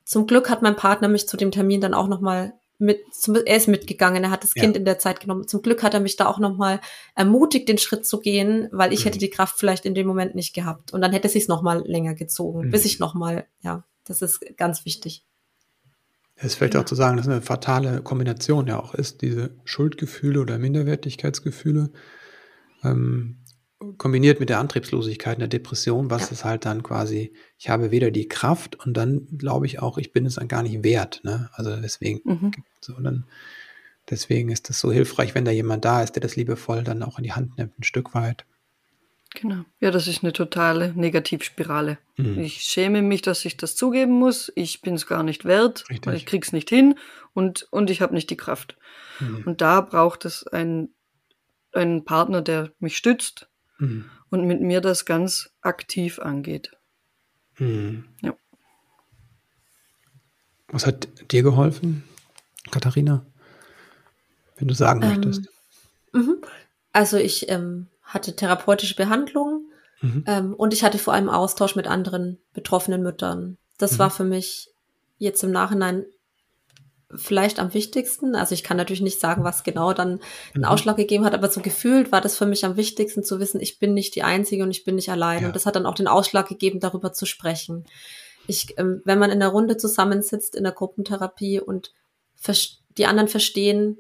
zum 0.05 0.27
Glück 0.27 0.49
hat 0.49 0.61
mein 0.61 0.75
Partner 0.75 1.07
mich 1.07 1.27
zu 1.27 1.37
dem 1.37 1.51
Termin 1.51 1.81
dann 1.81 1.93
auch 1.93 2.07
nochmal 2.07 2.53
mit, 2.77 3.01
zum, 3.13 3.35
er 3.35 3.57
ist 3.57 3.67
mitgegangen, 3.67 4.23
er 4.23 4.31
hat 4.31 4.43
das 4.43 4.53
ja. 4.55 4.63
Kind 4.63 4.75
in 4.75 4.85
der 4.85 4.97
Zeit 4.97 5.19
genommen. 5.19 5.47
Zum 5.47 5.61
Glück 5.61 5.83
hat 5.83 5.93
er 5.93 5.99
mich 5.99 6.15
da 6.15 6.25
auch 6.25 6.39
nochmal 6.39 6.79
ermutigt, 7.15 7.69
den 7.69 7.77
Schritt 7.77 8.07
zu 8.07 8.19
gehen, 8.19 8.69
weil 8.71 8.91
ich 8.93 9.01
mhm. 9.01 9.03
hätte 9.05 9.19
die 9.19 9.29
Kraft 9.29 9.57
vielleicht 9.57 9.85
in 9.85 9.93
dem 9.93 10.07
Moment 10.07 10.35
nicht 10.35 10.53
gehabt. 10.53 10.91
Und 10.93 11.01
dann 11.01 11.11
hätte 11.11 11.27
es 11.27 11.33
sich 11.33 11.47
nochmal 11.47 11.83
länger 11.85 12.15
gezogen, 12.15 12.67
mhm. 12.67 12.71
bis 12.71 12.85
ich 12.85 12.99
nochmal, 12.99 13.45
ja, 13.61 13.83
das 14.05 14.21
ist 14.21 14.41
ganz 14.57 14.85
wichtig. 14.85 15.23
Es 16.41 16.47
ist 16.47 16.55
vielleicht 16.55 16.73
ja. 16.73 16.81
auch 16.81 16.85
zu 16.85 16.95
sagen, 16.95 17.17
dass 17.17 17.27
eine 17.27 17.41
fatale 17.41 18.01
Kombination 18.01 18.65
ja 18.65 18.79
auch 18.79 18.95
ist, 18.95 19.21
diese 19.21 19.51
Schuldgefühle 19.63 20.41
oder 20.41 20.57
Minderwertigkeitsgefühle. 20.57 21.91
Ähm, 22.83 23.37
kombiniert 23.97 24.39
mit 24.39 24.49
der 24.49 24.59
Antriebslosigkeit, 24.59 25.39
der 25.39 25.47
Depression, 25.47 26.09
was 26.09 26.23
ja. 26.23 26.31
ist 26.31 26.45
halt 26.45 26.65
dann 26.65 26.81
quasi, 26.81 27.33
ich 27.57 27.69
habe 27.69 27.91
weder 27.91 28.09
die 28.09 28.27
Kraft 28.27 28.75
und 28.75 28.95
dann 28.95 29.27
glaube 29.37 29.67
ich 29.67 29.79
auch, 29.79 29.99
ich 29.99 30.13
bin 30.13 30.25
es 30.25 30.35
dann 30.35 30.47
gar 30.47 30.63
nicht 30.63 30.83
wert. 30.83 31.21
Ne? 31.23 31.49
Also 31.53 31.75
deswegen, 31.77 32.21
mhm. 32.23 32.51
so 32.79 32.93
dann, 32.99 33.25
deswegen 34.09 34.49
ist 34.49 34.69
es 34.69 34.79
so 34.79 34.91
hilfreich, 34.91 35.35
wenn 35.35 35.45
da 35.45 35.51
jemand 35.51 35.85
da 35.85 36.01
ist, 36.01 36.13
der 36.13 36.21
das 36.21 36.35
liebevoll 36.35 36.83
dann 36.83 37.03
auch 37.03 37.19
in 37.19 37.23
die 37.23 37.33
Hand 37.33 37.57
nimmt, 37.57 37.77
ein 37.79 37.83
Stück 37.83 38.15
weit. 38.15 38.45
Genau. 39.33 39.63
Ja, 39.79 39.91
das 39.91 40.07
ist 40.07 40.23
eine 40.23 40.33
totale 40.33 40.93
Negativspirale. 40.93 41.97
Mhm. 42.17 42.39
Ich 42.39 42.63
schäme 42.63 43.01
mich, 43.01 43.21
dass 43.21 43.45
ich 43.45 43.55
das 43.55 43.75
zugeben 43.75 44.13
muss. 44.13 44.51
Ich 44.55 44.81
bin 44.81 44.95
es 44.95 45.07
gar 45.07 45.23
nicht 45.23 45.45
wert, 45.45 45.89
Richtig. 45.89 46.05
weil 46.05 46.15
ich 46.15 46.25
krieg's 46.25 46.51
nicht 46.51 46.69
hin 46.69 46.95
und, 47.33 47.67
und 47.71 47.89
ich 47.89 48.01
habe 48.01 48.13
nicht 48.13 48.29
die 48.29 48.37
Kraft. 48.37 48.77
Mhm. 49.19 49.43
Und 49.45 49.61
da 49.61 49.81
braucht 49.81 50.25
es 50.25 50.45
einen, 50.47 50.93
einen 51.71 52.03
Partner, 52.03 52.41
der 52.41 52.71
mich 52.79 52.97
stützt, 52.97 53.47
mhm. 53.79 54.09
und 54.29 54.45
mit 54.45 54.61
mir 54.61 54.81
das 54.81 55.05
ganz 55.05 55.51
aktiv 55.61 56.19
angeht. 56.19 56.71
Mhm. 57.57 58.05
Ja. 58.21 58.35
Was 60.67 60.85
hat 60.85 61.31
dir 61.31 61.43
geholfen, 61.43 62.03
Katharina, 62.69 63.25
wenn 64.57 64.67
du 64.67 64.73
sagen 64.73 65.01
ähm, 65.03 65.09
möchtest? 65.09 65.49
Mhm. 66.13 66.41
Also 66.93 67.17
ich 67.17 67.49
ähm, 67.49 67.87
hatte 68.13 68.35
therapeutische 68.35 68.95
Behandlung 68.95 69.65
mhm. 70.01 70.23
ähm, 70.27 70.53
und 70.53 70.73
ich 70.73 70.83
hatte 70.83 70.97
vor 70.97 71.13
allem 71.13 71.29
Austausch 71.29 71.75
mit 71.75 71.87
anderen 71.87 72.39
betroffenen 72.53 73.01
Müttern. 73.01 73.57
Das 73.77 73.93
mhm. 73.93 73.99
war 73.99 74.11
für 74.11 74.23
mich 74.23 74.69
jetzt 75.17 75.43
im 75.43 75.51
Nachhinein 75.51 76.05
vielleicht 77.13 77.59
am 77.59 77.73
wichtigsten. 77.73 78.35
Also 78.35 78.53
ich 78.53 78.63
kann 78.63 78.77
natürlich 78.77 79.01
nicht 79.01 79.19
sagen, 79.19 79.43
was 79.43 79.63
genau 79.63 79.93
dann 79.93 80.19
einen 80.53 80.63
mhm. 80.63 80.65
Ausschlag 80.65 80.97
gegeben 80.97 81.25
hat, 81.25 81.33
aber 81.33 81.49
so 81.49 81.61
gefühlt 81.61 82.11
war 82.11 82.21
das 82.21 82.37
für 82.37 82.45
mich 82.45 82.65
am 82.65 82.77
wichtigsten 82.77 83.23
zu 83.23 83.39
wissen, 83.39 83.61
ich 83.61 83.79
bin 83.79 83.93
nicht 83.93 84.15
die 84.15 84.23
Einzige 84.23 84.63
und 84.63 84.71
ich 84.71 84.83
bin 84.83 84.95
nicht 84.95 85.09
allein. 85.09 85.41
Ja. 85.41 85.47
Und 85.47 85.55
das 85.55 85.65
hat 85.65 85.75
dann 85.75 85.85
auch 85.85 85.95
den 85.95 86.07
Ausschlag 86.07 86.47
gegeben, 86.47 86.79
darüber 86.79 87.13
zu 87.13 87.25
sprechen. 87.25 87.85
Ich, 88.47 88.77
ähm, 88.77 89.01
wenn 89.05 89.19
man 89.19 89.31
in 89.31 89.39
der 89.39 89.49
Runde 89.49 89.77
zusammensitzt 89.77 90.55
in 90.55 90.63
der 90.63 90.73
Gruppentherapie 90.73 91.59
und 91.59 91.93
die 92.97 93.05
anderen 93.05 93.27
verstehen 93.27 93.97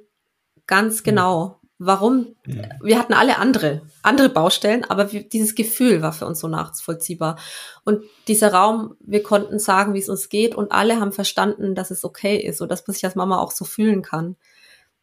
ganz 0.67 1.01
mhm. 1.01 1.03
genau, 1.03 1.60
warum. 1.83 2.35
Ja. 2.45 2.69
Wir 2.79 2.99
hatten 2.99 3.13
alle 3.13 3.39
andere, 3.39 3.81
andere 4.03 4.29
Baustellen, 4.29 4.85
aber 4.85 5.11
wir, 5.11 5.27
dieses 5.27 5.55
Gefühl 5.55 6.03
war 6.03 6.13
für 6.13 6.27
uns 6.27 6.39
so 6.39 6.47
nachvollziehbar. 6.47 7.39
Und 7.83 8.03
dieser 8.27 8.53
Raum, 8.53 8.95
wir 8.99 9.23
konnten 9.23 9.57
sagen, 9.57 9.95
wie 9.95 9.99
es 9.99 10.07
uns 10.07 10.29
geht 10.29 10.53
und 10.53 10.71
alle 10.71 10.99
haben 10.99 11.11
verstanden, 11.11 11.73
dass 11.73 11.89
es 11.89 12.05
okay 12.05 12.37
ist 12.37 12.61
und 12.61 12.69
dass 12.69 12.85
man 12.85 12.93
sich 12.93 13.03
als 13.03 13.15
Mama 13.15 13.39
auch 13.39 13.49
so 13.49 13.65
fühlen 13.65 14.03
kann. 14.03 14.35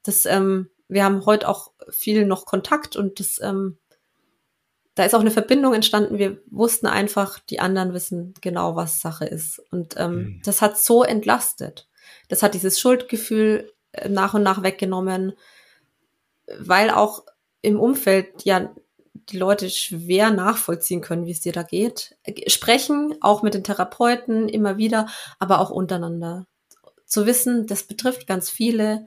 Das, 0.05 0.25
ähm, 0.25 0.71
wir 0.87 1.05
haben 1.05 1.27
heute 1.27 1.49
auch 1.49 1.73
viel 1.91 2.25
noch 2.27 2.47
Kontakt 2.47 2.95
und 2.95 3.19
das, 3.19 3.41
ähm, 3.43 3.77
da 4.95 5.05
ist 5.05 5.17
auch 5.17 5.21
eine 5.21 5.33
Verbindung 5.33 5.75
entstanden. 5.75 6.19
Wir 6.19 6.41
wussten 6.49 6.87
einfach, 6.87 7.41
die 7.41 7.59
anderen 7.59 7.93
wissen 7.93 8.35
genau, 8.41 8.77
was 8.77 9.01
Sache 9.01 9.25
ist. 9.25 9.61
Und 9.73 9.97
ähm, 9.99 10.15
mhm. 10.15 10.43
das 10.45 10.63
hat 10.63 10.79
so 10.79 11.03
entlastet. 11.03 11.89
Das 12.29 12.45
hat 12.45 12.55
dieses 12.55 12.79
Schuldgefühl 12.79 13.73
äh, 13.93 14.09
nach 14.09 14.35
und 14.35 14.45
nach 14.45 14.63
weggenommen 14.63 15.33
weil 16.59 16.91
auch 16.91 17.25
im 17.63 17.81
Umfeld 17.81 18.45
ja 18.45 18.71
die 19.31 19.39
Leute 19.39 19.69
schwer 19.69 20.31
nachvollziehen 20.31 21.01
können, 21.01 21.27
wie 21.27 21.33
es 21.33 21.41
dir 21.41 21.53
da 21.53 21.63
geht. 21.63 22.17
Sprechen, 22.47 23.15
auch 23.21 23.43
mit 23.43 23.55
den 23.55 23.65
Therapeuten 23.65 24.49
immer 24.49 24.79
wieder, 24.79 25.09
aber 25.39 25.61
auch 25.61 25.71
untereinander. 25.71 26.47
Zu 27.05 27.27
wissen, 27.27 27.67
das 27.67 27.85
betrifft 27.85 28.27
ganz 28.27 28.51
viele 28.51 29.07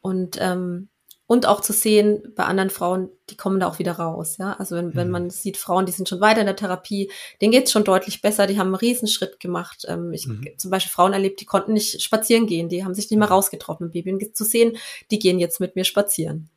und 0.00 0.36
ähm, 0.40 0.88
und 1.28 1.46
auch 1.46 1.62
zu 1.62 1.72
sehen 1.72 2.22
bei 2.36 2.44
anderen 2.44 2.68
Frauen, 2.68 3.08
die 3.30 3.38
kommen 3.38 3.58
da 3.58 3.66
auch 3.66 3.78
wieder 3.78 3.92
raus. 3.92 4.36
Ja, 4.36 4.52
also 4.58 4.76
wenn, 4.76 4.88
mhm. 4.88 4.96
wenn 4.96 5.10
man 5.10 5.30
sieht 5.30 5.56
Frauen, 5.56 5.86
die 5.86 5.92
sind 5.92 6.06
schon 6.06 6.20
weiter 6.20 6.40
in 6.40 6.46
der 6.46 6.56
Therapie, 6.56 7.10
denen 7.40 7.52
geht's 7.52 7.72
schon 7.72 7.84
deutlich 7.84 8.20
besser. 8.20 8.46
Die 8.46 8.58
haben 8.58 8.66
einen 8.66 8.74
Riesenschritt 8.74 9.40
gemacht. 9.40 9.86
Ähm, 9.88 10.12
ich 10.12 10.26
mhm. 10.26 10.46
zum 10.58 10.70
Beispiel 10.70 10.90
Frauen 10.90 11.14
erlebt, 11.14 11.40
die 11.40 11.46
konnten 11.46 11.72
nicht 11.72 12.02
spazieren 12.02 12.46
gehen, 12.46 12.68
die 12.68 12.84
haben 12.84 12.92
sich 12.92 13.08
nicht 13.08 13.18
mehr 13.18 13.28
mhm. 13.28 13.32
rausgetroffen 13.32 13.86
mit 13.86 13.94
Baby. 13.94 14.12
Und 14.12 14.36
zu 14.36 14.44
sehen, 14.44 14.76
die 15.10 15.18
gehen 15.18 15.38
jetzt 15.38 15.58
mit 15.58 15.74
mir 15.74 15.84
spazieren 15.84 16.50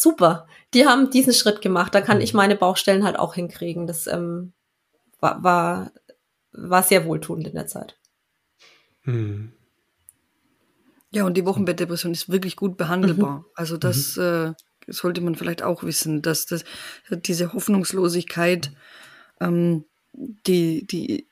super, 0.00 0.46
die 0.74 0.86
haben 0.86 1.10
diesen 1.10 1.32
Schritt 1.32 1.60
gemacht, 1.60 1.94
da 1.94 2.00
kann 2.00 2.20
ich 2.20 2.32
mhm. 2.32 2.38
meine 2.38 2.56
Baustellen 2.56 3.04
halt 3.04 3.18
auch 3.18 3.34
hinkriegen. 3.34 3.86
Das 3.86 4.06
ähm, 4.06 4.52
war, 5.20 5.42
war, 5.42 5.92
war 6.52 6.82
sehr 6.82 7.04
wohltuend 7.06 7.46
in 7.46 7.54
der 7.54 7.66
Zeit. 7.66 7.98
Hm. 9.02 9.52
Ja, 11.10 11.24
und 11.24 11.36
die 11.36 11.46
Wochenbettdepression 11.46 12.12
ist 12.12 12.28
wirklich 12.28 12.56
gut 12.56 12.76
behandelbar. 12.76 13.38
Mhm. 13.38 13.44
Also 13.54 13.76
das 13.76 14.16
mhm. 14.16 14.22
äh, 14.22 14.92
sollte 14.92 15.20
man 15.20 15.34
vielleicht 15.34 15.62
auch 15.62 15.82
wissen, 15.82 16.22
dass 16.22 16.46
das, 16.46 16.64
diese 17.10 17.52
Hoffnungslosigkeit, 17.52 18.72
ähm, 19.40 19.84
die, 20.12 20.86
die 20.86 21.28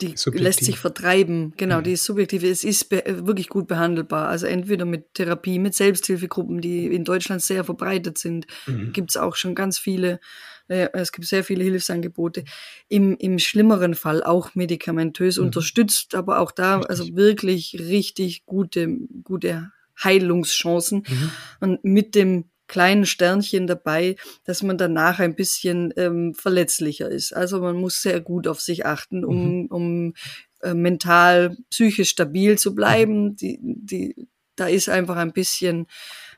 die 0.00 0.16
subjektiv. 0.16 0.42
lässt 0.42 0.64
sich 0.64 0.78
vertreiben. 0.78 1.52
Genau, 1.56 1.78
mhm. 1.78 1.84
die 1.84 1.92
ist 1.92 2.04
subjektiv. 2.04 2.42
Es 2.42 2.64
ist 2.64 2.90
wirklich 2.90 3.48
gut 3.48 3.68
behandelbar. 3.68 4.28
Also 4.28 4.46
entweder 4.46 4.84
mit 4.84 5.14
Therapie, 5.14 5.58
mit 5.58 5.74
Selbsthilfegruppen, 5.74 6.60
die 6.60 6.86
in 6.86 7.04
Deutschland 7.04 7.42
sehr 7.42 7.64
verbreitet 7.64 8.18
sind. 8.18 8.46
Mhm. 8.66 8.92
Gibt 8.92 9.10
es 9.10 9.16
auch 9.16 9.36
schon 9.36 9.54
ganz 9.54 9.78
viele. 9.78 10.20
Äh, 10.68 10.88
es 10.94 11.12
gibt 11.12 11.26
sehr 11.26 11.44
viele 11.44 11.62
Hilfsangebote. 11.62 12.44
Im, 12.88 13.16
im 13.18 13.38
schlimmeren 13.38 13.94
Fall 13.94 14.22
auch 14.22 14.54
medikamentös 14.54 15.38
mhm. 15.38 15.46
unterstützt, 15.46 16.14
aber 16.14 16.40
auch 16.40 16.50
da 16.50 16.76
richtig. 16.76 16.90
also 16.90 17.16
wirklich 17.16 17.76
richtig 17.78 18.46
gute, 18.46 18.88
gute 19.22 19.70
Heilungschancen. 20.02 21.04
Mhm. 21.08 21.30
Und 21.60 21.84
mit 21.84 22.14
dem 22.14 22.46
kleinen 22.66 23.06
Sternchen 23.06 23.66
dabei, 23.66 24.16
dass 24.44 24.62
man 24.62 24.78
danach 24.78 25.18
ein 25.18 25.34
bisschen 25.34 25.92
ähm, 25.96 26.34
verletzlicher 26.34 27.10
ist. 27.10 27.34
Also 27.34 27.60
man 27.60 27.76
muss 27.76 28.00
sehr 28.00 28.20
gut 28.20 28.46
auf 28.46 28.60
sich 28.60 28.86
achten, 28.86 29.24
um, 29.24 29.62
mhm. 29.62 29.66
um 29.66 30.14
äh, 30.62 30.74
mental, 30.74 31.56
psychisch 31.70 32.10
stabil 32.10 32.58
zu 32.58 32.74
bleiben. 32.74 33.24
Mhm. 33.24 33.36
Die, 33.36 33.58
die, 33.60 34.28
da 34.56 34.66
ist 34.66 34.88
einfach 34.88 35.16
ein 35.16 35.32
bisschen, 35.32 35.86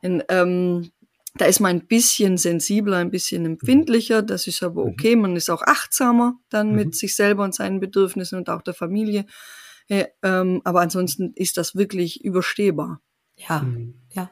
ein, 0.02 0.22
ähm, 0.28 0.90
da 1.34 1.44
ist 1.44 1.60
man 1.60 1.76
ein 1.76 1.86
bisschen 1.86 2.38
sensibler, 2.38 2.96
ein 2.96 3.10
bisschen 3.10 3.42
mhm. 3.42 3.52
empfindlicher. 3.52 4.22
Das 4.22 4.46
ist 4.46 4.62
aber 4.62 4.84
mhm. 4.84 4.90
okay. 4.90 5.16
Man 5.16 5.36
ist 5.36 5.50
auch 5.50 5.62
achtsamer 5.62 6.38
dann 6.48 6.70
mhm. 6.70 6.76
mit 6.76 6.94
sich 6.96 7.14
selber 7.14 7.44
und 7.44 7.54
seinen 7.54 7.80
Bedürfnissen 7.80 8.38
und 8.38 8.50
auch 8.50 8.62
der 8.62 8.74
Familie. 8.74 9.26
Ja, 9.88 10.06
ähm, 10.24 10.60
aber 10.64 10.80
ansonsten 10.80 11.32
ist 11.36 11.56
das 11.56 11.76
wirklich 11.76 12.24
überstehbar. 12.24 13.00
Ja, 13.36 13.60
mhm. 13.60 13.94
ja. 14.12 14.30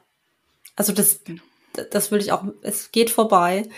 Also 0.74 0.92
das, 0.92 1.22
genau 1.22 1.42
das 1.90 2.10
will 2.10 2.20
ich 2.20 2.32
auch, 2.32 2.44
es 2.62 2.92
geht 2.92 3.10
vorbei. 3.10 3.68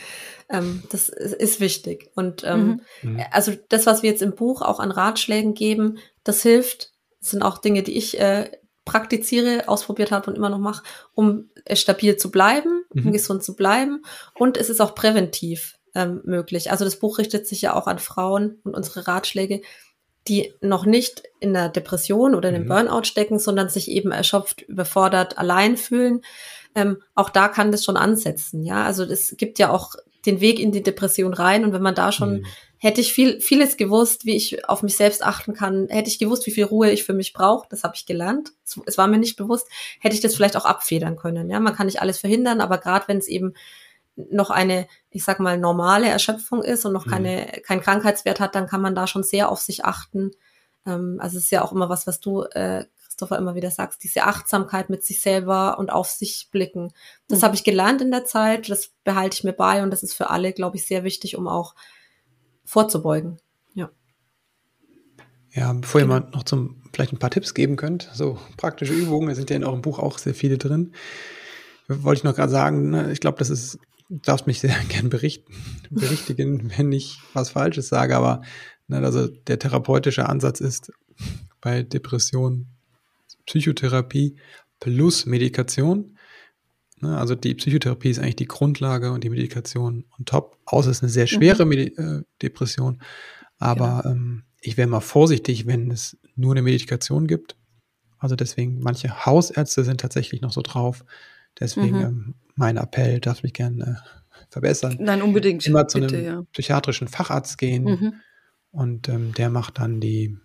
Ähm, 0.49 0.83
das 0.91 1.09
ist 1.09 1.61
wichtig. 1.61 2.11
Und 2.15 2.45
ähm, 2.45 2.83
mhm. 3.03 3.13
mhm. 3.13 3.21
also 3.31 3.53
das, 3.69 3.87
was 3.87 4.03
wir 4.03 4.11
jetzt 4.11 4.23
im 4.23 4.35
Buch 4.35 4.63
auch 4.63 4.81
an 4.81 4.91
Ratschlägen 4.91 5.55
geben, 5.55 5.99
das 6.25 6.43
hilft. 6.43 6.93
Das 7.21 7.31
sind 7.31 7.43
auch 7.43 7.59
Dinge, 7.59 7.83
die 7.83 7.97
ich 7.97 8.21
äh, 8.21 8.51
praktiziere, 8.85 9.69
ausprobiert 9.69 10.13
habe 10.13 10.31
und 10.31 10.37
immer 10.37 10.49
noch 10.49 10.59
mache, 10.59 10.85
um 11.15 11.51
stabil 11.73 12.17
zu 12.17 12.31
bleiben, 12.31 12.85
mhm. 12.93 13.07
um 13.07 13.13
gesund 13.13 13.43
zu 13.43 13.57
bleiben. 13.57 14.03
Und 14.35 14.57
es 14.57 14.71
ist 14.71 14.81
auch 14.81 14.95
präventiv 14.95 15.77
ähm, 15.95 16.21
möglich. 16.25 16.71
Also 16.71 16.85
das 16.85 16.99
Buch 16.99 17.19
richtet 17.19 17.47
sich 17.47 17.63
ja 17.63 17.75
auch 17.75 17.89
an 17.89 17.99
Frauen 17.99 18.61
und 18.63 18.75
unsere 18.75 19.09
Ratschläge, 19.09 19.63
die 20.29 20.55
noch 20.61 20.87
nicht 20.87 21.25
in 21.41 21.53
der 21.53 21.69
Depression 21.69 22.35
oder 22.35 22.49
in 22.49 22.55
einem 22.55 22.65
mhm. 22.65 22.69
Burnout 22.69 23.05
stecken, 23.05 23.39
sondern 23.39 23.69
sich 23.69 23.91
eben 23.91 24.13
erschöpft, 24.13 24.63
überfordert, 24.63 25.39
allein 25.39 25.77
fühlen 25.77 26.23
ähm, 26.77 26.99
auch 27.15 27.31
da 27.31 27.49
kann 27.49 27.73
das 27.73 27.85
schon 27.85 27.97
ansetzen. 27.97 28.63
Ja, 28.63 28.85
also 28.85 29.03
es 29.03 29.35
gibt 29.39 29.59
ja 29.59 29.71
auch 29.71 29.95
den 30.27 30.41
Weg 30.41 30.61
in 30.61 30.73
die 30.73 30.83
Depression 30.83 31.33
rein 31.33 31.65
und 31.65 31.73
wenn 31.73 31.83
man 31.83 31.95
da 31.95 32.13
schon 32.13 32.41
mhm. 32.41 32.47
hätte 32.77 33.01
ich 33.01 33.15
viel 33.15 33.41
vieles 33.41 33.79
gewusst, 33.79 34.27
wie 34.27 34.37
ich 34.37 34.69
auf 34.69 34.83
mich 34.83 34.95
selbst 34.95 35.25
achten 35.25 35.55
kann, 35.55 35.89
hätte 35.89 36.11
ich 36.11 36.19
gewusst, 36.19 36.47
wie 36.47 36.51
viel 36.51 36.65
Ruhe 36.65 36.91
ich 36.91 37.05
für 37.05 37.15
mich 37.15 37.33
brauche, 37.33 37.67
das 37.71 37.83
habe 37.83 37.95
ich 37.97 38.05
gelernt. 38.05 38.53
Es, 38.85 38.99
war 38.99 39.07
mir 39.07 39.19
nicht 39.19 39.37
bewusst, 39.37 39.69
hätte 40.01 40.15
ich 40.15 40.21
das 40.21 40.35
vielleicht 40.35 40.57
auch 40.57 40.67
abfedern 40.67 41.17
können. 41.17 41.49
Ja, 41.49 41.61
man 41.61 41.75
kann 41.75 41.87
nicht 41.87 42.03
alles 42.03 42.19
verhindern, 42.19 42.61
aber 42.61 42.77
gerade 42.77 43.09
wenn 43.09 43.19
es 43.19 43.29
eben 43.29 43.55
noch 44.17 44.51
eine, 44.51 44.87
ich 45.11 45.25
sag 45.25 45.41
mal, 45.41 45.59
normale 45.59 46.09
Erschöpfung 46.09 46.63
ist 46.63 46.85
und 46.85 46.93
noch 46.93 47.07
mhm. 47.07 47.11
keine, 47.11 47.47
kein 47.65 47.81
Krankheitswert 47.81 48.39
hat, 48.39 48.55
dann 48.55 48.67
kann 48.67 48.83
man 48.83 48.95
da 48.95 49.07
schon 49.07 49.23
sehr 49.23 49.51
auf 49.51 49.61
sich 49.61 49.87
achten. 49.87 50.33
Ähm, 50.85 51.19
also 51.21 51.39
es 51.39 51.45
ist 51.45 51.51
ja 51.51 51.63
auch 51.63 51.73
immer 51.73 51.89
was, 51.89 52.07
was 52.07 52.21
du, 52.21 52.43
äh, 52.43 52.85
Christopher, 53.17 53.39
immer 53.39 53.55
wieder 53.55 53.71
sagst, 53.71 54.05
diese 54.05 54.25
Achtsamkeit 54.25 54.91
mit 54.91 55.03
sich 55.03 55.23
selber 55.23 55.79
und 55.79 55.91
auf 55.91 56.11
sich 56.11 56.49
blicken. 56.51 56.93
Das 57.29 57.41
mhm. 57.41 57.45
habe 57.45 57.55
ich 57.55 57.65
gelernt 57.65 58.03
in 58.03 58.11
der 58.11 58.27
Zeit, 58.27 58.69
das 58.69 58.91
behalte 59.05 59.37
ich 59.39 59.45
mir 59.45 59.55
bei 59.55 59.83
und 59.83 59.91
das 59.91 60.03
ist 60.03 60.13
für 60.13 60.29
alle, 60.29 60.53
glaube 60.53 60.77
ich, 60.77 60.87
sehr 60.87 61.03
wichtig, 61.03 61.35
um 61.35 61.49
auch 61.49 61.75
vorzubeugen. 62.67 63.39
Ja. 63.73 63.89
Ja, 65.55 65.73
bevor 65.73 66.03
genau. 66.03 66.17
ihr 66.17 66.21
mal 66.21 66.31
noch 66.31 66.45
zum 66.45 66.83
vielleicht 66.93 67.15
ein 67.15 67.19
paar 67.19 67.31
Tipps 67.31 67.55
geben 67.55 67.77
könnt, 67.77 68.11
so 68.13 68.39
praktische 68.59 68.93
Übungen, 68.93 69.29
da 69.29 69.35
sind 69.35 69.49
ja 69.49 69.57
in 69.57 69.65
eurem 69.65 69.81
Buch 69.81 69.99
auch 69.99 70.19
sehr 70.19 70.35
viele 70.35 70.59
drin. 70.59 70.93
Wollte 71.89 72.21
ich 72.21 72.25
noch 72.25 72.35
gerade 72.35 72.53
sagen, 72.53 72.91
ne, 72.91 73.13
ich 73.13 73.21
glaube, 73.21 73.39
das 73.39 73.49
ist, 73.49 73.79
du 74.11 74.19
darfst 74.19 74.47
mich 74.47 74.61
sehr 74.61 74.77
gern 74.91 75.09
berichten, 75.09 75.55
berichtigen, 75.89 76.71
wenn 76.77 76.93
ich 76.93 77.19
was 77.33 77.49
Falsches 77.49 77.89
sage, 77.89 78.15
aber 78.15 78.43
ne, 78.89 78.99
also 78.99 79.27
der 79.27 79.59
therapeutische 79.59 80.29
Ansatz 80.29 80.61
ist 80.61 80.93
bei 81.63 81.83
Depressionen 81.83 82.76
Psychotherapie 83.47 84.37
plus 84.81 85.27
Medikation. 85.27 86.17
Ne, 87.01 87.17
also 87.17 87.35
die 87.35 87.55
Psychotherapie 87.55 88.11
ist 88.11 88.19
eigentlich 88.19 88.37
die 88.37 88.49
Grundlage 88.49 89.13
und 89.13 89.25
die 89.25 89.31
Medikation 89.31 90.05
on 90.19 90.25
top. 90.25 90.59
Außer 90.65 90.91
es 90.91 90.99
ist 90.99 91.03
eine 91.03 91.11
sehr 91.11 91.27
schwere 91.27 91.65
mhm. 91.65 91.73
äh, 91.73 92.23
Depression. 92.43 93.03
Aber 93.59 94.03
ja. 94.05 94.11
ähm, 94.11 94.45
ich 94.61 94.77
wäre 94.77 94.89
mal 94.89 95.01
vorsichtig, 95.01 95.67
wenn 95.67 95.91
es 95.91 96.17
nur 96.35 96.53
eine 96.53 96.63
Medikation 96.63 97.27
gibt. 97.27 97.57
Also 98.19 98.35
deswegen, 98.35 98.81
manche 98.81 99.27
Hausärzte 99.27 99.85
sind 99.85 100.01
tatsächlich 100.01 100.41
noch 100.41 100.53
so 100.53 100.63
drauf. 100.63 101.05
Deswegen 101.61 101.99
mhm. 101.99 102.05
ähm, 102.05 102.35
mein 102.55 102.77
Appell, 102.77 103.21
darf 103.21 103.43
mich 103.43 103.53
gerne 103.53 104.03
äh, 104.03 104.45
verbessern. 104.51 104.97
Nein, 105.01 105.23
unbedingt. 105.23 105.67
Immer 105.67 105.89
zu 105.89 106.01
Bitte, 106.01 106.17
einem 106.17 106.27
ja. 106.27 106.43
psychiatrischen 106.53 107.09
Facharzt 107.09 107.59
gehen 107.59 107.85
mhm. 107.85 108.15
und 108.71 109.09
ähm, 109.09 109.33
der 109.35 109.51
macht 109.51 109.79
dann 109.79 110.01
die, 110.01 110.37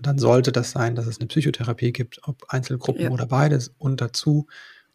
und 0.00 0.06
dann 0.06 0.18
sollte 0.18 0.50
das 0.50 0.70
sein, 0.70 0.94
dass 0.94 1.06
es 1.06 1.20
eine 1.20 1.26
Psychotherapie 1.26 1.92
gibt, 1.92 2.26
ob 2.26 2.44
Einzelgruppen 2.48 3.02
ja. 3.02 3.10
oder 3.10 3.26
beides 3.26 3.74
und 3.76 4.00
dazu 4.00 4.46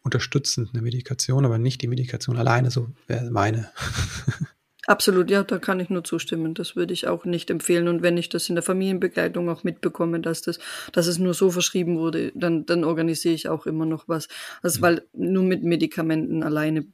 unterstützend 0.01 0.71
eine 0.73 0.81
Medikation, 0.81 1.45
aber 1.45 1.59
nicht 1.59 1.83
die 1.83 1.87
Medikation 1.87 2.37
alleine, 2.37 2.71
so 2.71 2.87
wäre 3.05 3.29
meine. 3.29 3.69
Absolut, 4.87 5.29
ja, 5.29 5.43
da 5.43 5.59
kann 5.59 5.79
ich 5.79 5.91
nur 5.91 6.03
zustimmen. 6.03 6.55
Das 6.55 6.75
würde 6.75 6.91
ich 6.91 7.07
auch 7.07 7.23
nicht 7.23 7.51
empfehlen. 7.51 7.87
Und 7.87 8.01
wenn 8.01 8.17
ich 8.17 8.29
das 8.29 8.49
in 8.49 8.55
der 8.55 8.63
Familienbegleitung 8.63 9.47
auch 9.47 9.63
mitbekomme, 9.63 10.21
dass 10.21 10.41
das, 10.41 10.57
dass 10.91 11.05
es 11.05 11.19
nur 11.19 11.35
so 11.35 11.51
verschrieben 11.51 11.99
wurde, 11.99 12.31
dann, 12.33 12.65
dann 12.65 12.83
organisiere 12.83 13.35
ich 13.35 13.47
auch 13.47 13.67
immer 13.67 13.85
noch 13.85 14.07
was. 14.07 14.27
Also, 14.63 14.81
weil 14.81 15.03
nur 15.13 15.43
mit 15.43 15.63
Medikamenten 15.63 16.41
alleine, 16.41 16.87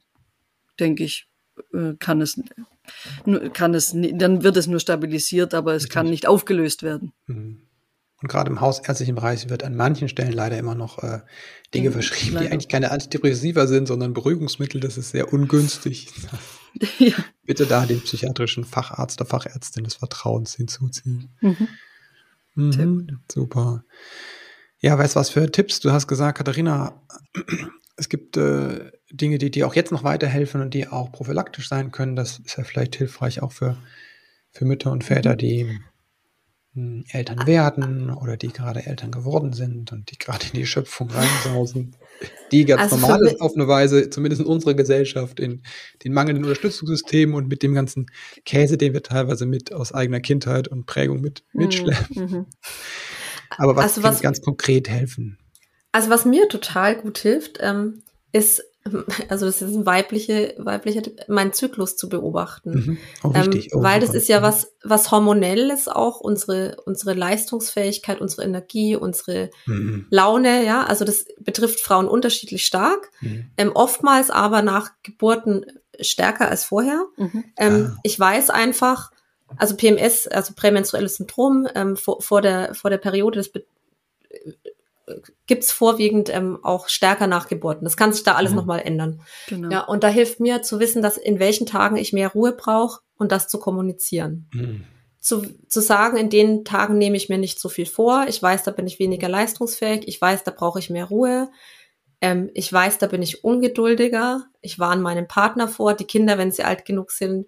denke 0.78 1.04
ich, 1.04 1.30
äh, 1.72 1.94
kann 1.98 2.20
es, 2.20 2.38
kann 3.54 3.72
es, 3.72 3.96
dann 3.96 4.42
wird 4.42 4.58
es 4.58 4.66
nur 4.66 4.80
stabilisiert, 4.80 5.54
aber 5.54 5.72
es 5.72 5.88
kann 5.88 6.10
nicht 6.10 6.26
aufgelöst 6.28 6.82
werden. 6.82 7.12
Mhm. 7.26 7.62
Und 8.22 8.28
gerade 8.28 8.50
im 8.50 8.60
hausärztlichen 8.60 9.16
Bereich 9.16 9.48
wird 9.50 9.64
an 9.64 9.74
manchen 9.74 10.08
Stellen 10.08 10.32
leider 10.32 10.56
immer 10.56 10.76
noch 10.76 11.02
äh, 11.02 11.20
Dinge 11.74 11.90
mhm, 11.90 11.94
verschrieben, 11.94 12.34
leider. 12.34 12.46
die 12.46 12.52
eigentlich 12.52 12.68
keine 12.68 12.92
Antidepressiva 12.92 13.66
sind, 13.66 13.88
sondern 13.88 14.14
Beruhigungsmittel. 14.14 14.80
Das 14.80 14.96
ist 14.96 15.10
sehr 15.10 15.32
ungünstig. 15.32 16.08
ja. 16.98 17.14
Bitte 17.44 17.66
da 17.66 17.84
den 17.84 18.00
psychiatrischen 18.00 18.64
Facharzt 18.64 19.20
oder 19.20 19.28
Fachärztin 19.28 19.84
des 19.84 19.94
Vertrauens 19.94 20.54
hinzuziehen. 20.54 21.30
Mhm. 21.40 21.68
Mhm, 22.54 23.20
super. 23.30 23.84
Ja, 24.78 24.96
weißt 24.96 25.16
du 25.16 25.20
was 25.20 25.30
für 25.30 25.50
Tipps? 25.50 25.80
Du 25.80 25.90
hast 25.90 26.06
gesagt, 26.06 26.38
Katharina, 26.38 27.02
es 27.96 28.08
gibt 28.08 28.36
äh, 28.36 28.92
Dinge, 29.10 29.38
die 29.38 29.50
dir 29.50 29.66
auch 29.66 29.74
jetzt 29.74 29.90
noch 29.90 30.04
weiterhelfen 30.04 30.60
und 30.60 30.74
die 30.74 30.86
auch 30.86 31.10
prophylaktisch 31.10 31.68
sein 31.68 31.90
können. 31.90 32.14
Das 32.14 32.38
ist 32.38 32.56
ja 32.56 32.64
vielleicht 32.64 32.94
hilfreich 32.96 33.42
auch 33.42 33.52
für, 33.52 33.76
für 34.50 34.64
Mütter 34.64 34.92
und 34.92 35.02
Väter, 35.02 35.32
mhm. 35.32 35.38
die 35.38 35.80
Eltern 36.74 37.46
werden 37.46 38.10
oder 38.10 38.38
die 38.38 38.48
gerade 38.48 38.86
Eltern 38.86 39.10
geworden 39.10 39.52
sind 39.52 39.92
und 39.92 40.10
die 40.10 40.16
gerade 40.16 40.46
in 40.46 40.60
die 40.60 40.66
Schöpfung 40.66 41.10
reinsausen, 41.10 41.96
die 42.50 42.64
ganz 42.66 42.92
also 42.92 42.96
normal 42.96 43.26
ist 43.26 43.42
auf 43.42 43.54
eine 43.54 43.68
Weise, 43.68 44.08
zumindest 44.08 44.40
in 44.40 44.48
unserer 44.48 44.72
Gesellschaft, 44.72 45.38
in 45.38 45.62
den 46.02 46.14
mangelnden 46.14 46.44
Unterstützungssystemen 46.44 47.34
und 47.34 47.48
mit 47.48 47.62
dem 47.62 47.74
ganzen 47.74 48.06
Käse, 48.46 48.78
den 48.78 48.94
wir 48.94 49.02
teilweise 49.02 49.44
mit 49.44 49.72
aus 49.72 49.92
eigener 49.92 50.20
Kindheit 50.20 50.66
und 50.68 50.86
Prägung 50.86 51.20
mit 51.20 51.44
mhm, 51.52 51.64
mitschleppen. 51.64 52.16
Mhm. 52.16 52.46
Aber 53.50 53.76
was, 53.76 53.84
also 53.84 54.02
was 54.02 54.22
ganz 54.22 54.40
konkret 54.40 54.88
helfen? 54.88 55.38
Also 55.92 56.08
was 56.08 56.24
mir 56.24 56.48
total 56.48 56.96
gut 56.96 57.18
hilft, 57.18 57.58
ähm, 57.60 58.02
ist 58.32 58.62
also 59.28 59.46
das 59.46 59.62
ist 59.62 59.74
ein 59.74 59.86
weibliche, 59.86 60.54
weiblicher 60.58 61.02
meinen 61.28 61.52
Zyklus 61.52 61.96
zu 61.96 62.08
beobachten. 62.08 62.70
Mhm. 62.70 62.98
Oh, 63.22 63.32
ähm, 63.34 63.62
oh, 63.72 63.82
weil 63.82 64.00
das 64.00 64.14
ist 64.14 64.28
ja 64.28 64.42
was, 64.42 64.72
was 64.82 65.10
hormonelles 65.10 65.88
auch, 65.88 66.20
unsere, 66.20 66.76
unsere 66.84 67.14
Leistungsfähigkeit, 67.14 68.20
unsere 68.20 68.42
Energie, 68.42 68.96
unsere 68.96 69.50
mhm. 69.66 70.06
Laune, 70.10 70.64
ja, 70.64 70.84
also 70.84 71.04
das 71.04 71.26
betrifft 71.38 71.80
Frauen 71.80 72.08
unterschiedlich 72.08 72.66
stark, 72.66 73.10
mhm. 73.20 73.46
ähm, 73.56 73.72
oftmals 73.74 74.30
aber 74.30 74.62
nach 74.62 74.90
Geburten 75.02 75.66
stärker 76.00 76.48
als 76.48 76.64
vorher. 76.64 77.04
Mhm. 77.16 77.44
Ähm, 77.56 77.92
ah. 77.92 77.98
Ich 78.02 78.18
weiß 78.18 78.50
einfach, 78.50 79.12
also 79.56 79.76
PMS, 79.76 80.26
also 80.26 80.54
prämenstruelles 80.54 81.16
Syndrom, 81.16 81.68
ähm, 81.74 81.96
vor, 81.96 82.20
vor, 82.22 82.42
der, 82.42 82.74
vor 82.74 82.90
der 82.90 82.98
Periode, 82.98 83.38
das 83.38 83.50
gibt's 85.46 85.72
vorwiegend 85.72 86.28
ähm, 86.34 86.58
auch 86.62 86.88
stärker 86.88 87.26
Nachgeburten. 87.26 87.84
Das 87.84 87.96
kann 87.96 88.12
sich 88.12 88.22
da 88.22 88.34
alles 88.34 88.52
mhm. 88.52 88.58
nochmal 88.58 88.80
ändern. 88.80 89.22
Genau. 89.48 89.70
Ja, 89.70 89.80
und 89.82 90.04
da 90.04 90.08
hilft 90.08 90.40
mir 90.40 90.62
zu 90.62 90.80
wissen, 90.80 91.02
dass 91.02 91.16
in 91.16 91.38
welchen 91.38 91.66
Tagen 91.66 91.96
ich 91.96 92.12
mehr 92.12 92.28
Ruhe 92.28 92.52
brauche 92.52 93.00
und 93.16 93.32
das 93.32 93.48
zu 93.48 93.58
kommunizieren. 93.58 94.48
Mhm. 94.52 94.84
Zu, 95.20 95.42
zu 95.68 95.80
sagen, 95.80 96.16
in 96.16 96.30
den 96.30 96.64
Tagen 96.64 96.98
nehme 96.98 97.16
ich 97.16 97.28
mir 97.28 97.38
nicht 97.38 97.60
so 97.60 97.68
viel 97.68 97.86
vor. 97.86 98.26
Ich 98.28 98.42
weiß, 98.42 98.64
da 98.64 98.72
bin 98.72 98.86
ich 98.86 98.98
weniger 98.98 99.28
leistungsfähig. 99.28 100.08
Ich 100.08 100.20
weiß, 100.20 100.42
da 100.42 100.50
brauche 100.50 100.80
ich 100.80 100.90
mehr 100.90 101.04
Ruhe. 101.04 101.48
Ähm, 102.20 102.50
ich 102.54 102.72
weiß, 102.72 102.98
da 102.98 103.06
bin 103.06 103.22
ich 103.22 103.44
ungeduldiger. 103.44 104.46
Ich 104.60 104.78
warne 104.78 105.02
meinen 105.02 105.28
Partner 105.28 105.68
vor. 105.68 105.94
Die 105.94 106.06
Kinder, 106.06 106.38
wenn 106.38 106.50
sie 106.50 106.64
alt 106.64 106.84
genug 106.84 107.12
sind, 107.12 107.46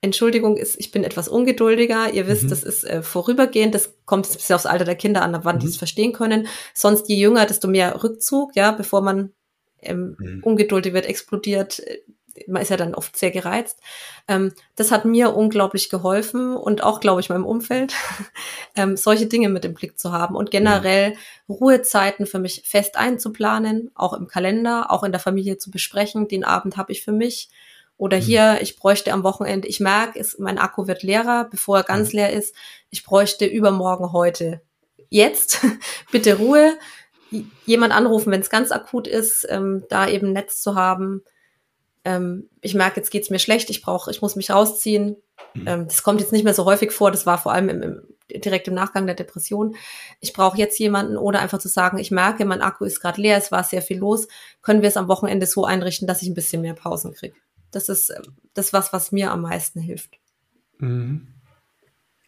Entschuldigung 0.00 0.56
ist, 0.56 0.78
ich 0.78 0.92
bin 0.92 1.02
etwas 1.02 1.28
ungeduldiger. 1.28 2.12
Ihr 2.12 2.28
wisst, 2.28 2.44
mhm. 2.44 2.48
das 2.50 2.62
ist 2.62 2.84
äh, 2.84 3.02
vorübergehend. 3.02 3.74
Das 3.74 3.94
kommt 4.04 4.26
jetzt 4.26 4.36
ein 4.36 4.38
bisschen 4.38 4.54
aufs 4.54 4.66
Alter 4.66 4.84
der 4.84 4.94
Kinder 4.94 5.22
an, 5.22 5.36
wann 5.42 5.56
mhm. 5.56 5.60
die 5.60 5.66
es 5.66 5.76
verstehen 5.76 6.12
können. 6.12 6.46
Sonst 6.72 7.08
je 7.08 7.16
jünger, 7.16 7.46
desto 7.46 7.66
mehr 7.66 8.02
Rückzug, 8.02 8.54
ja, 8.54 8.70
bevor 8.70 9.02
man 9.02 9.32
ähm, 9.80 10.16
mhm. 10.18 10.42
ungeduldig 10.44 10.92
wird, 10.92 11.06
explodiert. 11.06 11.80
Äh, 11.80 11.98
man 12.46 12.62
ist 12.62 12.68
ja 12.68 12.76
dann 12.76 12.94
oft 12.94 13.16
sehr 13.16 13.32
gereizt. 13.32 13.80
Ähm, 14.28 14.52
das 14.76 14.92
hat 14.92 15.04
mir 15.04 15.34
unglaublich 15.34 15.90
geholfen 15.90 16.56
und 16.56 16.84
auch, 16.84 17.00
glaube 17.00 17.20
ich, 17.20 17.30
meinem 17.30 17.44
Umfeld, 17.44 17.94
ähm, 18.76 18.96
solche 18.96 19.26
Dinge 19.26 19.48
mit 19.48 19.64
im 19.64 19.74
Blick 19.74 19.98
zu 19.98 20.12
haben 20.12 20.36
und 20.36 20.52
generell 20.52 21.16
Ruhezeiten 21.48 22.26
für 22.26 22.38
mich 22.38 22.62
fest 22.64 22.96
einzuplanen, 22.96 23.90
auch 23.96 24.12
im 24.12 24.28
Kalender, 24.28 24.92
auch 24.92 25.02
in 25.02 25.10
der 25.10 25.20
Familie 25.20 25.58
zu 25.58 25.72
besprechen. 25.72 26.28
Den 26.28 26.44
Abend 26.44 26.76
habe 26.76 26.92
ich 26.92 27.02
für 27.02 27.10
mich 27.10 27.48
oder 27.98 28.16
mhm. 28.16 28.22
hier, 28.22 28.58
ich 28.62 28.76
bräuchte 28.76 29.12
am 29.12 29.24
Wochenende, 29.24 29.68
ich 29.68 29.80
merke, 29.80 30.18
es, 30.18 30.38
mein 30.38 30.56
Akku 30.56 30.86
wird 30.86 31.02
leerer, 31.02 31.48
bevor 31.50 31.78
er 31.78 31.82
ganz 31.82 32.12
leer 32.12 32.32
ist. 32.32 32.54
Ich 32.90 33.04
bräuchte 33.04 33.44
übermorgen 33.44 34.12
heute. 34.12 34.62
Jetzt, 35.10 35.60
bitte 36.12 36.38
Ruhe. 36.38 36.78
Jemand 37.66 37.92
anrufen, 37.92 38.30
wenn 38.30 38.40
es 38.40 38.48
ganz 38.48 38.72
akut 38.72 39.06
ist, 39.06 39.46
ähm, 39.50 39.84
da 39.90 40.08
eben 40.08 40.32
Netz 40.32 40.62
zu 40.62 40.76
haben. 40.76 41.22
Ähm, 42.04 42.48
ich 42.62 42.74
merke, 42.74 43.00
jetzt 43.00 43.10
geht's 43.10 43.28
mir 43.28 43.40
schlecht, 43.40 43.68
ich 43.68 43.82
brauche, 43.82 44.10
ich 44.10 44.22
muss 44.22 44.36
mich 44.36 44.50
rausziehen. 44.50 45.16
Mhm. 45.54 45.66
Ähm, 45.66 45.88
das 45.88 46.02
kommt 46.02 46.20
jetzt 46.20 46.32
nicht 46.32 46.44
mehr 46.44 46.54
so 46.54 46.64
häufig 46.64 46.92
vor, 46.92 47.10
das 47.10 47.26
war 47.26 47.36
vor 47.36 47.52
allem 47.52 47.68
im, 47.68 47.82
im, 47.82 48.02
direkt 48.30 48.68
im 48.68 48.74
Nachgang 48.74 49.06
der 49.06 49.16
Depression. 49.16 49.74
Ich 50.20 50.32
brauche 50.32 50.56
jetzt 50.56 50.78
jemanden 50.78 51.16
oder 51.16 51.40
einfach 51.40 51.58
zu 51.58 51.68
sagen, 51.68 51.98
ich 51.98 52.12
merke, 52.12 52.44
mein 52.44 52.62
Akku 52.62 52.84
ist 52.84 53.00
gerade 53.00 53.20
leer, 53.20 53.36
es 53.36 53.50
war 53.50 53.64
sehr 53.64 53.82
viel 53.82 53.98
los. 53.98 54.28
Können 54.62 54.82
wir 54.82 54.88
es 54.88 54.96
am 54.96 55.08
Wochenende 55.08 55.46
so 55.46 55.64
einrichten, 55.64 56.06
dass 56.06 56.22
ich 56.22 56.28
ein 56.28 56.34
bisschen 56.34 56.62
mehr 56.62 56.74
Pausen 56.74 57.12
kriege? 57.12 57.34
Das 57.70 57.88
ist 57.88 58.10
ähm, 58.10 58.34
das 58.54 58.72
was, 58.72 58.92
was 58.92 59.12
mir 59.12 59.30
am 59.30 59.42
meisten 59.42 59.80
hilft. 59.80 60.18
Mhm. 60.78 61.28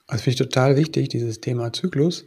Das 0.06 0.22
finde 0.22 0.34
ich 0.34 0.48
total 0.48 0.76
wichtig, 0.76 1.08
dieses 1.08 1.40
Thema 1.40 1.72
Zyklus. 1.72 2.24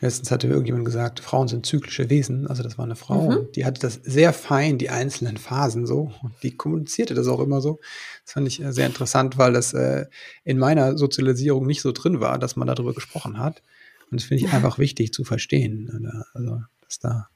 Letztens 0.00 0.30
hatte 0.30 0.46
irgendjemand 0.46 0.86
gesagt, 0.86 1.20
Frauen 1.20 1.46
sind 1.46 1.66
zyklische 1.66 2.08
Wesen. 2.08 2.46
Also 2.46 2.62
das 2.62 2.78
war 2.78 2.86
eine 2.86 2.96
Frau, 2.96 3.30
mhm. 3.30 3.52
die 3.54 3.66
hatte 3.66 3.82
das 3.82 4.00
sehr 4.02 4.32
fein, 4.32 4.78
die 4.78 4.88
einzelnen 4.88 5.36
Phasen 5.36 5.86
so. 5.86 6.10
Und 6.22 6.32
die 6.42 6.56
kommunizierte 6.56 7.12
das 7.12 7.26
auch 7.26 7.40
immer 7.40 7.60
so. 7.60 7.80
Das 8.24 8.32
fand 8.32 8.48
ich 8.48 8.62
äh, 8.62 8.72
sehr 8.72 8.86
interessant, 8.86 9.36
weil 9.36 9.52
das 9.52 9.74
äh, 9.74 10.06
in 10.42 10.58
meiner 10.58 10.96
Sozialisierung 10.96 11.66
nicht 11.66 11.82
so 11.82 11.92
drin 11.92 12.20
war, 12.20 12.38
dass 12.38 12.56
man 12.56 12.66
darüber 12.66 12.94
gesprochen 12.94 13.38
hat. 13.38 13.62
Und 14.10 14.20
das 14.20 14.26
finde 14.26 14.44
ich 14.44 14.52
einfach 14.52 14.78
wichtig 14.78 15.12
zu 15.12 15.24
verstehen. 15.24 16.10
Also, 16.32 16.62
dass 16.82 16.98
da 16.98 17.28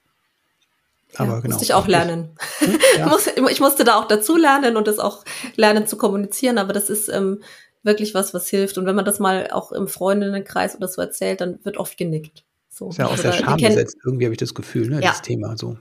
aber 1.17 1.33
ja, 1.33 1.39
genau. 1.39 1.53
Musste 1.53 1.63
ich 1.65 1.73
auch 1.73 1.87
lernen. 1.87 2.29
Hm? 2.59 2.79
Ja. 2.97 3.17
ich 3.49 3.59
musste 3.59 3.83
da 3.83 3.99
auch 3.99 4.07
dazu 4.07 4.37
lernen 4.37 4.77
und 4.77 4.87
das 4.87 4.99
auch 4.99 5.25
lernen 5.55 5.85
zu 5.85 5.97
kommunizieren, 5.97 6.57
aber 6.57 6.71
das 6.71 6.89
ist 6.89 7.09
ähm, 7.09 7.41
wirklich 7.83 8.13
was, 8.13 8.33
was 8.33 8.47
hilft. 8.47 8.77
Und 8.77 8.85
wenn 8.85 8.95
man 8.95 9.03
das 9.05 9.19
mal 9.19 9.49
auch 9.51 9.71
im 9.73 9.87
Freundinnenkreis 9.87 10.75
oder 10.75 10.87
so 10.87 11.01
erzählt, 11.01 11.41
dann 11.41 11.59
wird 11.63 11.77
oft 11.77 11.97
genickt. 11.97 12.45
So. 12.69 12.89
Ist 12.89 12.97
ja 12.97 13.07
auch 13.07 13.17
sehr 13.17 13.33
schambesetzt, 13.33 13.97
irgendwie 14.05 14.25
habe 14.25 14.33
ich 14.33 14.39
das 14.39 14.53
Gefühl, 14.53 14.89
ne, 14.89 14.95
ja. 14.95 15.09
das 15.09 15.21
Thema 15.21 15.57
so. 15.57 15.77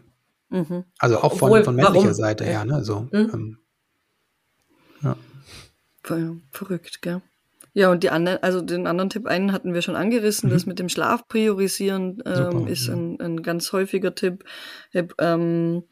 Mhm. 0.50 0.84
Also 0.98 1.18
auch 1.18 1.36
von, 1.36 1.48
Obwohl, 1.50 1.64
von 1.64 1.74
männlicher 1.74 2.04
warum? 2.04 2.14
Seite 2.14 2.44
her, 2.44 2.64
ne? 2.64 2.84
So, 2.84 3.08
mhm. 3.10 3.30
ähm, 3.32 3.58
ja. 5.02 5.16
Verrückt, 6.52 7.02
gell? 7.02 7.22
Ja, 7.76 7.90
und 7.90 8.04
die 8.04 8.10
anderen, 8.10 8.40
also 8.40 8.60
den 8.60 8.86
anderen 8.86 9.10
Tipp 9.10 9.26
einen 9.26 9.52
hatten 9.52 9.74
wir 9.74 9.82
schon 9.82 9.96
angerissen, 9.96 10.48
mhm. 10.48 10.54
das 10.54 10.64
mit 10.64 10.78
dem 10.78 10.88
Schlaf 10.88 11.26
priorisieren 11.26 12.22
ähm, 12.24 12.34
Super, 12.34 12.70
ist 12.70 12.86
ja. 12.86 12.94
ein, 12.94 13.20
ein 13.20 13.42
ganz 13.42 13.72
häufiger 13.72 14.14
Tipp. 14.14 14.44
Hab, 14.94 15.12
ähm, 15.18 15.82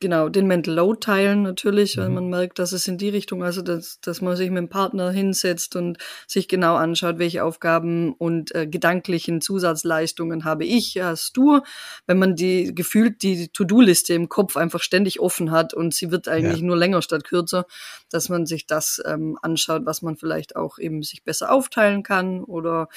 genau, 0.00 0.28
den 0.28 0.46
Mental 0.46 0.74
Load 0.74 1.00
teilen 1.00 1.42
natürlich, 1.42 1.96
mhm. 1.96 2.00
weil 2.00 2.10
man 2.10 2.28
merkt, 2.28 2.58
dass 2.58 2.72
es 2.72 2.86
in 2.86 2.98
die 2.98 3.08
Richtung, 3.08 3.42
also 3.42 3.62
dass, 3.62 4.00
dass 4.00 4.20
man 4.20 4.36
sich 4.36 4.50
mit 4.50 4.58
dem 4.58 4.68
Partner 4.68 5.10
hinsetzt 5.10 5.76
und 5.76 5.98
sich 6.26 6.48
genau 6.48 6.76
anschaut, 6.76 7.18
welche 7.18 7.44
Aufgaben 7.44 8.12
und 8.14 8.54
äh, 8.54 8.66
gedanklichen 8.66 9.40
Zusatzleistungen 9.40 10.44
habe 10.44 10.64
ich, 10.64 11.00
hast 11.00 11.36
du, 11.36 11.60
wenn 12.06 12.18
man 12.18 12.36
die 12.36 12.74
gefühlt 12.74 13.22
die 13.22 13.48
To-Do-Liste 13.48 14.14
im 14.14 14.28
Kopf 14.28 14.56
einfach 14.56 14.82
ständig 14.82 15.20
offen 15.20 15.50
hat 15.50 15.74
und 15.74 15.94
sie 15.94 16.10
wird 16.10 16.28
eigentlich 16.28 16.60
ja. 16.60 16.66
nur 16.66 16.76
länger 16.76 17.02
statt 17.02 17.24
kürzer, 17.24 17.66
dass 18.10 18.28
man 18.28 18.46
sich 18.46 18.66
das 18.66 19.02
ähm, 19.06 19.38
anschaut, 19.42 19.82
was 19.86 20.02
man 20.02 20.16
vielleicht 20.16 20.56
auch 20.56 20.78
eben 20.78 21.02
sich 21.02 21.24
besser 21.24 21.50
aufteilen 21.50 22.02
kann 22.02 22.44
oder 22.44 22.88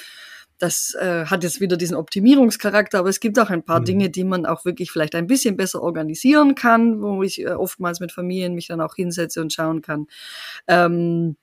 das 0.62 0.95
äh, 0.99 1.26
hat 1.26 1.43
jetzt 1.43 1.59
wieder 1.59 1.76
diesen 1.76 1.95
Optimierungscharakter, 1.95 2.99
aber 2.99 3.09
es 3.09 3.20
gibt 3.20 3.39
auch 3.39 3.49
ein 3.49 3.64
paar 3.64 3.80
mhm. 3.80 3.86
Dinge, 3.86 4.09
die 4.09 4.24
man 4.24 4.45
auch 4.45 4.64
wirklich 4.64 4.91
vielleicht 4.91 5.16
ein 5.16 5.28
bisschen 5.28 5.57
besser 5.57 5.82
organisieren 5.82 6.53
kann, 6.55 7.01
wo 7.01 7.24
ich 7.24 7.41
äh, 7.41 7.49
oftmals 7.49 7.99
mit 7.99 8.12
Familien 8.12 8.53
mich 8.53 8.68
dann 8.68 8.82
auch 8.82 8.95
hinsetze 8.95 9.41
und 9.41 9.51
schauen 9.51 9.82
kann. 9.82 10.07
Ähm, 10.68 11.36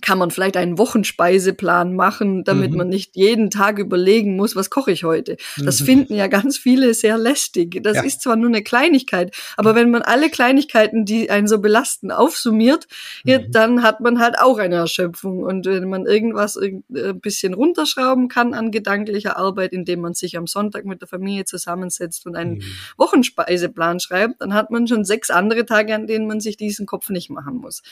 kann 0.00 0.18
man 0.18 0.30
vielleicht 0.30 0.56
einen 0.56 0.78
Wochenspeiseplan 0.78 1.94
machen, 1.94 2.44
damit 2.44 2.72
mhm. 2.72 2.78
man 2.78 2.88
nicht 2.88 3.16
jeden 3.16 3.50
Tag 3.50 3.78
überlegen 3.78 4.36
muss, 4.36 4.56
was 4.56 4.70
koche 4.70 4.92
ich 4.92 5.04
heute. 5.04 5.36
Das 5.58 5.80
mhm. 5.80 5.84
finden 5.84 6.14
ja 6.14 6.26
ganz 6.26 6.56
viele 6.58 6.94
sehr 6.94 7.18
lästig. 7.18 7.82
Das 7.82 7.96
ja. 7.96 8.02
ist 8.02 8.22
zwar 8.22 8.36
nur 8.36 8.48
eine 8.48 8.62
Kleinigkeit, 8.62 9.34
aber 9.56 9.74
wenn 9.74 9.90
man 9.90 10.02
alle 10.02 10.30
Kleinigkeiten, 10.30 11.04
die 11.04 11.30
einen 11.30 11.46
so 11.46 11.58
belasten, 11.58 12.10
aufsummiert, 12.10 12.86
mhm. 13.24 13.50
dann 13.50 13.82
hat 13.82 14.00
man 14.00 14.18
halt 14.20 14.38
auch 14.38 14.58
eine 14.58 14.76
Erschöpfung. 14.76 15.42
Und 15.42 15.66
wenn 15.66 15.88
man 15.88 16.06
irgendwas 16.06 16.56
ein 16.56 16.84
äh, 16.94 17.12
bisschen 17.12 17.54
runterschrauben 17.54 18.28
kann 18.28 18.54
an 18.54 18.70
gedanklicher 18.70 19.36
Arbeit, 19.36 19.72
indem 19.72 20.00
man 20.00 20.14
sich 20.14 20.36
am 20.36 20.46
Sonntag 20.46 20.84
mit 20.84 21.00
der 21.00 21.08
Familie 21.08 21.44
zusammensetzt 21.44 22.26
und 22.26 22.36
einen 22.36 22.54
mhm. 22.54 22.62
Wochenspeiseplan 22.96 24.00
schreibt, 24.00 24.40
dann 24.40 24.54
hat 24.54 24.70
man 24.70 24.86
schon 24.86 25.04
sechs 25.04 25.30
andere 25.30 25.66
Tage, 25.66 25.94
an 25.94 26.06
denen 26.06 26.26
man 26.26 26.40
sich 26.40 26.56
diesen 26.56 26.86
Kopf 26.86 27.10
nicht 27.10 27.30
machen 27.30 27.56
muss. 27.56 27.82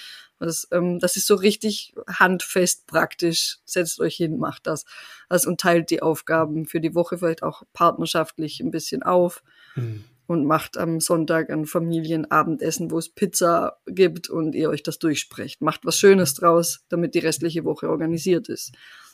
Das, 0.40 0.66
ähm, 0.72 0.98
das 0.98 1.16
ist 1.16 1.26
so 1.26 1.34
richtig 1.34 1.94
handfest 2.08 2.86
praktisch. 2.86 3.58
Setzt 3.64 4.00
euch 4.00 4.16
hin, 4.16 4.38
macht 4.38 4.66
das. 4.66 4.86
Also 5.28 5.50
und 5.50 5.60
teilt 5.60 5.90
die 5.90 6.02
Aufgaben 6.02 6.66
für 6.66 6.80
die 6.80 6.94
Woche 6.94 7.18
vielleicht 7.18 7.42
auch 7.42 7.62
partnerschaftlich 7.72 8.60
ein 8.60 8.70
bisschen 8.70 9.02
auf. 9.02 9.42
Mhm. 9.76 10.04
Und 10.26 10.46
macht 10.46 10.78
am 10.78 11.00
Sonntag 11.00 11.50
ein 11.50 11.66
Familienabendessen, 11.66 12.92
wo 12.92 12.98
es 12.98 13.08
Pizza 13.08 13.78
gibt 13.86 14.30
und 14.30 14.54
ihr 14.54 14.70
euch 14.70 14.84
das 14.84 15.00
durchsprecht. 15.00 15.60
Macht 15.60 15.84
was 15.84 15.98
Schönes 15.98 16.34
draus, 16.34 16.84
damit 16.88 17.16
die 17.16 17.18
restliche 17.18 17.64
Woche 17.64 17.90
organisiert 17.90 18.48
ist. 18.48 18.72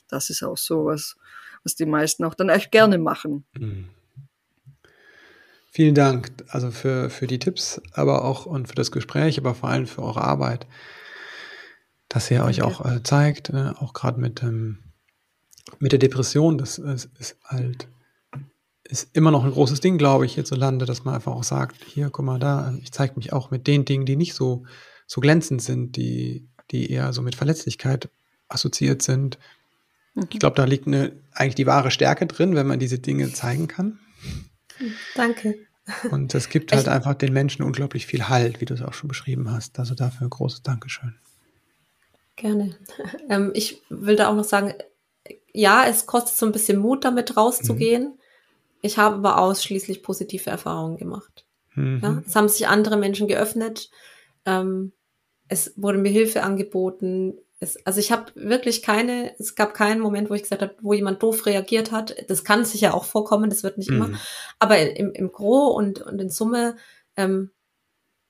Das 0.08 0.28
ist 0.28 0.42
auch 0.42 0.58
so 0.58 0.84
was, 0.84 1.16
was 1.64 1.74
die 1.74 1.86
meisten 1.86 2.22
auch 2.24 2.34
dann 2.34 2.50
echt 2.50 2.70
gerne 2.70 2.98
machen. 2.98 3.46
Mhm. 3.58 3.88
Vielen 5.76 5.94
Dank 5.94 6.32
also 6.48 6.70
für, 6.70 7.10
für 7.10 7.26
die 7.26 7.38
Tipps, 7.38 7.82
aber 7.92 8.24
auch 8.24 8.46
und 8.46 8.68
für 8.68 8.74
das 8.74 8.90
Gespräch, 8.90 9.38
aber 9.38 9.54
vor 9.54 9.68
allem 9.68 9.86
für 9.86 10.02
eure 10.02 10.22
Arbeit 10.22 10.66
dass 12.08 12.30
ihr 12.30 12.44
euch 12.44 12.62
auch 12.62 12.84
äh, 12.84 13.02
zeigt, 13.02 13.50
äh, 13.50 13.72
auch 13.76 13.92
gerade 13.92 14.20
mit, 14.20 14.42
ähm, 14.42 14.78
mit 15.78 15.92
der 15.92 15.98
Depression, 15.98 16.58
das 16.58 16.78
ist, 16.78 17.10
ist, 17.18 17.36
halt 17.44 17.88
ist 18.84 19.10
immer 19.14 19.30
noch 19.30 19.44
ein 19.44 19.50
großes 19.50 19.80
Ding, 19.80 19.98
glaube 19.98 20.26
ich, 20.26 20.34
hierzulande, 20.34 20.86
dass 20.86 21.04
man 21.04 21.14
einfach 21.14 21.32
auch 21.32 21.44
sagt, 21.44 21.76
hier, 21.84 22.10
guck 22.10 22.24
mal 22.24 22.38
da, 22.38 22.72
ich 22.80 22.92
zeige 22.92 23.14
mich 23.16 23.32
auch 23.32 23.50
mit 23.50 23.66
den 23.66 23.84
Dingen, 23.84 24.06
die 24.06 24.16
nicht 24.16 24.34
so, 24.34 24.64
so 25.06 25.20
glänzend 25.20 25.62
sind, 25.62 25.96
die, 25.96 26.48
die 26.70 26.90
eher 26.90 27.12
so 27.12 27.22
mit 27.22 27.34
Verletzlichkeit 27.34 28.08
assoziiert 28.48 29.02
sind. 29.02 29.38
Mhm. 30.14 30.28
Ich 30.30 30.38
glaube, 30.38 30.56
da 30.56 30.64
liegt 30.64 30.86
eine, 30.86 31.12
eigentlich 31.32 31.56
die 31.56 31.66
wahre 31.66 31.90
Stärke 31.90 32.26
drin, 32.26 32.54
wenn 32.54 32.66
man 32.66 32.78
diese 32.78 32.98
Dinge 32.98 33.32
zeigen 33.32 33.68
kann. 33.68 33.98
Danke. 35.14 35.56
Und 36.10 36.34
das 36.34 36.48
gibt 36.48 36.72
halt 36.72 36.88
einfach 36.88 37.14
den 37.14 37.32
Menschen 37.32 37.62
unglaublich 37.62 38.06
viel 38.06 38.28
Halt, 38.28 38.60
wie 38.60 38.64
du 38.64 38.74
es 38.74 38.82
auch 38.82 38.92
schon 38.92 39.08
beschrieben 39.08 39.50
hast. 39.50 39.78
Also 39.78 39.94
dafür 39.94 40.26
ein 40.26 40.30
großes 40.30 40.62
Dankeschön. 40.62 41.14
Gerne. 42.36 42.76
Ähm, 43.28 43.50
ich 43.54 43.82
will 43.88 44.14
da 44.14 44.28
auch 44.28 44.34
noch 44.34 44.44
sagen, 44.44 44.74
ja, 45.52 45.84
es 45.86 46.06
kostet 46.06 46.36
so 46.36 46.46
ein 46.46 46.52
bisschen 46.52 46.78
Mut, 46.78 47.04
damit 47.04 47.36
rauszugehen. 47.36 48.04
Mhm. 48.04 48.18
Ich 48.82 48.98
habe 48.98 49.16
aber 49.16 49.38
ausschließlich 49.38 50.02
positive 50.02 50.50
Erfahrungen 50.50 50.96
gemacht. 50.96 51.46
Mhm. 51.74 52.00
Ja, 52.02 52.22
es 52.26 52.36
haben 52.36 52.48
sich 52.48 52.68
andere 52.68 52.96
Menschen 52.96 53.26
geöffnet. 53.26 53.90
Ähm, 54.44 54.92
es 55.48 55.72
wurde 55.76 55.98
mir 55.98 56.10
Hilfe 56.10 56.42
angeboten. 56.42 57.38
Es, 57.58 57.84
also 57.86 58.00
ich 58.00 58.12
habe 58.12 58.32
wirklich 58.34 58.82
keine, 58.82 59.34
es 59.38 59.54
gab 59.54 59.74
keinen 59.74 60.00
Moment, 60.00 60.30
wo 60.30 60.34
ich 60.34 60.42
gesagt 60.42 60.62
habe, 60.62 60.76
wo 60.82 60.92
jemand 60.92 61.22
doof 61.22 61.46
reagiert 61.46 61.90
hat. 61.90 62.14
Das 62.28 62.44
kann 62.44 62.64
sicher 62.64 62.94
auch 62.94 63.04
vorkommen, 63.04 63.50
das 63.50 63.62
wird 63.62 63.78
nicht 63.78 63.90
mhm. 63.90 63.96
immer. 63.96 64.18
Aber 64.58 64.78
im, 64.78 65.12
im 65.12 65.32
Gro 65.32 65.68
und, 65.68 66.02
und 66.02 66.20
in 66.20 66.30
Summe 66.30 66.76
ähm, 67.16 67.50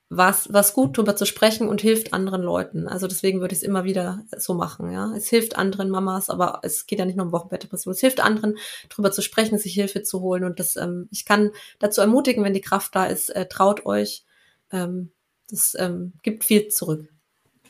was, 0.08 0.52
was 0.52 0.72
gut, 0.72 0.96
darüber 0.96 1.16
zu 1.16 1.26
sprechen 1.26 1.68
und 1.68 1.80
hilft 1.80 2.12
anderen 2.12 2.42
Leuten. 2.42 2.86
Also 2.86 3.08
deswegen 3.08 3.40
würde 3.40 3.54
ich 3.54 3.60
es 3.60 3.66
immer 3.66 3.84
wieder 3.84 4.24
so 4.36 4.54
machen, 4.54 4.92
ja. 4.92 5.12
Es 5.16 5.28
hilft 5.28 5.56
anderen 5.56 5.90
Mamas, 5.90 6.30
aber 6.30 6.60
es 6.62 6.86
geht 6.86 7.00
ja 7.00 7.04
nicht 7.04 7.16
nur 7.16 7.26
um 7.26 7.32
Wochenbettdepression. 7.32 7.92
Es 7.92 8.00
hilft 8.00 8.20
anderen, 8.20 8.56
darüber 8.88 9.10
zu 9.10 9.22
sprechen, 9.22 9.58
sich 9.58 9.74
Hilfe 9.74 10.02
zu 10.02 10.20
holen. 10.20 10.44
Und 10.44 10.60
das, 10.60 10.76
ähm, 10.76 11.08
ich 11.10 11.24
kann 11.24 11.50
dazu 11.80 12.00
ermutigen, 12.00 12.44
wenn 12.44 12.54
die 12.54 12.60
Kraft 12.60 12.94
da 12.94 13.06
ist, 13.06 13.30
äh, 13.30 13.46
traut 13.46 13.84
euch. 13.84 14.24
Ähm, 14.70 15.10
das 15.50 15.76
ähm, 15.78 16.12
gibt 16.22 16.44
viel 16.44 16.68
zurück. 16.68 17.08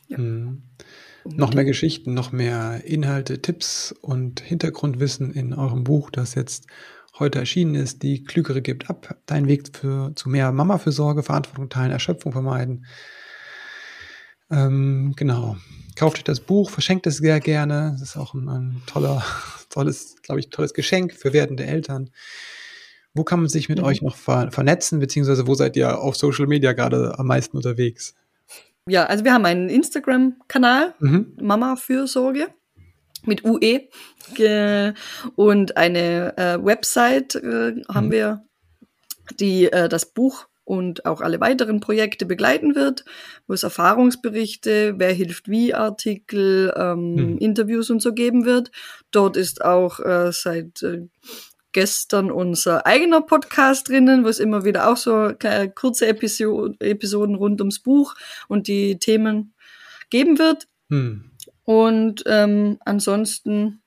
Ja. 0.09 0.19
Mhm. 0.19 0.63
Noch 1.25 1.55
mehr 1.55 1.65
Geschichten, 1.65 2.15
noch 2.15 2.31
mehr 2.31 2.83
Inhalte, 2.85 3.43
Tipps 3.43 3.93
und 4.01 4.41
Hintergrundwissen 4.41 5.33
in 5.33 5.55
eurem 5.55 5.83
Buch, 5.83 6.11
das 6.11 6.37
jetzt 6.37 6.67
heute 7.19 7.39
erschienen 7.39 7.75
ist, 7.75 8.03
die 8.03 8.25
Klügere 8.25 8.63
gibt 8.63 8.91
ab, 8.91 9.17
dein 9.27 9.49
Weg 9.49 9.77
für, 9.77 10.13
zu 10.15 10.29
mehr 10.29 10.53
Mama-Fürsorge, 10.53 11.23
Verantwortung 11.23 11.69
teilen, 11.69 11.93
Erschöpfung 11.93 12.33
vermeiden. 12.33 12.87
Ähm, 14.51 15.15
genau. 15.17 15.57
Kauft 15.97 16.19
euch 16.19 16.25
das 16.25 16.41
Buch, 16.41 16.71
verschenkt 16.71 17.07
es 17.07 17.17
sehr 17.19 17.41
gerne. 17.41 17.97
Das 17.99 18.11
ist 18.11 18.17
auch 18.17 18.35
ein, 18.35 18.49
ein 18.49 18.83
toller, 18.87 19.23
tolles, 19.71 20.17
glaube 20.23 20.41
ich, 20.41 20.51
tolles 20.51 20.75
Geschenk 20.75 21.15
für 21.15 21.33
werdende 21.33 21.65
Eltern. 21.65 22.11
Wo 23.15 23.25
kann 23.25 23.41
man 23.41 23.49
sich 23.49 23.69
mit 23.69 23.79
mhm. 23.79 23.85
euch 23.85 24.03
noch 24.03 24.17
ver 24.17 24.51
vernetzen, 24.51 25.01
beziehungsweise 25.01 25.47
wo 25.47 25.55
seid 25.55 25.77
ihr 25.77 26.01
auf 26.01 26.17
Social 26.17 26.47
Media 26.47 26.75
gerade 26.75 27.19
am 27.19 27.27
meisten 27.27 27.57
unterwegs? 27.57 28.15
Ja, 28.89 29.07
also 29.07 29.25
wir 29.25 29.33
haben 29.33 29.47
einen 29.47 29.69
Instagram-Kanal, 29.69 30.95
mhm. 31.01 31.33
Mama 31.41 31.77
Fürsorge 31.77 32.49
mit 33.27 33.45
UE 33.45 33.89
und 35.35 35.77
eine 35.77 36.37
äh, 36.37 36.65
Website 36.65 37.35
äh, 37.37 37.83
haben 37.89 38.09
mhm. 38.09 38.13
wir, 38.13 38.45
die 39.39 39.67
äh, 39.73 39.89
das 39.89 40.07
Buch 40.07 40.47
und 40.67 41.07
auch 41.07 41.21
alle 41.21 41.41
weiteren 41.41 41.79
Projekte 41.79 42.27
begleiten 42.27 42.75
wird, 42.75 43.05
wo 43.47 43.55
es 43.55 43.63
Erfahrungsberichte, 43.63 44.95
wer 44.99 45.13
hilft 45.13 45.49
wie 45.49 45.73
Artikel, 45.73 46.75
ähm, 46.77 47.15
mhm. 47.15 47.39
Interviews 47.39 47.89
und 47.89 48.03
so 48.03 48.13
geben 48.13 48.45
wird. 48.45 48.73
Dort 49.13 49.37
ist 49.37 49.65
auch 49.65 50.01
äh, 50.01 50.33
seit 50.33 50.83
äh, 50.83 51.07
gestern 51.71 52.33
unser 52.33 52.85
eigener 52.85 53.21
Podcast 53.21 53.89
drinnen, 53.89 54.25
wo 54.25 54.29
es 54.29 54.41
immer 54.41 54.65
wieder 54.65 54.89
auch 54.89 54.97
so 54.97 55.29
äh, 55.29 55.69
kurze 55.69 56.09
Episo 56.09 56.75
Episoden 56.81 57.37
rund 57.37 57.61
ums 57.61 57.79
Buch 57.79 58.15
und 58.49 58.67
die 58.67 58.99
Themen 58.99 59.55
geben 60.11 60.39
wird. 60.39 60.67
Mhm. 60.89 61.31
Und 61.67 62.25
ähm, 62.27 62.79
ansonsten, 62.85 63.83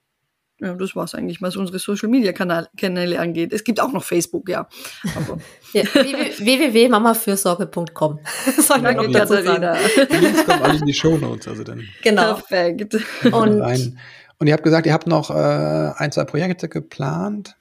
ja, 0.60 0.76
das 0.76 0.96
war's 0.98 1.16
eigentlich, 1.16 1.42
was 1.42 1.56
unsere 1.56 1.80
Social 1.80 2.10
Media 2.10 2.34
Kanäle 2.34 3.20
angeht. 3.20 3.54
Es 3.54 3.64
gibt 3.64 3.80
auch 3.80 3.94
noch 3.94 4.04
Facebook, 4.04 4.50
ja. 4.50 4.68
ja 5.74 5.86
www.mamafürsorge.com. 5.86 8.20
Soll 8.58 8.84
ja, 9.14 9.26
sagen. 9.26 9.78
Die 10.12 10.18
Links 10.18 10.46
kommen 10.46 10.62
alle 10.62 10.78
in 10.78 10.86
die 10.86 10.94
Show 10.94 11.18
Notes, 11.18 11.48
also 11.48 11.64
dann. 11.64 11.88
Genau. 12.04 12.34
Perfekt. 12.34 12.96
Und, 13.32 13.62
und 13.62 14.48
ihr 14.48 14.54
habt 14.54 14.64
gesagt, 14.64 14.86
ihr 14.86 14.92
habt 14.92 15.08
noch 15.08 15.32
äh, 15.32 15.94
ein, 15.96 16.12
zwei 16.12 16.26
Projekte 16.26 16.68
geplant, 16.68 17.56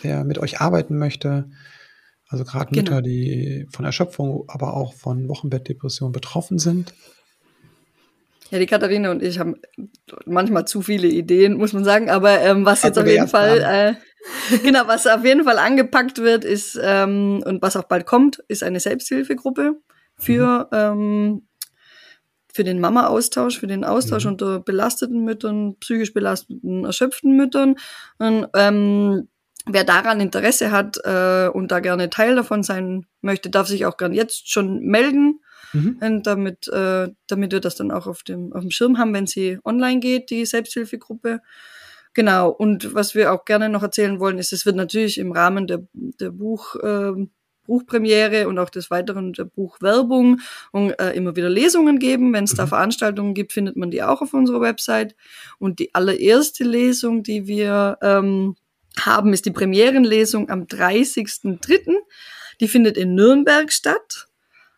wer 0.00 0.24
mit 0.24 0.38
euch 0.38 0.62
arbeiten 0.62 0.96
möchte. 0.96 1.50
Also 2.28 2.44
gerade 2.44 2.74
Mütter, 2.74 3.02
genau. 3.02 3.02
die 3.02 3.66
von 3.70 3.84
Erschöpfung, 3.84 4.44
aber 4.48 4.74
auch 4.74 4.94
von 4.94 5.28
Wochenbettdepression 5.28 6.12
betroffen 6.12 6.58
sind. 6.58 6.94
Ja, 8.52 8.58
die 8.58 8.66
Katharina 8.66 9.10
und 9.10 9.22
ich 9.22 9.38
haben 9.38 9.56
manchmal 10.26 10.66
zu 10.66 10.82
viele 10.82 11.08
Ideen, 11.08 11.54
muss 11.54 11.72
man 11.72 11.84
sagen. 11.84 12.10
Aber 12.10 12.38
ähm, 12.42 12.66
was 12.66 12.82
jetzt 12.82 12.98
auf 12.98 13.06
jeden 13.06 13.26
Fall, 13.26 13.96
äh, 14.52 14.58
genau, 14.62 14.86
was 14.86 15.06
auf 15.06 15.24
jeden 15.24 15.44
Fall 15.44 15.56
angepackt 15.56 16.18
wird, 16.18 16.44
ist 16.44 16.78
ähm, 16.82 17.42
und 17.46 17.62
was 17.62 17.76
auch 17.76 17.84
bald 17.84 18.04
kommt, 18.04 18.44
ist 18.48 18.62
eine 18.62 18.78
Selbsthilfegruppe 18.78 19.80
für 20.18 20.68
mhm. 20.70 20.78
ähm, 20.78 21.48
für 22.52 22.62
den 22.62 22.78
Mama-Austausch, 22.78 23.58
für 23.58 23.68
den 23.68 23.84
Austausch 23.84 24.26
mhm. 24.26 24.32
unter 24.32 24.60
belasteten 24.60 25.24
Müttern, 25.24 25.76
psychisch 25.80 26.12
belasteten, 26.12 26.84
erschöpften 26.84 27.34
Müttern. 27.34 27.76
Und 28.18 28.48
ähm, 28.54 29.28
wer 29.64 29.84
daran 29.84 30.20
Interesse 30.20 30.72
hat 30.72 30.98
äh, 31.04 31.48
und 31.48 31.70
da 31.72 31.80
gerne 31.80 32.10
Teil 32.10 32.36
davon 32.36 32.62
sein 32.62 33.06
möchte, 33.22 33.48
darf 33.48 33.66
sich 33.66 33.86
auch 33.86 33.96
gern 33.96 34.12
jetzt 34.12 34.52
schon 34.52 34.80
melden. 34.80 35.40
Mhm. 35.72 35.98
Und 36.00 36.26
damit, 36.26 36.68
äh, 36.68 37.08
damit 37.26 37.52
wir 37.52 37.60
das 37.60 37.76
dann 37.76 37.90
auch 37.90 38.06
auf 38.06 38.22
dem, 38.22 38.52
auf 38.52 38.60
dem 38.60 38.70
Schirm 38.70 38.98
haben, 38.98 39.14
wenn 39.14 39.26
sie 39.26 39.58
online 39.64 40.00
geht, 40.00 40.30
die 40.30 40.44
Selbsthilfegruppe. 40.44 41.40
Genau. 42.14 42.50
Und 42.50 42.94
was 42.94 43.14
wir 43.14 43.32
auch 43.32 43.44
gerne 43.44 43.68
noch 43.68 43.82
erzählen 43.82 44.20
wollen, 44.20 44.38
ist, 44.38 44.52
es 44.52 44.66
wird 44.66 44.76
natürlich 44.76 45.18
im 45.18 45.32
Rahmen 45.32 45.66
der, 45.66 45.82
der 45.92 46.30
Buch, 46.30 46.76
äh, 46.76 47.12
Buchpremiere 47.64 48.48
und 48.48 48.58
auch 48.58 48.70
des 48.70 48.90
Weiteren 48.90 49.32
der 49.32 49.44
Buchwerbung 49.44 50.40
und 50.72 50.90
äh, 50.98 51.12
immer 51.12 51.36
wieder 51.36 51.48
Lesungen 51.48 51.98
geben. 51.98 52.32
Wenn 52.32 52.44
es 52.44 52.52
mhm. 52.52 52.58
da 52.58 52.66
Veranstaltungen 52.66 53.34
gibt, 53.34 53.52
findet 53.52 53.76
man 53.76 53.90
die 53.90 54.02
auch 54.02 54.20
auf 54.20 54.34
unserer 54.34 54.60
Website. 54.60 55.14
Und 55.58 55.78
die 55.78 55.94
allererste 55.94 56.64
Lesung, 56.64 57.22
die 57.22 57.46
wir 57.46 57.98
ähm, 58.02 58.56
haben, 58.98 59.32
ist 59.32 59.46
die 59.46 59.52
Premierenlesung 59.52 60.50
am 60.50 60.64
30.03. 60.64 61.94
Die 62.60 62.68
findet 62.68 62.96
in 62.96 63.14
Nürnberg 63.14 63.72
statt. 63.72 64.28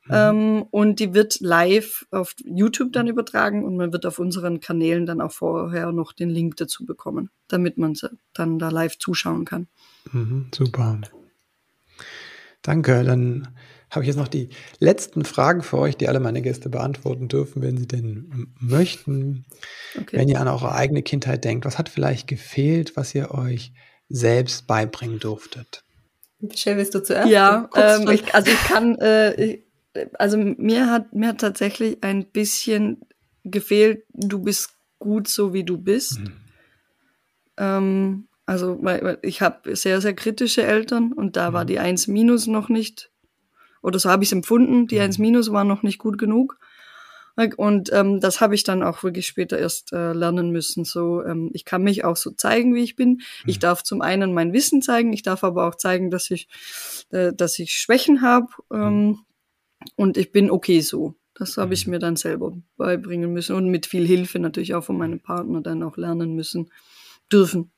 Mhm. 0.07 0.15
Ähm, 0.15 0.63
und 0.71 1.01
die 1.01 1.15
wird 1.15 1.41
live 1.41 2.07
auf 2.11 2.35
YouTube 2.45 2.93
dann 2.93 3.07
übertragen 3.07 3.65
und 3.65 3.77
man 3.77 3.93
wird 3.93 4.05
auf 4.05 4.19
unseren 4.19 4.61
Kanälen 4.61 5.07
dann 5.07 5.21
auch 5.21 5.33
vorher 5.33 5.93
noch 5.93 6.13
den 6.13 6.29
Link 6.29 6.57
dazu 6.57 6.85
bekommen, 6.85 7.31
damit 7.49 7.79
man 7.79 7.95
dann 8.35 8.59
da 8.59 8.69
live 8.69 8.99
zuschauen 8.99 9.45
kann. 9.45 9.67
Mhm, 10.13 10.47
super. 10.55 11.01
Danke. 12.63 13.05
Dann 13.05 13.49
habe 13.91 14.05
ich 14.05 14.09
jetzt 14.09 14.17
noch 14.17 14.29
die 14.29 14.49
letzten 14.81 15.25
Fragen 15.25 15.63
für 15.63 15.79
euch, 15.79 15.97
die 15.97 16.09
alle 16.09 16.21
meine 16.21 16.43
Gäste 16.43 16.69
beantworten 16.69 17.29
dürfen, 17.29 17.63
wenn 17.63 17.79
sie 17.79 17.87
denn 17.87 18.53
möchten. 18.59 19.47
Okay. 19.99 20.19
Wenn 20.19 20.29
ihr 20.29 20.41
an 20.41 20.49
eure 20.49 20.73
eigene 20.73 21.03
Kindheit 21.03 21.45
denkt, 21.45 21.65
was 21.65 21.79
hat 21.79 21.89
vielleicht 21.89 22.27
gefehlt, 22.27 22.97
was 22.97 23.15
ihr 23.15 23.31
euch 23.31 23.73
selbst 24.09 24.67
beibringen 24.67 25.19
durftet? 25.19 25.85
Michelle, 26.41 26.77
willst 26.77 26.95
du 26.95 27.03
zuerst? 27.03 27.29
Ja, 27.29 27.69
ähm, 27.75 28.11
ich, 28.11 28.35
also 28.35 28.51
ich 28.51 28.63
kann, 28.65 28.99
äh, 28.99 29.35
ich, 29.43 29.65
also 30.19 30.37
mir 30.37 30.91
hat, 30.91 31.13
mir 31.13 31.29
hat 31.29 31.41
tatsächlich 31.41 32.03
ein 32.03 32.27
bisschen 32.27 33.01
gefehlt, 33.45 34.05
du 34.13 34.41
bist 34.41 34.71
gut 34.99 35.29
so, 35.29 35.53
wie 35.53 35.65
du 35.65 35.79
bist. 35.79 36.21
Mhm. 36.21 36.33
Ähm, 37.57 38.29
also 38.47 38.81
ich 39.23 39.41
habe 39.41 39.75
sehr, 39.77 40.01
sehr 40.01 40.15
kritische 40.15 40.63
Eltern 40.63 41.13
und 41.13 41.37
da 41.37 41.51
mhm. 41.51 41.55
war 41.55 41.65
die 41.65 41.79
1 41.79 42.09
minus 42.09 42.47
noch 42.47 42.69
nicht, 42.69 43.11
oder 43.83 43.99
so 43.99 44.11
habe 44.11 44.23
ich 44.23 44.29
es 44.29 44.33
empfunden, 44.33 44.87
die 44.87 45.01
1 45.01 45.19
mhm. 45.19 45.23
minus 45.23 45.53
war 45.53 45.65
noch 45.65 45.83
nicht 45.83 45.99
gut 45.99 46.19
genug. 46.19 46.59
Und 47.57 47.93
ähm, 47.93 48.21
das 48.21 48.41
habe 48.41 48.55
ich 48.55 48.63
dann 48.63 48.85
auch 48.85 49.03
wirklich 49.03 49.27
später 49.27 49.59
erst 49.59 49.93
äh, 49.93 50.13
lernen 50.13 50.51
müssen. 50.51 50.85
So, 50.85 51.25
ähm, 51.25 51.51
ich 51.53 51.65
kann 51.65 51.83
mich 51.83 52.05
auch 52.05 52.17
so 52.17 52.31
zeigen, 52.31 52.77
wie 52.77 52.85
ich 52.85 52.95
bin. 52.95 53.15
Mhm. 53.15 53.21
Ich 53.47 53.59
darf 53.59 53.83
zum 53.83 54.03
einen 54.03 54.33
mein 54.33 54.53
Wissen 54.53 54.83
zeigen, 54.83 55.13
ich 55.13 55.23
darf 55.23 55.43
aber 55.43 55.67
auch 55.67 55.75
zeigen, 55.75 56.11
dass 56.11 56.31
ich, 56.31 56.47
äh, 57.11 57.33
dass 57.33 57.59
ich 57.59 57.75
Schwächen 57.75 58.23
habe. 58.23 58.47
Ähm, 58.73 59.07
mhm. 59.07 59.19
Und 59.97 60.17
ich 60.17 60.33
bin 60.33 60.51
okay 60.51 60.81
so. 60.81 61.15
Das 61.35 61.57
habe 61.57 61.75
ich 61.75 61.87
mhm. 61.87 61.93
mir 61.93 61.99
dann 61.99 62.17
selber 62.17 62.57
beibringen 62.77 63.33
müssen 63.33 63.57
und 63.57 63.69
mit 63.69 63.87
viel 63.87 64.07
Hilfe 64.07 64.39
natürlich 64.39 64.75
auch 64.75 64.85
von 64.85 64.97
meinem 64.97 65.21
Partner 65.21 65.61
dann 65.61 65.83
auch 65.83 65.97
lernen 65.97 66.35
müssen 66.35 66.71
dürfen. 67.33 67.73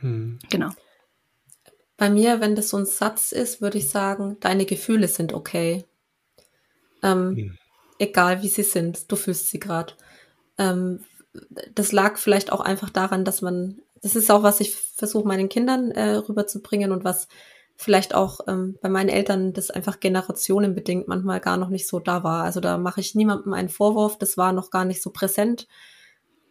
Mhm. 0.00 0.38
Genau. 0.50 0.70
Bei 1.96 2.10
mir, 2.10 2.40
wenn 2.40 2.56
das 2.56 2.70
so 2.70 2.78
ein 2.78 2.86
Satz 2.86 3.30
ist, 3.30 3.60
würde 3.60 3.78
ich 3.78 3.88
sagen, 3.88 4.36
deine 4.40 4.66
Gefühle 4.66 5.06
sind 5.06 5.32
okay. 5.32 5.84
Ähm, 7.02 7.34
mhm 7.34 7.58
egal 8.02 8.42
wie 8.42 8.48
sie 8.48 8.64
sind, 8.64 9.10
du 9.10 9.16
fühlst 9.16 9.48
sie 9.48 9.60
gerade. 9.60 9.94
Ähm, 10.58 11.00
das 11.74 11.92
lag 11.92 12.18
vielleicht 12.18 12.52
auch 12.52 12.60
einfach 12.60 12.90
daran, 12.90 13.24
dass 13.24 13.42
man, 13.42 13.80
das 14.02 14.16
ist 14.16 14.30
auch, 14.30 14.42
was 14.42 14.60
ich 14.60 14.74
versuche 14.74 15.26
meinen 15.26 15.48
Kindern 15.48 15.92
äh, 15.92 16.16
rüberzubringen 16.16 16.92
und 16.92 17.04
was 17.04 17.28
vielleicht 17.82 18.14
auch 18.14 18.40
ähm, 18.48 18.78
bei 18.80 18.88
meinen 18.88 19.08
Eltern 19.08 19.52
das 19.52 19.70
einfach 19.70 20.00
generationenbedingt 20.00 21.08
manchmal 21.08 21.40
gar 21.40 21.56
noch 21.56 21.68
nicht 21.68 21.86
so 21.86 21.98
da 21.98 22.24
war. 22.24 22.44
Also 22.44 22.60
da 22.60 22.78
mache 22.78 23.00
ich 23.00 23.14
niemandem 23.14 23.52
einen 23.52 23.68
Vorwurf, 23.68 24.18
das 24.18 24.36
war 24.36 24.52
noch 24.52 24.70
gar 24.70 24.84
nicht 24.84 25.02
so 25.02 25.10
präsent. 25.10 25.68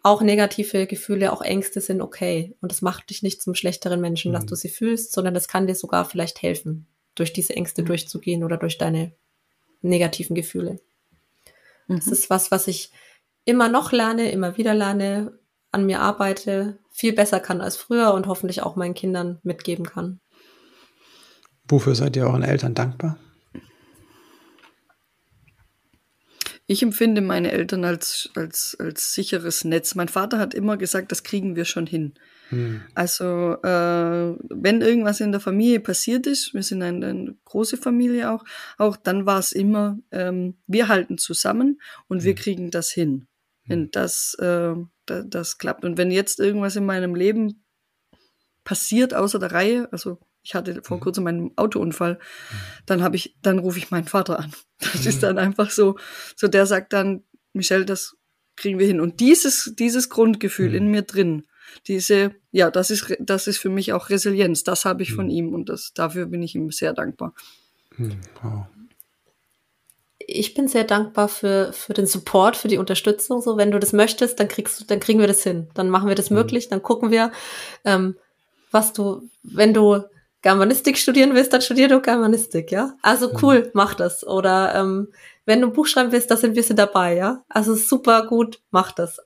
Auch 0.03 0.21
negative 0.21 0.87
Gefühle, 0.87 1.31
auch 1.31 1.41
Ängste 1.41 1.79
sind 1.79 2.01
okay. 2.01 2.55
Und 2.61 2.71
das 2.71 2.81
macht 2.81 3.09
dich 3.09 3.23
nicht 3.23 3.41
zum 3.41 3.55
schlechteren 3.55 4.01
Menschen, 4.01 4.31
mhm. 4.31 4.35
dass 4.35 4.45
du 4.45 4.55
sie 4.55 4.69
fühlst, 4.69 5.13
sondern 5.13 5.33
das 5.33 5.47
kann 5.47 5.67
dir 5.67 5.75
sogar 5.75 6.05
vielleicht 6.05 6.41
helfen, 6.41 6.87
durch 7.15 7.33
diese 7.33 7.55
Ängste 7.55 7.83
mhm. 7.83 7.87
durchzugehen 7.87 8.43
oder 8.43 8.57
durch 8.57 8.77
deine 8.77 9.11
negativen 9.81 10.35
Gefühle. 10.35 10.79
Mhm. 11.87 11.95
Das 11.97 12.07
ist 12.07 12.29
was, 12.29 12.51
was 12.51 12.67
ich 12.67 12.91
immer 13.45 13.69
noch 13.69 13.91
lerne, 13.91 14.31
immer 14.31 14.57
wieder 14.57 14.73
lerne, 14.73 15.37
an 15.71 15.85
mir 15.85 16.01
arbeite, 16.01 16.77
viel 16.91 17.13
besser 17.13 17.39
kann 17.39 17.61
als 17.61 17.77
früher 17.77 18.13
und 18.13 18.27
hoffentlich 18.27 18.61
auch 18.61 18.75
meinen 18.75 18.93
Kindern 18.93 19.39
mitgeben 19.43 19.85
kann. 19.85 20.19
Wofür 21.71 21.95
seid 21.95 22.17
ihr 22.17 22.25
euren 22.25 22.43
Eltern 22.43 22.73
dankbar? 22.75 23.17
Ich 26.67 26.83
empfinde 26.83 27.21
meine 27.21 27.51
Eltern 27.51 27.85
als, 27.85 28.29
als, 28.35 28.75
als 28.77 29.13
sicheres 29.13 29.63
Netz. 29.63 29.95
Mein 29.95 30.09
Vater 30.09 30.37
hat 30.37 30.53
immer 30.53 30.75
gesagt, 30.75 31.11
das 31.11 31.23
kriegen 31.23 31.55
wir 31.55 31.63
schon 31.65 31.87
hin. 31.87 32.13
Hm. 32.49 32.81
Also 32.93 33.55
äh, 33.63 34.35
wenn 34.49 34.81
irgendwas 34.81 35.21
in 35.21 35.31
der 35.31 35.39
Familie 35.39 35.79
passiert 35.79 36.27
ist, 36.27 36.53
wir 36.53 36.63
sind 36.63 36.83
eine, 36.83 37.07
eine 37.07 37.35
große 37.45 37.77
Familie 37.77 38.31
auch, 38.31 38.43
auch 38.77 38.97
dann 38.97 39.25
war 39.25 39.39
es 39.39 39.53
immer, 39.53 39.97
ähm, 40.11 40.57
wir 40.67 40.89
halten 40.89 41.17
zusammen 41.17 41.81
und 42.09 42.19
hm. 42.19 42.25
wir 42.25 42.35
kriegen 42.35 42.69
das 42.69 42.91
hin. 42.91 43.27
Wenn 43.65 43.83
hm. 43.83 43.91
das, 43.91 44.33
äh, 44.39 44.75
da, 45.05 45.23
das 45.23 45.57
klappt. 45.57 45.85
Und 45.85 45.97
wenn 45.97 46.11
jetzt 46.11 46.39
irgendwas 46.39 46.75
in 46.75 46.85
meinem 46.85 47.15
Leben 47.15 47.63
passiert 48.65 49.13
außer 49.13 49.39
der 49.39 49.53
Reihe, 49.53 49.87
also 49.91 50.19
ich 50.43 50.55
hatte 50.55 50.81
vor 50.83 50.97
hm. 50.97 51.03
kurzem 51.03 51.27
einen 51.27 51.57
Autounfall, 51.57 52.13
hm. 52.13 52.57
dann 52.85 53.03
habe 53.03 53.15
ich, 53.15 53.35
dann 53.41 53.59
rufe 53.59 53.77
ich 53.77 53.91
meinen 53.91 54.07
Vater 54.07 54.39
an. 54.39 54.51
Das 54.93 55.05
ist 55.05 55.21
dann 55.21 55.37
einfach 55.37 55.69
so, 55.69 55.97
so 56.35 56.47
der 56.47 56.65
sagt 56.65 56.91
dann, 56.91 57.23
Michelle, 57.53 57.85
das 57.85 58.17
kriegen 58.55 58.79
wir 58.79 58.87
hin. 58.87 58.99
Und 58.99 59.19
dieses, 59.19 59.73
dieses 59.77 60.09
Grundgefühl 60.09 60.73
in 60.73 60.87
mir 60.87 61.03
drin, 61.03 61.43
diese, 61.87 62.35
ja, 62.51 62.71
das 62.71 62.89
ist, 62.89 63.15
das 63.19 63.47
ist 63.47 63.57
für 63.57 63.69
mich 63.69 63.93
auch 63.93 64.09
Resilienz. 64.09 64.63
Das 64.63 64.85
habe 64.85 65.03
ich 65.03 65.13
von 65.13 65.25
mhm. 65.25 65.31
ihm 65.31 65.53
und 65.53 65.69
das, 65.69 65.93
dafür 65.93 66.25
bin 66.25 66.41
ich 66.43 66.55
ihm 66.55 66.71
sehr 66.71 66.93
dankbar. 66.93 67.33
Mhm. 67.97 68.19
Wow. 68.41 68.65
Ich 70.17 70.53
bin 70.53 70.67
sehr 70.67 70.83
dankbar 70.83 71.27
für, 71.27 71.73
für 71.73 71.93
den 71.93 72.05
Support, 72.05 72.55
für 72.55 72.67
die 72.67 72.77
Unterstützung. 72.77 73.41
So, 73.41 73.57
wenn 73.57 73.71
du 73.71 73.79
das 73.79 73.93
möchtest, 73.93 74.39
dann 74.39 74.47
kriegst 74.47 74.79
du, 74.79 74.85
dann 74.85 74.99
kriegen 74.99 75.19
wir 75.19 75.27
das 75.27 75.43
hin. 75.43 75.67
Dann 75.73 75.89
machen 75.89 76.07
wir 76.07 76.15
das 76.15 76.29
mhm. 76.29 76.37
möglich, 76.37 76.69
dann 76.69 76.83
gucken 76.83 77.11
wir, 77.11 77.31
ähm, 77.85 78.15
was 78.71 78.93
du, 78.93 79.29
wenn 79.43 79.73
du 79.73 80.03
Germanistik 80.41 80.97
studieren 80.97 81.35
willst, 81.35 81.53
dann 81.53 81.61
studier 81.61 81.87
du 81.87 82.01
Germanistik, 82.01 82.71
ja. 82.71 82.95
Also 83.01 83.31
cool, 83.41 83.69
mach 83.73 83.93
das. 83.93 84.25
Oder 84.25 84.75
ähm, 84.75 85.09
wenn 85.45 85.61
du 85.61 85.67
ein 85.67 85.73
Buch 85.73 85.87
schreiben 85.87 86.11
willst, 86.11 86.31
da 86.31 86.37
sind 86.37 86.55
wir 86.55 86.63
dabei, 86.75 87.15
ja. 87.15 87.43
Also 87.49 87.75
super 87.75 88.25
gut, 88.25 88.61
mach 88.71 88.91
das 88.91 89.19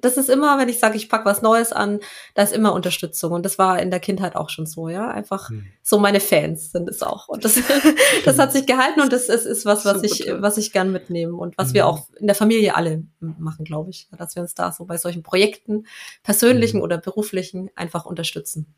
das 0.00 0.16
ist 0.16 0.28
immer, 0.28 0.58
wenn 0.58 0.68
ich 0.68 0.78
sage, 0.78 0.96
ich 0.96 1.08
pack 1.08 1.24
was 1.24 1.40
Neues 1.40 1.72
an, 1.72 2.00
da 2.34 2.42
ist 2.42 2.52
immer 2.52 2.74
Unterstützung. 2.74 3.32
Und 3.32 3.44
das 3.44 3.58
war 3.58 3.80
in 3.80 3.90
der 3.90 4.00
Kindheit 4.00 4.34
auch 4.36 4.50
schon 4.50 4.66
so, 4.66 4.88
ja. 4.88 5.08
Einfach 5.08 5.50
hm. 5.50 5.66
so 5.82 5.98
meine 5.98 6.20
Fans 6.20 6.72
sind 6.72 6.88
es 6.88 7.02
auch. 7.02 7.28
Und 7.28 7.44
das, 7.44 7.58
das 8.24 8.38
hat 8.38 8.52
sich 8.52 8.66
gehalten 8.66 9.00
und 9.00 9.12
das 9.12 9.28
ist, 9.28 9.44
ist 9.44 9.64
was, 9.64 9.84
was 9.84 9.94
Super 9.94 10.06
ich, 10.06 10.18
toll. 10.26 10.42
was 10.42 10.58
ich 10.58 10.72
gern 10.72 10.92
mitnehme 10.92 11.34
und 11.34 11.56
was 11.56 11.68
hm. 11.68 11.74
wir 11.74 11.86
auch 11.86 12.08
in 12.18 12.26
der 12.26 12.36
Familie 12.36 12.74
alle 12.74 13.04
machen, 13.20 13.64
glaube 13.64 13.90
ich. 13.90 14.08
Dass 14.16 14.34
wir 14.34 14.42
uns 14.42 14.54
da 14.54 14.72
so 14.72 14.84
bei 14.84 14.98
solchen 14.98 15.22
Projekten, 15.22 15.86
persönlichen 16.22 16.78
hm. 16.78 16.82
oder 16.82 16.98
beruflichen, 16.98 17.70
einfach 17.76 18.04
unterstützen. 18.04 18.74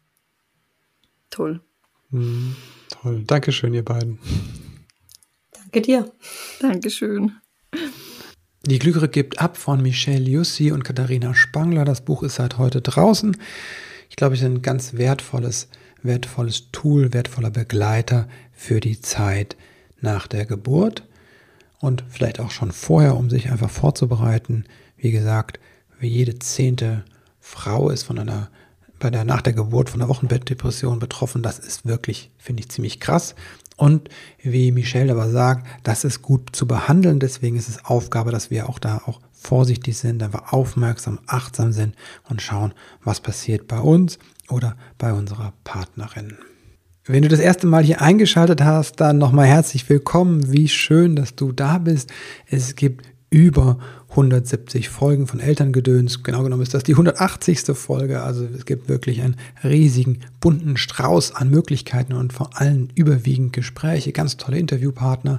Toll. 1.30 1.60
Hm. 2.16 2.56
Toll. 2.88 3.24
Dankeschön, 3.26 3.74
ihr 3.74 3.84
beiden. 3.84 4.18
Danke 5.52 5.82
dir. 5.82 6.10
Dankeschön. 6.60 7.32
Die 8.64 8.78
Glühre 8.78 9.08
gibt 9.08 9.38
ab 9.38 9.58
von 9.58 9.82
Michelle 9.82 10.24
Jussi 10.24 10.72
und 10.72 10.82
Katharina 10.82 11.34
Spangler. 11.34 11.84
Das 11.84 12.00
Buch 12.00 12.22
ist 12.22 12.36
seit 12.36 12.56
heute 12.56 12.80
draußen. 12.80 13.36
Ich 14.08 14.16
glaube, 14.16 14.34
es 14.34 14.40
ist 14.40 14.46
ein 14.46 14.62
ganz 14.62 14.94
wertvolles, 14.94 15.68
wertvolles 16.02 16.70
Tool, 16.72 17.12
wertvoller 17.12 17.50
Begleiter 17.50 18.28
für 18.52 18.80
die 18.80 18.98
Zeit 18.98 19.56
nach 20.00 20.26
der 20.26 20.46
Geburt 20.46 21.06
und 21.80 22.02
vielleicht 22.08 22.40
auch 22.40 22.50
schon 22.50 22.72
vorher, 22.72 23.16
um 23.16 23.28
sich 23.28 23.50
einfach 23.50 23.70
vorzubereiten. 23.70 24.64
Wie 24.96 25.10
gesagt, 25.10 25.60
wie 26.00 26.08
jede 26.08 26.38
zehnte 26.38 27.04
Frau 27.40 27.90
ist 27.90 28.04
von 28.04 28.18
einer 28.18 28.50
bei 28.98 29.10
der 29.10 29.24
nach 29.24 29.42
der 29.42 29.52
Geburt 29.52 29.90
von 29.90 30.00
einer 30.00 30.08
Wochenbettdepression 30.08 30.98
betroffen. 30.98 31.42
Das 31.42 31.58
ist 31.58 31.86
wirklich, 31.86 32.30
finde 32.38 32.60
ich, 32.60 32.70
ziemlich 32.70 33.00
krass. 33.00 33.34
Und 33.76 34.08
wie 34.42 34.72
Michelle 34.72 35.12
aber 35.12 35.28
sagt, 35.28 35.66
das 35.82 36.04
ist 36.04 36.22
gut 36.22 36.56
zu 36.56 36.66
behandeln. 36.66 37.20
Deswegen 37.20 37.56
ist 37.56 37.68
es 37.68 37.84
Aufgabe, 37.84 38.30
dass 38.30 38.50
wir 38.50 38.68
auch 38.68 38.78
da 38.78 39.02
auch 39.06 39.20
vorsichtig 39.32 39.98
sind, 39.98 40.22
einfach 40.22 40.52
aufmerksam, 40.52 41.20
achtsam 41.26 41.72
sind 41.72 41.94
und 42.28 42.40
schauen, 42.40 42.72
was 43.04 43.20
passiert 43.20 43.68
bei 43.68 43.78
uns 43.78 44.18
oder 44.48 44.76
bei 44.98 45.12
unserer 45.12 45.52
Partnerin. 45.62 46.38
Wenn 47.04 47.22
du 47.22 47.28
das 47.28 47.38
erste 47.38 47.68
Mal 47.68 47.84
hier 47.84 48.00
eingeschaltet 48.00 48.62
hast, 48.62 48.96
dann 48.96 49.18
nochmal 49.18 49.46
herzlich 49.46 49.88
willkommen. 49.88 50.52
Wie 50.52 50.68
schön, 50.68 51.14
dass 51.14 51.36
du 51.36 51.52
da 51.52 51.78
bist. 51.78 52.10
Es 52.46 52.74
gibt 52.74 53.06
über 53.30 53.78
170 54.16 54.88
Folgen 54.88 55.26
von 55.26 55.40
Elterngedöns. 55.40 56.22
Genau 56.22 56.42
genommen 56.42 56.62
ist 56.62 56.72
das 56.72 56.84
die 56.84 56.92
180. 56.92 57.60
Folge. 57.74 58.22
Also 58.22 58.46
es 58.46 58.64
gibt 58.64 58.88
wirklich 58.88 59.20
einen 59.20 59.36
riesigen, 59.62 60.20
bunten 60.40 60.78
Strauß 60.78 61.34
an 61.34 61.50
Möglichkeiten 61.50 62.14
und 62.14 62.32
vor 62.32 62.58
allem 62.58 62.88
überwiegend 62.94 63.52
Gespräche, 63.52 64.12
ganz 64.12 64.38
tolle 64.38 64.58
Interviewpartner. 64.58 65.38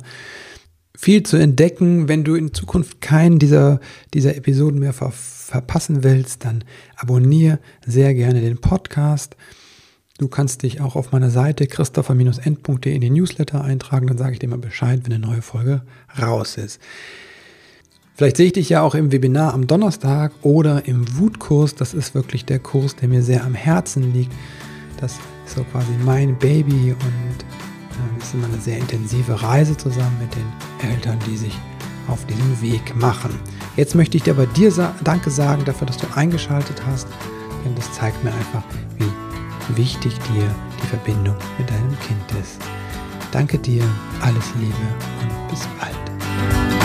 Viel 0.96 1.24
zu 1.24 1.38
entdecken. 1.38 2.08
Wenn 2.08 2.24
du 2.24 2.36
in 2.36 2.54
Zukunft 2.54 3.02
keinen 3.02 3.40
dieser, 3.40 3.80
dieser 4.14 4.36
Episoden 4.36 4.80
mehr 4.80 4.94
ver 4.94 5.12
verpassen 5.12 6.04
willst, 6.04 6.44
dann 6.44 6.66
abonniere 6.98 7.60
sehr 7.86 8.14
gerne 8.14 8.42
den 8.42 8.60
Podcast. 8.60 9.38
Du 10.18 10.28
kannst 10.28 10.64
dich 10.64 10.82
auch 10.82 10.98
auf 10.98 11.14
meiner 11.14 11.30
Seite 11.30 11.68
christopher-end.de 11.68 12.94
in 12.94 13.00
den 13.02 13.14
Newsletter 13.14 13.64
eintragen, 13.64 14.08
dann 14.08 14.18
sage 14.18 14.34
ich 14.34 14.40
dir 14.40 14.50
mal 14.50 14.58
Bescheid, 14.58 15.02
wenn 15.04 15.14
eine 15.14 15.26
neue 15.26 15.42
Folge 15.42 15.84
raus 16.22 16.58
ist. 16.58 16.82
Vielleicht 18.18 18.38
sehe 18.38 18.48
ich 18.48 18.54
dich 18.54 18.70
ja 18.70 18.82
auch 18.82 18.96
im 18.96 19.12
Webinar 19.12 19.54
am 19.54 19.68
Donnerstag 19.68 20.32
oder 20.42 20.88
im 20.88 21.20
Wutkurs. 21.20 21.76
Das 21.76 21.94
ist 21.94 22.16
wirklich 22.16 22.46
der 22.46 22.58
Kurs, 22.58 22.96
der 22.96 23.10
mir 23.10 23.22
sehr 23.22 23.46
am 23.46 23.54
Herzen 23.54 24.12
liegt. 24.12 24.34
Das 25.00 25.12
ist 25.46 25.56
so 25.56 25.64
quasi 25.66 25.92
mein 26.04 26.36
Baby 26.40 26.94
und 26.94 27.44
äh, 27.44 28.18
es 28.18 28.26
ist 28.26 28.34
immer 28.34 28.48
eine 28.48 28.60
sehr 28.60 28.80
intensive 28.80 29.40
Reise 29.44 29.78
zusammen 29.78 30.18
mit 30.20 30.34
den 30.36 30.92
Eltern, 30.92 31.20
die 31.28 31.38
sich 31.38 31.54
auf 32.08 32.26
diesen 32.26 32.60
Weg 32.60 32.96
machen. 32.96 33.40
Jetzt 33.76 33.94
möchte 33.94 34.18
ich 34.18 34.24
dir 34.24 34.34
aber 34.34 34.48
dir 34.48 34.72
Danke 35.04 35.30
sagen 35.30 35.64
dafür, 35.64 35.86
dass 35.86 35.98
du 35.98 36.08
eingeschaltet 36.16 36.82
hast, 36.88 37.08
denn 37.64 37.76
das 37.76 37.92
zeigt 37.94 38.24
mir 38.24 38.32
einfach, 38.32 38.64
wie 38.98 39.78
wichtig 39.78 40.18
dir 40.34 40.50
die 40.82 40.88
Verbindung 40.88 41.36
mit 41.60 41.70
deinem 41.70 42.00
Kind 42.00 42.42
ist. 42.42 42.58
Danke 43.32 43.60
dir, 43.60 43.84
alles 44.22 44.46
Liebe 44.60 44.74
und 45.22 45.50
bis 45.50 45.68
bald. 45.80 46.77